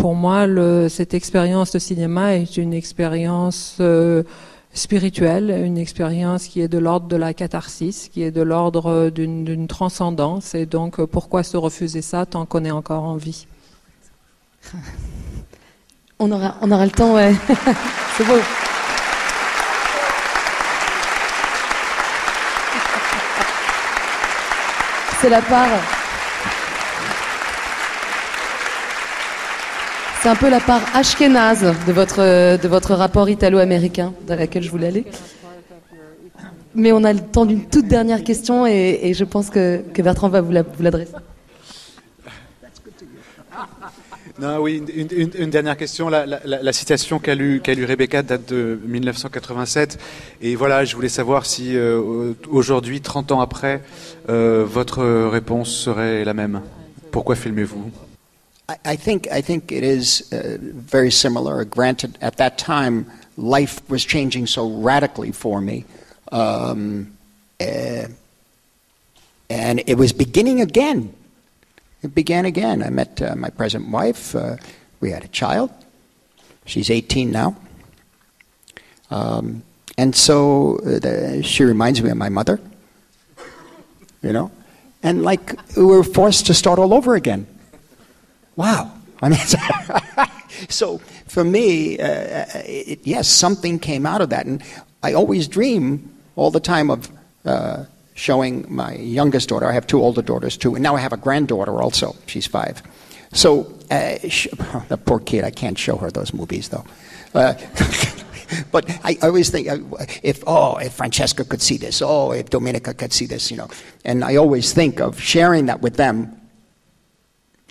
[0.00, 4.22] pour moi, le, cette expérience de cinéma est une expérience euh,
[4.72, 9.66] spirituelle, une expérience qui est de l'ordre de la catharsis, qui est de l'ordre d'une
[9.66, 10.54] transcendance.
[10.54, 13.46] Et donc, pourquoi se refuser ça tant qu'on est encore en vie?
[16.18, 17.34] on aura, on aura le temps, ouais.
[18.16, 18.38] C'est beau.
[25.20, 25.68] C'est la part.
[30.22, 35.04] C'est un peu la part ashkénaze de votre, rapport italo-américain dans laquelle je voulais aller.
[36.74, 40.40] Mais on a le temps d'une toute dernière question et, je pense que, Bertrand va
[40.40, 41.12] vous l'adresser.
[44.40, 46.08] Non, oui, une, une, une, dernière question.
[46.08, 49.98] La, la, la citation qu'a lue qu lu Rebecca date de 1987.
[50.40, 53.82] Et voilà, je voulais savoir si euh, aujourd'hui, 30 ans après,
[54.30, 56.62] euh, votre réponse serait la même.
[57.10, 57.90] Pourquoi filmez-vous?
[58.86, 60.56] I think I think it is uh,
[60.90, 61.64] very similar.
[61.66, 63.04] Granted, at that time,
[63.36, 65.84] life was changing so radically for me,
[66.32, 67.08] um,
[67.60, 68.06] uh,
[69.50, 71.12] and it was beginning again.
[72.02, 72.82] It began again.
[72.82, 74.34] I met uh, my present wife.
[74.34, 74.56] Uh,
[75.00, 75.70] we had a child.
[76.64, 77.56] She's 18 now,
[79.10, 79.62] um,
[79.98, 82.60] and so uh, the, she reminds me of my mother.
[84.22, 84.50] You know,
[85.02, 87.46] and like we were forced to start all over again
[88.60, 88.92] wow.
[89.22, 89.38] I mean,
[90.68, 94.46] so for me, uh, it, yes, something came out of that.
[94.46, 94.62] And
[95.02, 97.10] I always dream all the time of
[97.44, 97.84] uh,
[98.20, 99.66] showing my youngest daughter.
[99.66, 102.14] I have two older daughters too, and now I have a granddaughter also.
[102.26, 102.82] She's five.
[103.32, 104.50] So, uh, she,
[104.88, 106.84] the poor kid, I can't show her those movies though.
[107.34, 107.54] Uh,
[108.72, 109.68] but I always think
[110.22, 113.68] if oh if Francesca could see this, oh if Dominica could see this, you know,
[114.04, 116.36] and I always think of sharing that with them.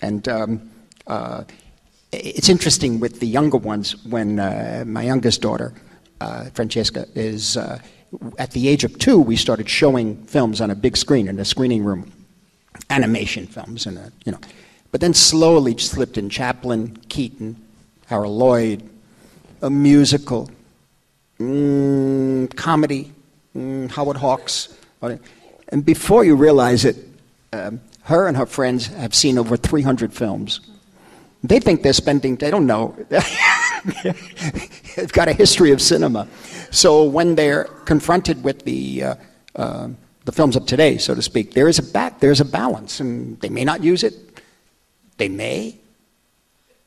[0.01, 0.71] And um,
[1.05, 1.43] uh,
[2.11, 5.73] it's interesting with the younger ones when uh, my youngest daughter,
[6.21, 7.55] uh, Francesca, is
[8.37, 11.45] at the age of two, we started showing films on a big screen in a
[11.45, 12.11] screening room.
[12.89, 14.39] animation films, and you know,
[14.91, 17.55] but then slowly slipped in Chaplin, Keaton,
[18.07, 18.89] Harold Lloyd,
[19.61, 20.49] a musical,
[21.39, 23.11] mm, comedy,
[23.55, 26.97] mm, Howard Hawks, and before you realize it,
[27.53, 30.61] um, her and her friends have seen over 300 films.
[31.43, 32.95] They think they're spending, they don't know.
[34.95, 36.27] They've got a history of cinema.
[36.71, 39.15] So when they're confronted with the, uh,
[39.55, 39.89] uh,
[40.25, 43.39] the films of today, so to speak, there is a back, there's a balance, and
[43.41, 44.13] they may not use it.
[45.17, 45.79] They may.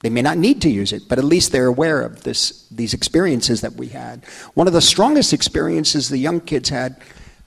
[0.01, 2.93] They may not need to use it, but at least they're aware of this, these
[2.93, 4.25] experiences that we had.
[4.55, 7.01] One of the strongest experiences the young kids had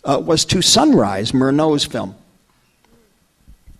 [0.05, 2.15] uh, was to Sunrise, Murnau's film.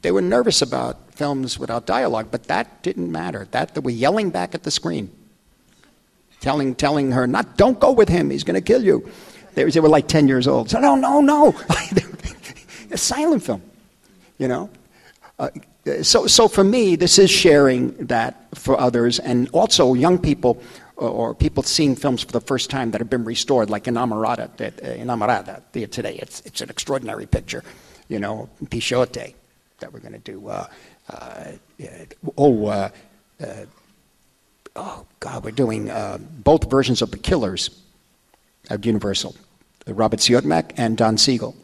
[0.02, 3.48] They were nervous about films without dialogue, but that didn't matter.
[3.52, 5.10] That they were yelling back at the screen,
[6.46, 8.30] telling telling her, "Not, don't go with him.
[8.30, 9.10] He's going to kill you."
[9.56, 10.70] They, they, were like ten years old.
[10.70, 11.56] So no, no, no.
[12.92, 13.64] a silent film,
[14.38, 14.70] you know.
[15.40, 15.50] Uh,
[16.04, 20.62] so, so for me, this is sharing that for others, and also young people
[20.98, 25.88] or people seeing films for the first time that have been restored, like Inamorata, uh,
[25.88, 26.16] today.
[26.22, 27.64] It's, it's an extraordinary picture,
[28.08, 29.34] you know, Pichote
[29.80, 30.48] that we're going to do.
[30.48, 30.68] Uh,
[31.10, 31.52] uh,
[32.38, 32.90] oh, uh,
[33.42, 33.66] uh,
[34.76, 37.70] oh, God, we're doing uh, both versions of The Killers
[38.70, 39.36] at Universal,
[39.88, 41.56] Robert Siodmak and Don Siegel.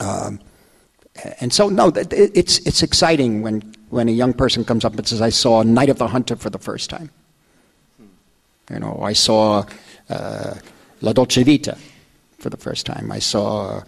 [0.00, 0.40] Um,
[1.40, 5.22] and so, no, it's, it's exciting when, when a young person comes up and says,
[5.22, 7.10] I saw Night of the Hunter for the first time.
[8.70, 9.64] You know, I saw
[10.08, 10.54] uh,
[11.02, 11.76] La Dolce Vita
[12.38, 13.12] for the first time.
[13.12, 13.82] I saw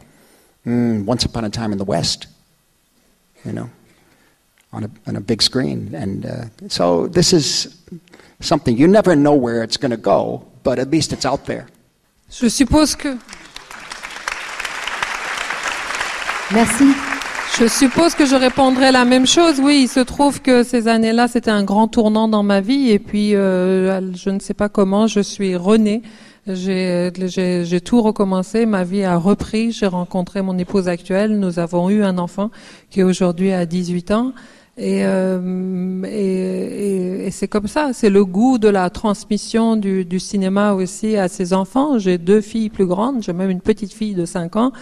[0.67, 2.27] mm, Once Upon a Time in the West,
[3.45, 3.71] you know,
[4.73, 5.95] on a, on a big screen.
[5.95, 7.69] And uh, so this is
[8.41, 11.67] something, you never know where it's going to go, but at least it's out there.
[12.31, 13.17] Je suppose que.
[16.53, 16.85] Merci.
[17.59, 19.61] Je suppose que je répondrai la même chose.
[19.61, 22.91] Oui, il se trouve que ces années-là, c'était un grand tournant dans ma vie.
[22.91, 26.03] Et puis, euh, je ne sais pas comment, je suis renée.
[26.47, 29.73] J'ai tout recommencé, ma vie a repris.
[29.73, 31.39] J'ai rencontré mon épouse actuelle.
[31.39, 32.51] Nous avons eu un enfant
[32.91, 34.33] qui aujourd'hui a 18 ans.
[34.79, 40.21] Et, euh, et, et, c'est comme ça, c'est le goût de la transmission du, du
[40.21, 41.99] cinéma aussi à ses enfants.
[41.99, 44.73] J'ai deux filles plus grandes, j'ai même une petite fille de 5 ans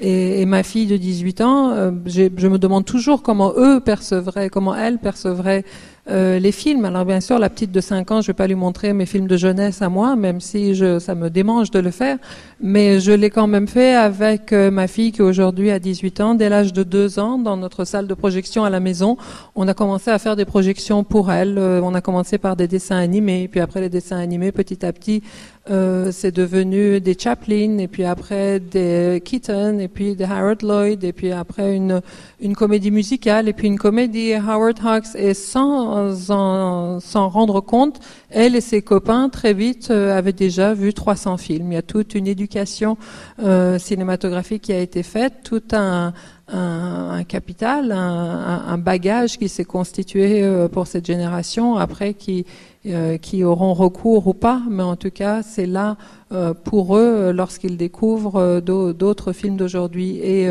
[0.00, 1.70] et, et ma fille de 18 ans.
[1.70, 5.64] Euh, je me demande toujours comment eux percevraient, comment elles percevraient
[6.10, 6.84] euh, les films.
[6.84, 9.26] Alors bien sûr, la petite de 5 ans, je vais pas lui montrer mes films
[9.26, 12.18] de jeunesse à moi, même si je, ça me démange de le faire,
[12.60, 16.34] mais je l'ai quand même fait avec euh, ma fille qui aujourd'hui a 18 ans.
[16.34, 19.16] Dès l'âge de 2 ans, dans notre salle de projection à la maison,
[19.54, 21.56] on a commencé à faire des projections pour elle.
[21.56, 24.92] Euh, on a commencé par des dessins animés, puis après les dessins animés, petit à
[24.92, 25.22] petit,
[25.70, 31.04] euh, c'est devenu des Chaplin, et puis après des Keaton, et puis des Howard Lloyd,
[31.04, 32.02] et puis après une,
[32.40, 38.00] une comédie musicale, et puis une comédie Howard Hawks, et sans s'en rendre compte,
[38.30, 41.72] elle et ses copains très vite euh, avaient déjà vu 300 films.
[41.72, 42.96] Il y a toute une éducation
[43.42, 46.12] euh, cinématographique qui a été faite, tout un,
[46.48, 52.44] un, un capital, un, un, bagage qui s'est constitué euh, pour cette génération, après qui
[52.86, 55.96] euh, qui auront recours ou pas, mais en tout cas, c'est là
[56.32, 60.18] euh, pour eux lorsqu'ils découvrent euh, d'autres films d'aujourd'hui.
[60.22, 60.46] Et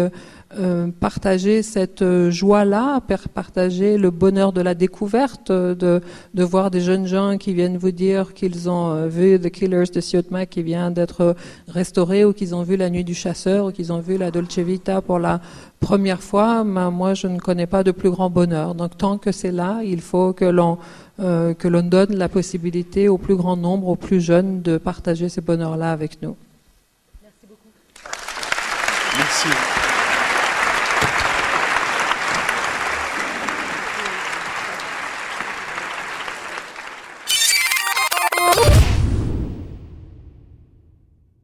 [1.00, 3.02] partager cette joie-là,
[3.34, 6.00] partager le bonheur de la découverte, de,
[6.36, 10.00] de voir des jeunes gens qui viennent vous dire qu'ils ont vu The Killers de
[10.00, 11.36] Siotma qui vient d'être
[11.68, 14.60] restauré, ou qu'ils ont vu La Nuit du Chasseur, ou qu'ils ont vu La Dolce
[14.60, 15.42] Vita pour la
[15.80, 16.64] première fois.
[16.64, 18.74] Ben, moi, je ne connais pas de plus grand bonheur.
[18.76, 20.78] Donc, tant que c'est là, il faut que l'on
[21.20, 25.30] euh, que l'on donne la possibilité au plus grand nombre, aux plus jeunes, de partager
[25.30, 26.36] ces bonheurs-là avec nous.
[29.18, 29.73] Merci.